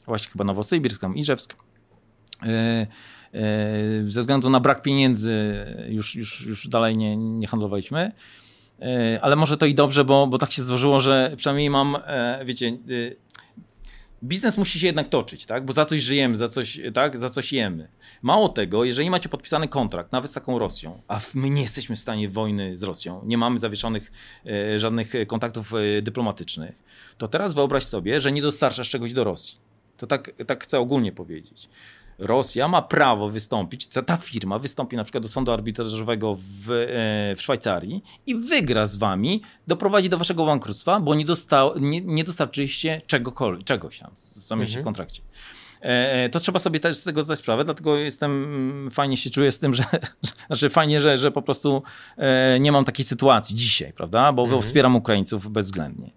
właśnie 0.06 0.32
chyba 0.32 0.44
Nowosybirsk, 0.44 1.02
tam 1.02 1.16
Iżewsk. 1.16 1.56
E, 2.44 2.48
e, 2.48 2.88
ze 4.08 4.22
względu 4.22 4.50
na 4.50 4.60
brak 4.60 4.82
pieniędzy 4.82 5.66
już, 5.90 6.16
już, 6.16 6.46
już 6.46 6.68
dalej 6.68 6.98
nie, 6.98 7.18
nie 7.18 7.48
handlowaliśmy. 7.48 8.12
E, 8.82 9.20
ale 9.22 9.36
może 9.36 9.58
to 9.58 9.66
i 9.66 9.76
dobrze, 9.76 10.06
bo, 10.06 10.28
bo 10.28 10.38
tak 10.38 10.52
się 10.52 10.64
złożyło, 10.64 11.00
że 11.00 11.34
przynajmniej 11.38 11.70
mam, 11.70 11.98
e, 12.06 12.46
wiecie, 12.46 12.78
biznes 14.24 14.58
musi 14.58 14.80
się 14.80 14.88
jednak 14.88 15.08
toczyć, 15.08 15.46
tak? 15.46 15.66
Bo 15.66 15.74
za 15.74 15.86
coś 15.86 16.02
żyjemy, 16.02 16.36
za 16.36 16.48
coś, 16.48 16.80
tak? 16.94 17.18
za 17.18 17.30
coś 17.30 17.54
jemy. 17.54 17.88
Mało 18.22 18.50
tego, 18.50 18.84
jeżeli 18.84 19.10
macie 19.10 19.30
podpisany 19.30 19.68
kontrakt, 19.68 20.12
nawet 20.12 20.32
z 20.32 20.34
taką 20.34 20.60
Rosją, 20.60 21.02
a 21.08 21.20
my 21.34 21.50
nie 21.50 21.62
jesteśmy 21.62 21.96
w 21.96 22.00
stanie 22.00 22.30
wojny 22.30 22.78
z 22.78 22.84
Rosją, 22.84 23.22
nie 23.26 23.38
mamy 23.38 23.58
zawieszonych 23.58 24.12
e, 24.46 24.80
żadnych 24.80 25.14
kontaktów 25.28 25.74
e, 25.74 26.02
dyplomatycznych, 26.02 26.84
to 27.18 27.28
teraz 27.28 27.54
wyobraź 27.54 27.84
sobie, 27.84 28.20
że 28.20 28.32
nie 28.32 28.42
dostarczasz 28.42 28.90
czegoś 28.90 29.14
do 29.14 29.24
Rosji. 29.24 29.58
To 29.98 30.08
tak, 30.08 30.32
tak 30.48 30.64
chcę 30.64 30.80
ogólnie 30.80 31.12
powiedzieć. 31.12 31.70
Rosja 32.22 32.68
ma 32.68 32.82
prawo 32.82 33.30
wystąpić, 33.30 33.88
ta, 33.88 34.02
ta 34.02 34.18
firma 34.18 34.60
wystąpi 34.60 34.96
na 34.96 35.04
przykład 35.04 35.24
do 35.24 35.30
sądu 35.30 35.52
arbitrażowego 35.52 36.36
w, 36.36 36.72
e, 36.72 37.36
w 37.36 37.42
Szwajcarii 37.42 38.04
i 38.28 38.36
wygra 38.36 38.86
z 38.86 38.96
wami, 38.96 39.42
doprowadzi 39.68 40.10
do 40.10 40.18
waszego 40.18 40.46
bankructwa, 40.46 41.00
bo 41.00 41.16
nie, 41.16 41.26
dosta, 41.26 41.70
nie, 41.80 42.02
nie 42.02 42.24
dostarczyliście 42.24 43.02
czegokolwiek, 43.08 43.66
czegoś 43.66 44.00
tam, 44.00 44.12
co 44.44 44.56
mieliście 44.56 44.80
mhm. 44.80 44.84
w 44.84 44.86
kontrakcie. 44.86 45.22
E, 45.84 46.14
e, 46.24 46.30
to 46.30 46.40
trzeba 46.40 46.60
sobie 46.60 46.80
też 46.80 46.98
z 46.98 47.04
tego 47.04 47.24
zdać 47.24 47.40
sprawę, 47.40 47.64
dlatego 47.64 47.96
jestem, 47.96 48.90
fajnie 48.92 49.18
się 49.18 49.30
czuję 49.30 49.52
z 49.52 49.60
tym, 49.60 49.74
że, 49.74 49.84
znaczy 50.48 50.70
fajnie, 50.70 51.02
że, 51.02 51.18
że 51.18 51.32
po 51.32 51.42
prostu 51.42 51.84
nie 52.60 52.72
mam 52.72 52.86
takiej 52.86 53.06
sytuacji 53.06 53.56
dzisiaj, 53.56 53.94
prawda, 53.94 54.32
bo 54.32 54.44
mhm. 54.44 54.62
wspieram 54.62 54.96
Ukraińców 54.96 55.52
bezwzględnie. 55.52 56.12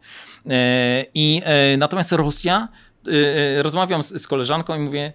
I 1.14 1.42
natomiast 1.78 2.12
Rosja, 2.12 2.68
rozmawiam 3.57 4.02
z, 4.02 4.22
z 4.22 4.26
koleżanką 4.26 4.74
i 4.74 4.78
mówię, 4.78 5.12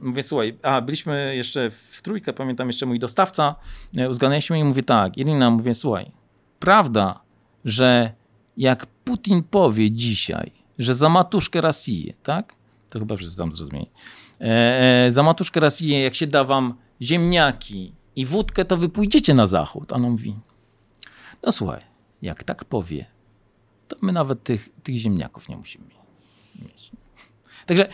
mówię, 0.00 0.22
słuchaj, 0.22 0.58
a 0.62 0.80
byliśmy 0.80 1.36
jeszcze 1.36 1.70
w 1.70 2.02
trójkę, 2.02 2.32
pamiętam 2.32 2.66
jeszcze 2.66 2.86
mój 2.86 2.98
dostawca, 2.98 3.54
e, 3.96 4.08
uzgadnialiśmy 4.08 4.58
i 4.58 4.64
mówię 4.64 4.82
tak, 4.82 5.18
Irina, 5.18 5.50
mówię, 5.50 5.74
słuchaj, 5.74 6.10
prawda, 6.58 7.20
że 7.64 8.12
jak 8.56 8.86
Putin 8.86 9.42
powie 9.42 9.90
dzisiaj, 9.90 10.52
że 10.78 10.94
za 10.94 11.08
matuszkę 11.08 11.60
Rosję, 11.60 12.12
tak? 12.22 12.54
To 12.90 12.98
chyba 12.98 13.16
wszyscy 13.16 13.38
tam 13.38 13.52
zrozumieli. 13.52 13.90
E, 14.40 15.06
e, 15.06 15.10
za 15.10 15.22
matuszkę 15.22 15.60
jak 15.80 16.14
się 16.14 16.26
da 16.26 16.44
wam 16.44 16.74
ziemniaki 17.02 17.92
i 18.16 18.26
wódkę, 18.26 18.64
to 18.64 18.76
wy 18.76 18.88
pójdziecie 18.88 19.34
na 19.34 19.46
zachód. 19.46 19.92
A 19.92 19.96
on 19.96 20.02
mówi, 20.02 20.36
no 21.42 21.52
słuchaj, 21.52 21.80
jak 22.22 22.44
tak 22.44 22.64
powie, 22.64 23.06
to 23.88 23.96
my 24.00 24.12
nawet 24.12 24.42
tych, 24.42 24.68
tych 24.82 24.96
ziemniaków 24.96 25.48
nie 25.48 25.56
musimy 25.56 25.84
mieć. 26.62 26.90
Także 27.70 27.88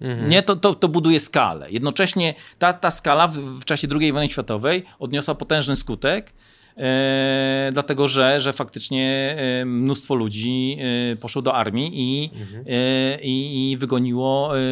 Mhm. 0.00 0.28
Nie, 0.28 0.42
to, 0.42 0.56
to, 0.56 0.74
to 0.74 0.88
buduje 0.88 1.18
skalę. 1.18 1.70
Jednocześnie 1.70 2.34
ta, 2.58 2.72
ta 2.72 2.90
skala 2.90 3.28
w, 3.28 3.38
w 3.38 3.64
czasie 3.64 3.88
II 4.00 4.12
wojny 4.12 4.28
światowej 4.28 4.82
odniosła 4.98 5.34
potężny 5.34 5.76
skutek, 5.76 6.32
e, 6.76 7.70
dlatego 7.72 8.08
że, 8.08 8.40
że 8.40 8.52
faktycznie 8.52 9.36
e, 9.38 9.64
mnóstwo 9.64 10.14
ludzi 10.14 10.78
e, 11.12 11.16
poszło 11.16 11.42
do 11.42 11.54
armii 11.54 11.90
i, 11.94 12.30
mhm. 12.40 12.64
E, 12.68 13.20
i, 13.20 13.70
i 13.70 13.76
wygoniło 13.76 14.58
e, 14.58 14.62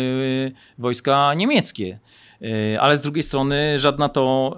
wojska 0.78 1.34
niemieckie. 1.34 1.98
E, 2.74 2.80
ale 2.80 2.96
z 2.96 3.00
drugiej 3.00 3.22
strony 3.22 3.78
żadna 3.78 4.08
to, 4.08 4.56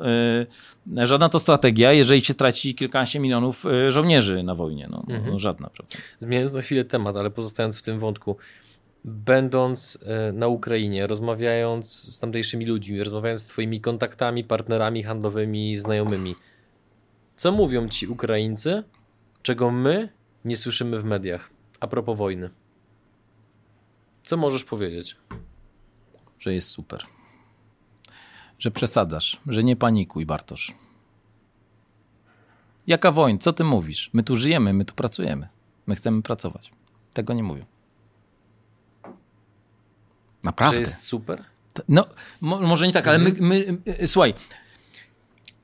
żadna 1.04 1.28
to 1.28 1.38
strategia, 1.38 1.92
jeżeli 1.92 2.20
się 2.20 2.34
traci 2.34 2.74
kilkanaście 2.74 3.20
milionów 3.20 3.64
żołnierzy 3.88 4.42
na 4.42 4.54
wojnie. 4.54 4.88
No, 4.90 5.04
mhm. 5.08 5.32
no 5.32 5.38
żadna. 5.38 5.70
Prawda? 5.70 5.96
Zmieniając 6.18 6.52
na 6.52 6.62
chwilę 6.62 6.84
temat, 6.84 7.16
ale 7.16 7.30
pozostając 7.30 7.78
w 7.78 7.82
tym 7.82 7.98
wątku 7.98 8.36
będąc 9.06 9.98
e, 10.02 10.32
na 10.32 10.48
Ukrainie, 10.48 11.06
rozmawiając 11.06 11.92
z 12.14 12.18
tamtejszymi 12.18 12.66
ludźmi, 12.66 13.02
rozmawiając 13.04 13.42
z 13.42 13.46
Twoimi 13.46 13.80
kontaktami, 13.80 14.44
partnerami 14.44 15.02
handlowymi, 15.02 15.76
znajomymi, 15.76 16.34
co 17.36 17.52
mówią 17.52 17.88
ci 17.88 18.06
Ukraińcy, 18.06 18.84
czego 19.42 19.70
my 19.70 20.08
nie 20.44 20.56
słyszymy 20.56 21.00
w 21.00 21.04
mediach 21.04 21.50
a 21.80 21.86
propos 21.86 22.18
wojny? 22.18 22.50
Co 24.24 24.36
możesz 24.36 24.64
powiedzieć? 24.64 25.16
Że 26.38 26.54
jest 26.54 26.68
super. 26.68 27.04
Że 28.58 28.70
przesadzasz, 28.70 29.40
że 29.46 29.62
nie 29.62 29.76
panikuj, 29.76 30.26
Bartosz. 30.26 30.74
Jaka 32.86 33.12
wojna? 33.12 33.38
Co 33.38 33.52
ty 33.52 33.64
mówisz? 33.64 34.10
My 34.12 34.22
tu 34.22 34.36
żyjemy, 34.36 34.72
my 34.72 34.84
tu 34.84 34.94
pracujemy. 34.94 35.48
My 35.86 35.94
chcemy 35.94 36.22
pracować. 36.22 36.72
Tego 37.12 37.34
nie 37.34 37.42
mówią. 37.42 37.64
Naprawdę. 40.46 40.76
Że 40.76 40.80
jest 40.80 41.02
super? 41.02 41.44
No, 41.88 42.06
mo 42.40 42.60
może 42.60 42.86
nie 42.86 42.92
tak, 42.92 43.08
ale 43.08 43.18
my, 43.18 43.30
mhm. 43.30 43.48
my, 43.48 43.78
my 43.86 44.06
słuchaj, 44.06 44.34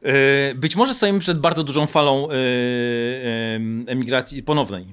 e, 0.03 0.55
być 0.55 0.77
może 0.77 0.95
stoimy 0.95 1.19
przed 1.19 1.41
bardzo 1.41 1.65
dużą 1.65 1.87
falą 1.87 2.29
emigracji 3.87 4.43
ponownej 4.43 4.87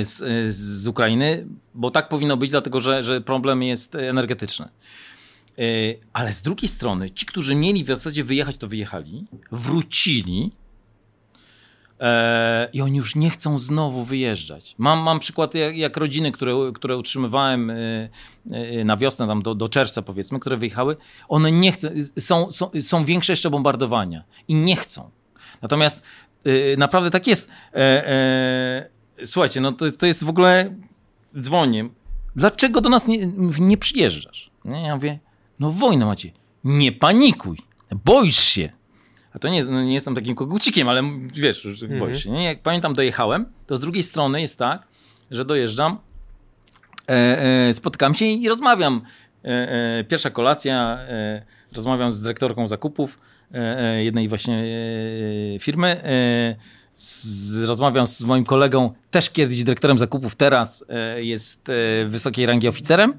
z, 0.00 0.52
z 0.54 0.86
Ukrainy, 0.86 1.46
bo 1.74 1.90
tak 1.90 2.08
powinno 2.08 2.36
być, 2.36 2.50
dlatego 2.50 2.80
że, 2.80 3.02
że 3.02 3.20
problem 3.20 3.62
jest 3.62 3.94
energetyczny. 3.94 4.68
Ale 6.12 6.32
z 6.32 6.42
drugiej 6.42 6.68
strony, 6.68 7.10
ci, 7.10 7.26
którzy 7.26 7.54
mieli 7.54 7.84
w 7.84 7.86
zasadzie 7.86 8.24
wyjechać, 8.24 8.56
to 8.56 8.68
wyjechali, 8.68 9.26
wrócili 9.52 10.52
E, 12.00 12.68
i 12.72 12.82
oni 12.82 12.96
już 12.96 13.14
nie 13.14 13.30
chcą 13.30 13.58
znowu 13.58 14.04
wyjeżdżać. 14.04 14.74
Mam, 14.78 14.98
mam 14.98 15.18
przykład 15.18 15.54
jak, 15.54 15.76
jak 15.76 15.96
rodziny, 15.96 16.32
które, 16.32 16.54
które 16.74 16.96
utrzymywałem 16.96 17.70
e, 17.70 18.08
e, 18.50 18.84
na 18.84 18.96
wiosnę, 18.96 19.26
tam 19.26 19.42
do, 19.42 19.54
do 19.54 19.68
czerwca 19.68 20.02
powiedzmy, 20.02 20.40
które 20.40 20.56
wyjechały, 20.56 20.96
one 21.28 21.52
nie 21.52 21.72
chcą, 21.72 21.88
są, 22.18 22.50
są, 22.50 22.70
są 22.80 23.04
większe 23.04 23.32
jeszcze 23.32 23.50
bombardowania 23.50 24.24
i 24.48 24.54
nie 24.54 24.76
chcą. 24.76 25.10
Natomiast 25.62 26.02
naprawdę 26.78 27.10
tak 27.10 27.26
jest. 27.26 27.48
Słuchajcie, 29.24 29.60
no 29.60 29.72
to, 29.72 29.92
to 29.92 30.06
jest 30.06 30.24
w 30.24 30.28
ogóle 30.28 30.74
dzwonię. 31.40 31.88
Dlaczego 32.36 32.80
do 32.80 32.88
nas 32.88 33.08
nie, 33.08 33.26
nie 33.60 33.76
przyjeżdżasz? 33.76 34.50
Nie, 34.64 34.82
ja 34.82 34.94
mówię, 34.94 35.18
no 35.60 35.70
wojna 35.70 36.06
macie. 36.06 36.30
Nie 36.64 36.92
panikuj. 36.92 37.58
Boisz 38.04 38.42
się. 38.42 38.77
A 39.32 39.38
to 39.38 39.48
nie, 39.48 39.64
no 39.64 39.84
nie 39.84 39.94
jestem 39.94 40.14
takim 40.14 40.34
kogucikiem, 40.34 40.88
ale 40.88 41.02
wiesz, 41.34 41.64
już 41.64 41.82
mhm. 41.82 42.00
boisz 42.00 42.24
się. 42.24 42.30
Nie? 42.30 42.44
Jak 42.44 42.62
pamiętam, 42.62 42.94
dojechałem, 42.94 43.46
to 43.66 43.76
z 43.76 43.80
drugiej 43.80 44.02
strony 44.02 44.40
jest 44.40 44.58
tak, 44.58 44.86
że 45.30 45.44
dojeżdżam, 45.44 45.98
e, 47.08 47.68
e, 47.68 47.72
spotykam 47.72 48.14
się 48.14 48.24
i 48.24 48.48
rozmawiam. 48.48 49.02
E, 49.44 49.48
e 50.00 50.04
pierwsza 50.04 50.30
kolacja, 50.30 50.98
e, 51.08 51.42
rozmawiam 51.74 52.12
z 52.12 52.22
dyrektorką 52.22 52.68
zakupów 52.68 53.18
e, 53.52 54.04
jednej 54.04 54.28
właśnie 54.28 54.64
firmy 55.60 56.02
z, 56.92 57.62
rozmawiam 57.62 58.06
z 58.06 58.22
moim 58.22 58.44
kolegą, 58.44 58.92
też 59.10 59.30
kiedyś 59.30 59.62
dyrektorem 59.64 59.98
zakupów, 59.98 60.36
teraz 60.36 60.84
jest 61.16 61.66
wysokiej 62.06 62.46
rangi 62.46 62.68
oficerem, 62.68 63.14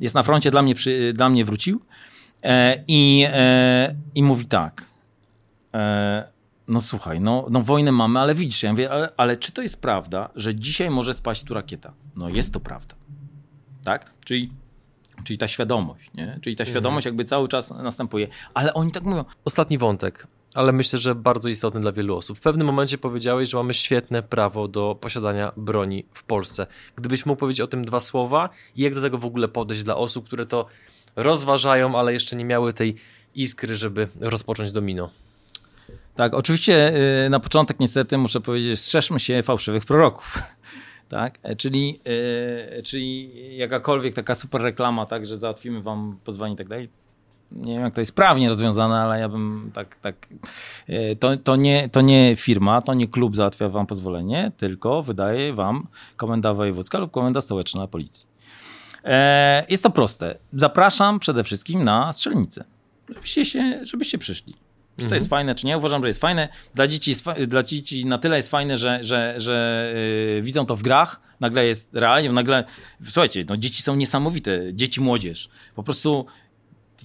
jest 0.00 0.14
na 0.14 0.22
froncie, 0.22 0.50
dla 0.50 0.62
mnie, 0.62 0.74
przy, 0.74 1.12
dla 1.12 1.28
mnie 1.28 1.44
wrócił 1.44 1.80
i, 2.88 3.26
i 4.14 4.22
mówi 4.22 4.46
tak, 4.46 4.84
no 6.68 6.80
słuchaj, 6.80 7.20
no, 7.20 7.46
no 7.50 7.60
wojnę 7.60 7.92
mamy, 7.92 8.20
ale 8.20 8.34
widzisz, 8.34 8.62
ja 8.62 8.70
mówię, 8.70 8.90
ale, 8.90 9.12
ale 9.16 9.36
czy 9.36 9.52
to 9.52 9.62
jest 9.62 9.82
prawda, 9.82 10.30
że 10.36 10.54
dzisiaj 10.54 10.90
może 10.90 11.14
spaść 11.14 11.44
tu 11.44 11.54
rakieta? 11.54 11.92
No 12.16 12.28
jest 12.28 12.52
to 12.52 12.60
prawda, 12.60 12.94
tak? 13.84 14.10
Czyli 14.24 14.52
Czyli 15.24 15.38
ta 15.38 15.48
świadomość, 15.48 16.10
nie? 16.14 16.38
Czyli 16.42 16.56
ta 16.56 16.62
mhm. 16.62 16.72
świadomość 16.72 17.06
jakby 17.06 17.24
cały 17.24 17.48
czas 17.48 17.70
następuje. 17.70 18.28
Ale 18.54 18.74
oni 18.74 18.92
tak 18.92 19.02
mówią. 19.02 19.24
Ostatni 19.44 19.78
wątek 19.78 20.26
ale 20.54 20.72
myślę, 20.72 20.98
że 20.98 21.14
bardzo 21.14 21.48
istotny 21.48 21.80
dla 21.80 21.92
wielu 21.92 22.16
osób. 22.16 22.38
W 22.38 22.40
pewnym 22.40 22.66
momencie 22.66 22.98
powiedziałeś, 22.98 23.50
że 23.50 23.56
mamy 23.56 23.74
świetne 23.74 24.22
prawo 24.22 24.68
do 24.68 24.98
posiadania 25.00 25.52
broni 25.56 26.04
w 26.12 26.24
Polsce. 26.24 26.66
Gdybyś 26.96 27.26
mógł 27.26 27.40
powiedzieć 27.40 27.60
o 27.60 27.66
tym 27.66 27.84
dwa 27.84 28.00
słowa 28.00 28.48
i 28.76 28.82
jak 28.82 28.94
do 28.94 29.02
tego 29.02 29.18
w 29.18 29.24
ogóle 29.24 29.48
podejść 29.48 29.82
dla 29.82 29.96
osób, 29.96 30.26
które 30.26 30.46
to 30.46 30.66
rozważają, 31.16 31.98
ale 31.98 32.12
jeszcze 32.12 32.36
nie 32.36 32.44
miały 32.44 32.72
tej 32.72 32.94
iskry, 33.34 33.76
żeby 33.76 34.08
rozpocząć 34.20 34.72
domino. 34.72 35.10
Tak, 36.14 36.34
oczywiście 36.34 36.92
y, 37.26 37.30
na 37.30 37.40
początek 37.40 37.80
niestety 37.80 38.18
muszę 38.18 38.40
powiedzieć, 38.40 38.80
strzeżmy 38.80 39.20
się 39.20 39.42
fałszywych 39.42 39.84
proroków. 39.84 40.38
Tak? 41.08 41.38
E, 41.42 41.56
czyli, 41.56 42.00
yy, 42.74 42.82
czyli 42.82 43.30
jakakolwiek 43.56 44.14
taka 44.14 44.34
super 44.34 44.62
reklama, 44.62 45.06
tak, 45.06 45.26
że 45.26 45.36
załatwimy 45.36 45.82
wam 45.82 46.18
pozwanie 46.24 46.54
i 46.54 46.56
tak 46.56 46.68
dalej, 46.68 46.88
nie 47.52 47.74
wiem 47.74 47.82
jak 47.82 47.94
to 47.94 48.00
jest 48.00 48.14
prawnie 48.14 48.48
rozwiązane, 48.48 49.00
ale 49.00 49.20
ja 49.20 49.28
bym 49.28 49.70
tak, 49.74 49.94
tak 49.94 50.28
e, 50.88 51.16
to, 51.16 51.36
to, 51.36 51.56
nie, 51.56 51.88
to 51.88 52.00
nie 52.00 52.36
firma, 52.36 52.82
to 52.82 52.94
nie 52.94 53.08
klub 53.08 53.36
załatwia 53.36 53.68
wam 53.68 53.86
pozwolenie, 53.86 54.52
tylko 54.56 55.02
wydaje 55.02 55.54
wam 55.54 55.86
komenda 56.16 56.54
wojewódzka 56.54 56.98
lub 56.98 57.10
komenda 57.10 57.40
stołeczna 57.40 57.86
policji. 57.86 58.26
E, 59.04 59.66
jest 59.68 59.82
to 59.82 59.90
proste. 59.90 60.38
Zapraszam 60.52 61.18
przede 61.18 61.44
wszystkim 61.44 61.84
na 61.84 62.12
strzelnicę, 62.12 62.64
żebyście, 63.08 63.44
się, 63.44 63.80
żebyście 63.82 64.18
przyszli. 64.18 64.54
Czy 64.96 65.00
to 65.00 65.04
mhm. 65.04 65.14
jest 65.14 65.28
fajne, 65.28 65.54
czy 65.54 65.66
nie? 65.66 65.78
Uważam, 65.78 66.02
że 66.02 66.08
jest 66.08 66.20
fajne. 66.20 66.48
Dla 66.74 66.86
dzieci, 66.86 67.10
jest, 67.10 67.24
dla 67.46 67.62
dzieci 67.62 68.06
na 68.06 68.18
tyle 68.18 68.36
jest 68.36 68.50
fajne, 68.50 68.76
że, 68.76 69.04
że, 69.04 69.34
że 69.36 69.92
yy, 70.34 70.42
widzą 70.42 70.66
to 70.66 70.76
w 70.76 70.82
grach, 70.82 71.20
nagle 71.40 71.66
jest 71.66 71.94
realnie, 71.94 72.32
nagle, 72.32 72.64
słuchajcie, 73.04 73.44
no 73.48 73.56
dzieci 73.56 73.82
są 73.82 73.96
niesamowite, 73.96 74.74
dzieci, 74.74 75.00
młodzież. 75.00 75.48
Po 75.74 75.82
prostu 75.82 76.26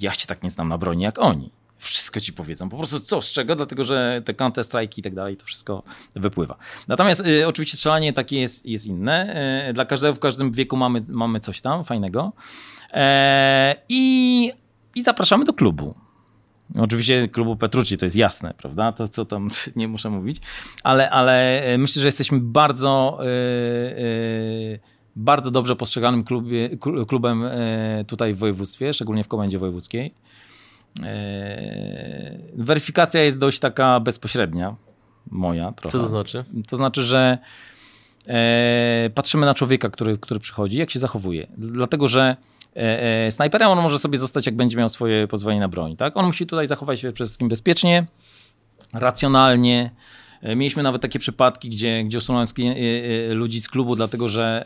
ja 0.02 0.14
się 0.14 0.28
tak 0.28 0.44
nie 0.44 0.52
znam 0.52 0.70
na 0.70 0.78
broni 0.78 1.04
jak 1.04 1.20
oni. 1.20 1.52
Wszystko 1.78 2.20
ci 2.20 2.34
powiedzą. 2.34 2.70
Po 2.70 2.78
prostu 2.78 3.00
co, 3.00 3.22
z 3.22 3.32
czego? 3.32 3.56
Dlatego, 3.56 3.84
że 3.84 4.22
te 4.26 4.34
counter 4.34 4.64
strike 4.64 4.94
i 4.98 5.02
tak 5.02 5.16
dalej, 5.16 5.38
to 5.38 5.46
wszystko 5.46 5.84
wypływa. 6.16 6.58
Natomiast 6.88 7.22
y, 7.28 7.48
oczywiście 7.48 7.78
strzelanie 7.78 8.14
takie 8.14 8.40
jest, 8.40 8.66
jest 8.66 8.86
inne. 8.86 9.36
Y, 9.70 9.74
dla 9.74 9.86
każdego, 9.86 10.14
w 10.14 10.20
każdym 10.20 10.52
wieku 10.52 10.78
mamy, 10.78 11.02
mamy 11.10 11.40
coś 11.40 11.62
tam 11.62 11.86
fajnego. 11.86 12.34
E, 12.94 13.76
i, 13.90 14.52
I 14.96 15.04
zapraszamy 15.04 15.46
do 15.46 15.54
klubu. 15.54 15.96
Oczywiście 16.76 17.28
klubu 17.28 17.56
Petrucci 17.56 17.98
to 17.98 18.06
jest 18.06 18.16
jasne, 18.16 18.54
prawda? 18.58 18.92
To 18.92 19.08
co 19.08 19.26
tam 19.26 19.50
nie 19.76 19.88
muszę 19.88 20.10
mówić, 20.10 20.42
ale, 20.84 21.10
ale 21.10 21.64
e, 21.64 21.78
myślę, 21.78 22.02
że 22.02 22.08
jesteśmy 22.08 22.40
bardzo. 22.42 23.20
Yy, 23.22 24.80
bardzo 25.16 25.52
dobrze 25.52 25.76
postrzeganym 25.76 26.24
klubie, 26.24 26.70
klubem 27.08 27.44
tutaj 28.08 28.34
w 28.34 28.38
województwie, 28.38 28.94
szczególnie 28.94 29.24
w 29.24 29.28
komendzie 29.28 29.60
wojewódzkiej. 29.60 30.14
E, 31.04 32.40
weryfikacja 32.56 33.24
jest 33.24 33.40
dość 33.40 33.60
taka 33.60 34.00
bezpośrednia, 34.00 34.76
moja 35.32 35.72
trochę. 35.72 35.92
Co 35.92 36.00
to 36.00 36.08
znaczy? 36.08 36.46
To 36.68 36.78
znaczy, 36.78 37.04
że 37.04 37.38
e, 38.28 39.10
patrzymy 39.16 39.46
na 39.46 39.54
człowieka, 39.54 39.90
który, 39.90 40.18
który 40.18 40.40
przychodzi, 40.40 40.78
jak 40.78 40.92
się 40.92 41.00
zachowuje. 41.00 41.48
Dlatego, 41.58 42.08
że 42.08 42.36
snajperem 43.30 43.70
on 43.70 43.82
może 43.82 44.00
sobie 44.00 44.18
zostać, 44.18 44.46
jak 44.46 44.56
będzie 44.56 44.78
miał 44.78 44.90
swoje 44.90 45.28
pozwolenie 45.28 45.60
na 45.62 45.68
broń. 45.68 45.96
Tak? 45.96 46.18
On 46.18 46.26
musi 46.26 46.48
tutaj 46.48 46.68
zachować 46.68 47.00
się 47.00 47.12
przede 47.12 47.28
wszystkim 47.28 47.50
bezpiecznie, 47.50 48.06
racjonalnie, 48.94 49.92
E, 50.42 50.56
mieliśmy 50.56 50.84
nawet 50.84 51.02
takie 51.02 51.20
przypadki, 51.20 51.70
gdzie, 51.70 52.04
gdzie 52.04 52.18
usunąłem 52.18 52.48
e, 52.60 52.64
e, 52.64 53.34
ludzi 53.34 53.62
z 53.62 53.70
klubu, 53.70 53.96
dlatego 53.96 54.28
że 54.28 54.66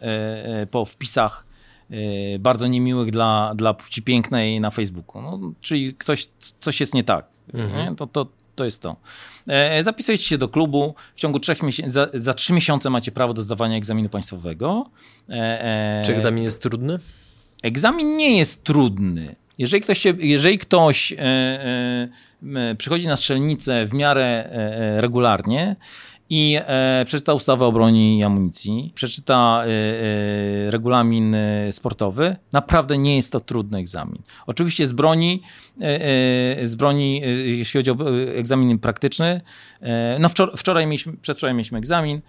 po 0.72 0.86
wpisach 0.86 1.46
bardzo 2.40 2.68
niemiłych 2.68 3.12
dla, 3.12 3.54
dla 3.56 3.74
płci 3.74 4.02
pięknej 4.02 4.60
na 4.60 4.72
Facebooku. 4.72 5.22
No, 5.22 5.40
czyli 5.62 5.94
ktoś, 5.94 6.30
coś 6.60 6.80
jest 6.80 6.94
nie 6.94 7.04
tak. 7.04 7.26
Mhm. 7.54 7.90
Nie? 7.90 7.96
To, 7.96 8.08
to, 8.08 8.28
to 8.56 8.66
jest 8.66 8.82
to. 8.82 8.96
Zapisujecie 9.82 10.24
się 10.24 10.38
do 10.38 10.48
klubu. 10.48 10.96
W 11.16 11.20
ciągu 11.20 11.40
trzech 11.40 11.64
miesięcy, 11.64 11.92
za, 11.92 12.08
za 12.14 12.34
trzy 12.34 12.54
miesiące 12.54 12.90
macie 12.90 13.12
prawo 13.12 13.34
do 13.34 13.42
zdawania 13.42 13.78
egzaminu 13.78 14.10
państwowego. 14.10 14.90
Czy 16.06 16.14
egzamin 16.14 16.44
jest 16.44 16.62
trudny? 16.62 17.00
Egzamin 17.64 18.18
nie 18.18 18.38
jest 18.38 18.64
trudny. 18.64 19.36
Jeżeli 19.58 19.82
ktoś, 19.84 20.00
się, 20.00 20.14
jeżeli 20.20 20.58
ktoś 20.58 21.14
e, 21.14 21.18
e, 21.20 22.76
przychodzi 22.78 23.08
na 23.08 23.16
strzelnicę 23.16 23.86
w 23.86 23.94
miarę 23.94 24.26
e, 24.26 25.02
regularnie 25.02 25.76
i 26.30 26.60
e, 26.60 27.04
przeczyta 27.06 27.34
ustawę 27.34 27.66
o 27.66 27.72
broni 27.72 28.20
i 28.20 28.24
amunicji, 28.24 28.92
przeczyta 28.96 29.64
e, 29.64 29.68
e, 29.68 30.72
regulamin 30.72 31.36
sportowy, 31.72 32.36
naprawdę 32.52 32.98
nie 32.98 33.16
jest 33.16 33.32
to 33.32 33.40
trudny 33.40 33.78
egzamin. 33.78 34.22
Oczywiście 34.48 34.88
z 34.88 34.94
broni, 34.94 35.42
z 36.64 36.76
broni 36.76 37.22
jeśli 37.46 37.80
chodzi 37.80 37.92
o 37.92 37.96
egzamin 38.36 38.80
praktyczny, 38.80 39.42
no 40.20 40.30
wczor 40.30 40.58
wczoraj 40.58 40.88
mieliśmy, 40.88 41.14
przedwczoraj 41.14 41.54
mieliśmy 41.54 41.78
egzamin, 41.78 42.22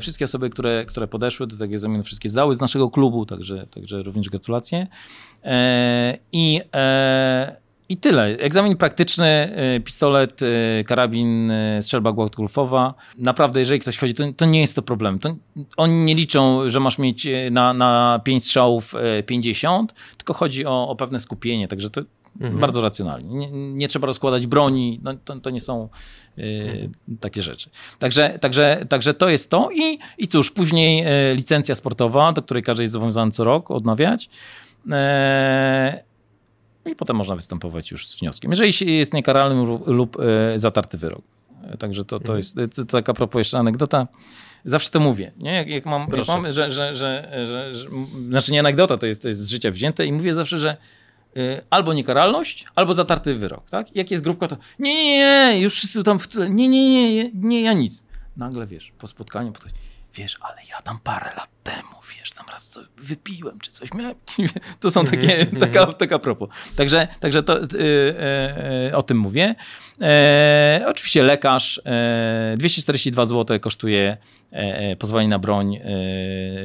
wszystkie 0.00 0.24
osoby, 0.24 0.50
które, 0.50 0.84
które 0.84 1.08
podeszły 1.08 1.46
do 1.46 1.56
tego 1.56 1.74
egzaminu, 1.74 2.02
wszystkie 2.02 2.28
zdały 2.28 2.54
z 2.54 2.60
naszego 2.60 2.90
klubu, 2.90 3.26
także, 3.26 3.66
także 3.66 4.02
również 4.02 4.28
gratulacje. 4.28 4.86
I 6.32 6.60
i 7.88 7.96
tyle. 7.96 8.24
Egzamin 8.24 8.76
praktyczny, 8.76 9.56
y, 9.76 9.80
pistolet, 9.80 10.42
y, 10.42 10.84
karabin, 10.86 11.50
y, 11.50 11.78
strzelba 11.82 12.12
gładkolfowa. 12.12 12.94
Naprawdę, 13.18 13.60
jeżeli 13.60 13.80
ktoś 13.80 13.98
chodzi, 13.98 14.14
to, 14.14 14.24
to 14.36 14.46
nie 14.46 14.60
jest 14.60 14.76
to 14.76 14.82
problem. 14.82 15.18
To, 15.18 15.36
oni 15.76 16.04
nie 16.04 16.14
liczą, 16.14 16.70
że 16.70 16.80
masz 16.80 16.98
mieć 16.98 17.28
na, 17.50 17.74
na 17.74 18.20
5 18.24 18.44
strzałów 18.44 18.94
50, 19.26 19.94
tylko 20.16 20.34
chodzi 20.34 20.66
o, 20.66 20.88
o 20.88 20.96
pewne 20.96 21.18
skupienie, 21.18 21.68
także 21.68 21.90
to 21.90 22.00
mhm. 22.40 22.60
bardzo 22.60 22.80
racjonalnie. 22.80 23.28
Nie, 23.28 23.50
nie, 23.50 23.88
trzeba 23.88 24.06
rozkładać 24.06 24.46
broni, 24.46 25.00
no, 25.02 25.14
to, 25.24 25.40
to 25.40 25.50
nie 25.50 25.60
są 25.60 25.88
mhm. 26.36 26.92
takie 27.20 27.42
rzeczy. 27.42 27.70
Także, 27.98 28.38
także, 28.40 28.86
także 28.88 29.14
to 29.14 29.28
jest 29.28 29.50
to 29.50 29.68
i, 29.70 29.98
i 30.18 30.26
cóż, 30.26 30.50
później 30.50 31.04
licencja 31.36 31.74
sportowa, 31.74 32.32
do 32.32 32.42
której 32.42 32.62
każdy 32.62 32.82
jest 32.82 32.92
zobowiązany 32.92 33.32
co 33.32 33.44
rok 33.44 33.70
odnawiać. 33.70 34.28
No 34.84 34.96
i 36.90 36.96
potem 36.96 37.16
można 37.16 37.36
występować 37.36 37.90
już 37.90 38.08
z 38.08 38.20
wnioskiem. 38.20 38.50
Jeżeli 38.50 38.96
jest 38.96 39.14
niekaralny 39.14 39.76
lub 39.86 40.16
e, 40.20 40.58
zatarty 40.58 40.98
wyrok. 40.98 41.22
E, 41.62 41.76
także 41.76 42.04
to, 42.04 42.20
to 42.20 42.36
mhm. 42.36 42.38
jest 42.38 42.56
to, 42.56 42.68
to 42.68 42.84
taka 42.84 43.14
propos 43.14 43.40
jeszcze 43.40 43.58
anegdota. 43.58 44.06
Zawsze 44.64 44.90
to 44.90 45.00
mówię, 45.00 45.32
nie? 45.38 45.52
Jak, 45.52 45.68
jak 45.68 45.86
mam, 45.86 46.08
jak 46.16 46.28
mam 46.28 46.52
że, 46.52 46.70
że, 46.70 46.70
że, 46.70 46.94
że, 47.46 47.74
że, 47.74 47.88
znaczy 48.28 48.52
nie 48.52 48.60
anegdota, 48.60 48.98
to 48.98 49.06
jest, 49.06 49.22
to 49.22 49.28
jest 49.28 49.40
z 49.40 49.50
życia 49.50 49.70
wzięte 49.70 50.06
i 50.06 50.12
mówię 50.12 50.34
zawsze, 50.34 50.58
że 50.58 50.76
albo 51.70 51.92
niekaralność, 51.92 52.66
albo 52.74 52.94
zatarty 52.94 53.34
wyrok, 53.34 53.70
tak? 53.70 53.96
Jak 53.96 54.10
jest 54.10 54.24
grupka, 54.24 54.48
to 54.48 54.56
nie, 54.78 54.94
nie, 54.94 55.18
nie, 55.18 55.60
już 55.60 55.74
wszyscy 55.74 56.02
tam 56.02 56.18
w 56.18 56.28
nie, 56.34 56.68
nie, 56.68 56.90
nie, 56.90 57.14
nie, 57.14 57.30
nie 57.34 57.62
ja 57.62 57.72
nic. 57.72 58.04
Nagle, 58.36 58.66
wiesz, 58.66 58.92
po 58.98 59.06
spotkaniu, 59.06 59.52
po 59.52 59.58
to, 59.60 59.66
wiesz, 60.16 60.36
ale 60.40 60.56
ja 60.70 60.82
tam 60.82 60.98
parę 61.04 61.30
lat 61.36 61.48
temu, 61.62 61.96
wiesz, 62.18 62.30
tam 62.30 62.46
raz 62.52 62.68
co 62.68 62.80
wypiłem, 62.96 63.60
czy 63.60 63.70
coś 63.72 63.94
miałem. 63.94 64.14
To 64.80 64.90
są 64.90 65.04
takie, 65.04 65.40
mm 65.40 65.54
-hmm. 65.54 65.60
taka, 65.60 65.92
taka 65.92 66.18
propos. 66.18 66.48
Także, 66.76 67.08
także 67.20 67.42
to, 67.42 67.58
yy, 67.58 67.68
yy, 68.84 68.96
o 68.96 69.02
tym 69.02 69.18
mówię. 69.18 69.54
E, 70.00 70.84
oczywiście 70.86 71.22
lekarz, 71.22 71.80
242 72.56 73.24
zł 73.24 73.60
kosztuje 73.60 74.16
pozwolenie 74.98 75.28
na 75.28 75.38
broń, 75.38 75.80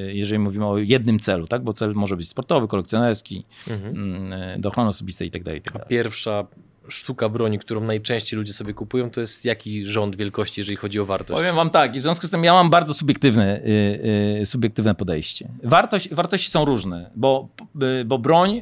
jeżeli 0.08 0.40
mówimy 0.40 0.66
o 0.68 0.78
jednym 0.78 1.20
celu, 1.20 1.48
tak? 1.48 1.64
bo 1.64 1.74
cel 1.74 1.94
może 1.94 2.18
być 2.18 2.30
sportowy, 2.30 2.68
kolekcjonerski, 2.68 3.46
mhm. 3.68 3.96
Mm, 3.96 4.62
do 4.62 4.70
ochrony 4.70 4.90
osobistej 4.90 5.28
itd. 5.28 5.44
Tak 5.46 5.56
itd. 5.56 5.72
Tak 5.72 5.82
A 5.82 5.86
pierwsza 5.86 6.48
sztuka 6.88 7.30
broni, 7.30 7.60
którą 7.60 7.82
najczęściej 7.82 8.38
ludzie 8.38 8.54
sobie 8.54 8.74
kupują, 8.74 9.10
to 9.10 9.20
jest 9.20 9.46
jaki 9.46 9.86
rząd 9.86 10.16
wielkości, 10.16 10.62
jeżeli 10.62 10.78
chodzi 10.78 11.00
o 11.00 11.06
wartość? 11.06 11.40
Powiem 11.40 11.56
wam 11.56 11.70
tak, 11.70 11.94
w 11.94 12.02
związku 12.02 12.28
z 12.28 12.32
tym 12.32 12.44
ja 12.44 12.54
mam 12.54 12.70
bardzo 12.70 12.94
subiektywne, 12.94 13.62
yy, 13.64 14.38
yy, 14.40 14.46
subiektywne 14.46 14.96
podejście. 14.96 15.50
Wartość, 15.64 16.14
wartości 16.14 16.52
są 16.52 16.66
różne, 16.66 17.12
bo, 17.16 17.48
yy, 17.76 18.06
bo 18.06 18.18
broń, 18.18 18.62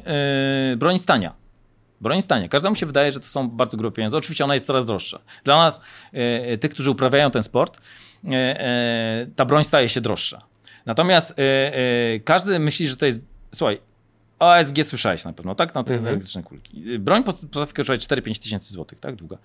y, 0.72 0.76
broń 0.76 0.98
stania. 0.98 1.34
Broń 2.00 2.22
stania. 2.22 2.48
Każdemu 2.48 2.76
się 2.76 2.86
wydaje, 2.86 3.12
że 3.12 3.20
to 3.20 3.26
są 3.26 3.50
bardzo 3.50 3.76
grube 3.76 3.96
pieniądze. 3.96 4.16
Oczywiście 4.16 4.44
ona 4.44 4.54
jest 4.54 4.66
coraz 4.66 4.86
droższa. 4.86 5.20
Dla 5.44 5.56
nas, 5.56 5.80
y, 6.54 6.58
tych, 6.58 6.70
którzy 6.70 6.90
uprawiają 6.90 7.30
ten 7.30 7.42
sport, 7.42 7.78
y, 8.24 8.28
ta 9.36 9.44
broń 9.44 9.64
staje 9.64 9.88
się 9.88 10.00
droższa. 10.00 10.42
Natomiast 10.86 11.34
każdy 12.24 12.58
myśli, 12.58 12.88
że 12.88 12.96
to 12.96 13.06
jest. 13.06 13.20
Słuchaj, 13.54 13.80
ASG 14.42 14.76
słyszałeś 14.84 15.24
na 15.24 15.32
pewno, 15.32 15.54
tak? 15.54 15.74
Na 15.74 15.84
te 15.84 15.94
mhm. 15.94 16.08
elektryczne 16.08 16.42
kulki. 16.42 16.98
Broń 16.98 17.24
potrafi 17.24 17.72
kosztować 17.72 18.06
4-5 18.06 18.42
tysięcy 18.42 18.72
złotych, 18.72 19.00
tak? 19.00 19.16
Długa. 19.16 19.38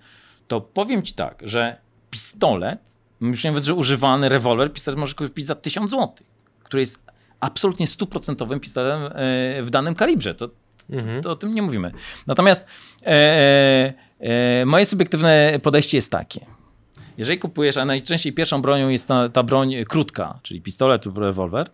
To 0.48 0.60
powiem 0.60 1.02
ci 1.02 1.14
tak, 1.14 1.42
że 1.44 1.76
pistolet 2.10 2.96
Myślę 3.20 3.50
nawet, 3.50 3.64
że 3.64 3.74
używany 3.74 4.28
rewolwer, 4.28 4.72
pistolet 4.72 5.00
możesz 5.00 5.14
kupić 5.14 5.46
za 5.46 5.54
1000 5.54 5.90
zł, 5.90 6.08
który 6.62 6.80
jest 6.80 6.98
absolutnie 7.40 7.86
stuprocentowym 7.86 8.60
pistoletem 8.60 9.02
e, 9.02 9.62
w 9.62 9.70
danym 9.70 9.94
kalibrze. 9.94 10.34
To, 10.34 10.50
mhm. 10.90 11.16
to, 11.16 11.22
to, 11.22 11.30
o 11.30 11.36
tym 11.36 11.54
nie 11.54 11.62
mówimy. 11.62 11.92
Natomiast 12.26 12.68
e, 13.02 13.08
e, 13.08 13.94
e, 14.20 14.66
moje 14.66 14.84
subiektywne 14.84 15.60
podejście 15.62 15.98
jest 15.98 16.12
takie. 16.12 16.46
Jeżeli 17.18 17.38
kupujesz, 17.38 17.76
a 17.76 17.84
najczęściej 17.84 18.32
pierwszą 18.32 18.62
bronią 18.62 18.88
jest 18.88 19.08
ta, 19.08 19.28
ta 19.28 19.42
broń 19.42 19.74
krótka, 19.88 20.38
czyli 20.42 20.60
pistolet 20.60 21.06
lub 21.06 21.18
rewolwer, 21.18 21.70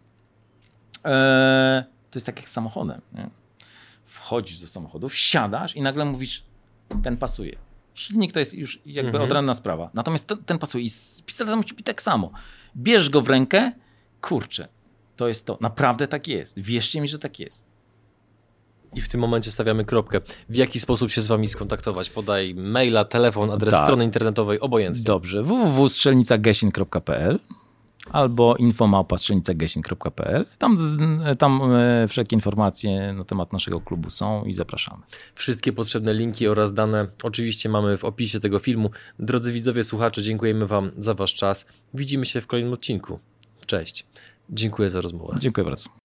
e, 1.04 1.84
to 2.12 2.18
jest 2.18 2.26
tak 2.26 2.36
jak 2.36 2.48
z 2.48 2.52
samochodem. 2.52 3.00
Nie? 3.12 3.30
Wchodzisz 4.04 4.58
do 4.58 4.66
samochodu, 4.66 5.08
wsiadasz 5.08 5.76
i 5.76 5.82
nagle 5.82 6.04
mówisz, 6.04 6.44
ten 7.02 7.16
pasuje. 7.16 7.58
Silnik 7.94 8.32
to 8.32 8.38
jest 8.38 8.54
już 8.54 8.80
jakby 8.86 9.10
mhm. 9.10 9.24
odrębna 9.24 9.54
sprawa. 9.54 9.90
Natomiast 9.94 10.26
ten, 10.26 10.44
ten 10.44 10.58
pasuje 10.58 10.84
i 10.84 10.90
z 10.90 11.22
pistoletem 11.22 11.58
musi 11.58 11.74
być 11.74 11.86
tak 11.86 12.02
samo. 12.02 12.30
Bierz 12.76 13.10
go 13.10 13.20
w 13.20 13.28
rękę, 13.28 13.72
kurczę, 14.20 14.68
to 15.16 15.28
jest 15.28 15.46
to. 15.46 15.58
Naprawdę 15.60 16.08
tak 16.08 16.28
jest. 16.28 16.60
Wierzcie 16.60 17.00
mi, 17.00 17.08
że 17.08 17.18
tak 17.18 17.40
jest. 17.40 17.64
I 18.94 19.00
w 19.00 19.08
tym 19.08 19.20
momencie 19.20 19.50
stawiamy 19.50 19.84
kropkę. 19.84 20.20
W 20.48 20.56
jaki 20.56 20.80
sposób 20.80 21.10
się 21.10 21.20
z 21.20 21.26
wami 21.26 21.48
skontaktować? 21.48 22.10
Podaj 22.10 22.54
maila, 22.54 23.04
telefon, 23.04 23.50
adres 23.50 23.74
tak. 23.74 23.84
strony 23.84 24.04
internetowej, 24.04 24.60
obojętnie. 24.60 25.04
Dobrze. 25.04 25.42
www.strzelnicagesin.pl 25.42 27.38
albo 28.10 28.56
infomałpa.strzelnicagesin.pl. 28.56 30.46
Tam, 30.58 30.76
tam 31.38 31.74
e, 31.74 32.08
wszelkie 32.08 32.36
informacje 32.36 33.12
na 33.12 33.24
temat 33.24 33.52
naszego 33.52 33.80
klubu 33.80 34.10
są 34.10 34.44
i 34.44 34.54
zapraszamy. 34.54 35.02
Wszystkie 35.34 35.72
potrzebne 35.72 36.14
linki 36.14 36.48
oraz 36.48 36.72
dane 36.72 37.06
oczywiście 37.22 37.68
mamy 37.68 37.96
w 37.98 38.04
opisie 38.04 38.40
tego 38.40 38.58
filmu. 38.58 38.90
Drodzy 39.18 39.52
widzowie, 39.52 39.84
słuchacze, 39.84 40.22
dziękujemy 40.22 40.66
wam 40.66 40.90
za 40.98 41.14
wasz 41.14 41.34
czas. 41.34 41.66
Widzimy 41.94 42.26
się 42.26 42.40
w 42.40 42.46
kolejnym 42.46 42.72
odcinku. 42.72 43.18
Cześć. 43.66 44.06
Dziękuję 44.50 44.90
za 44.90 45.00
rozmowę. 45.00 45.34
Dziękuję 45.38 45.64
bardzo. 45.64 45.88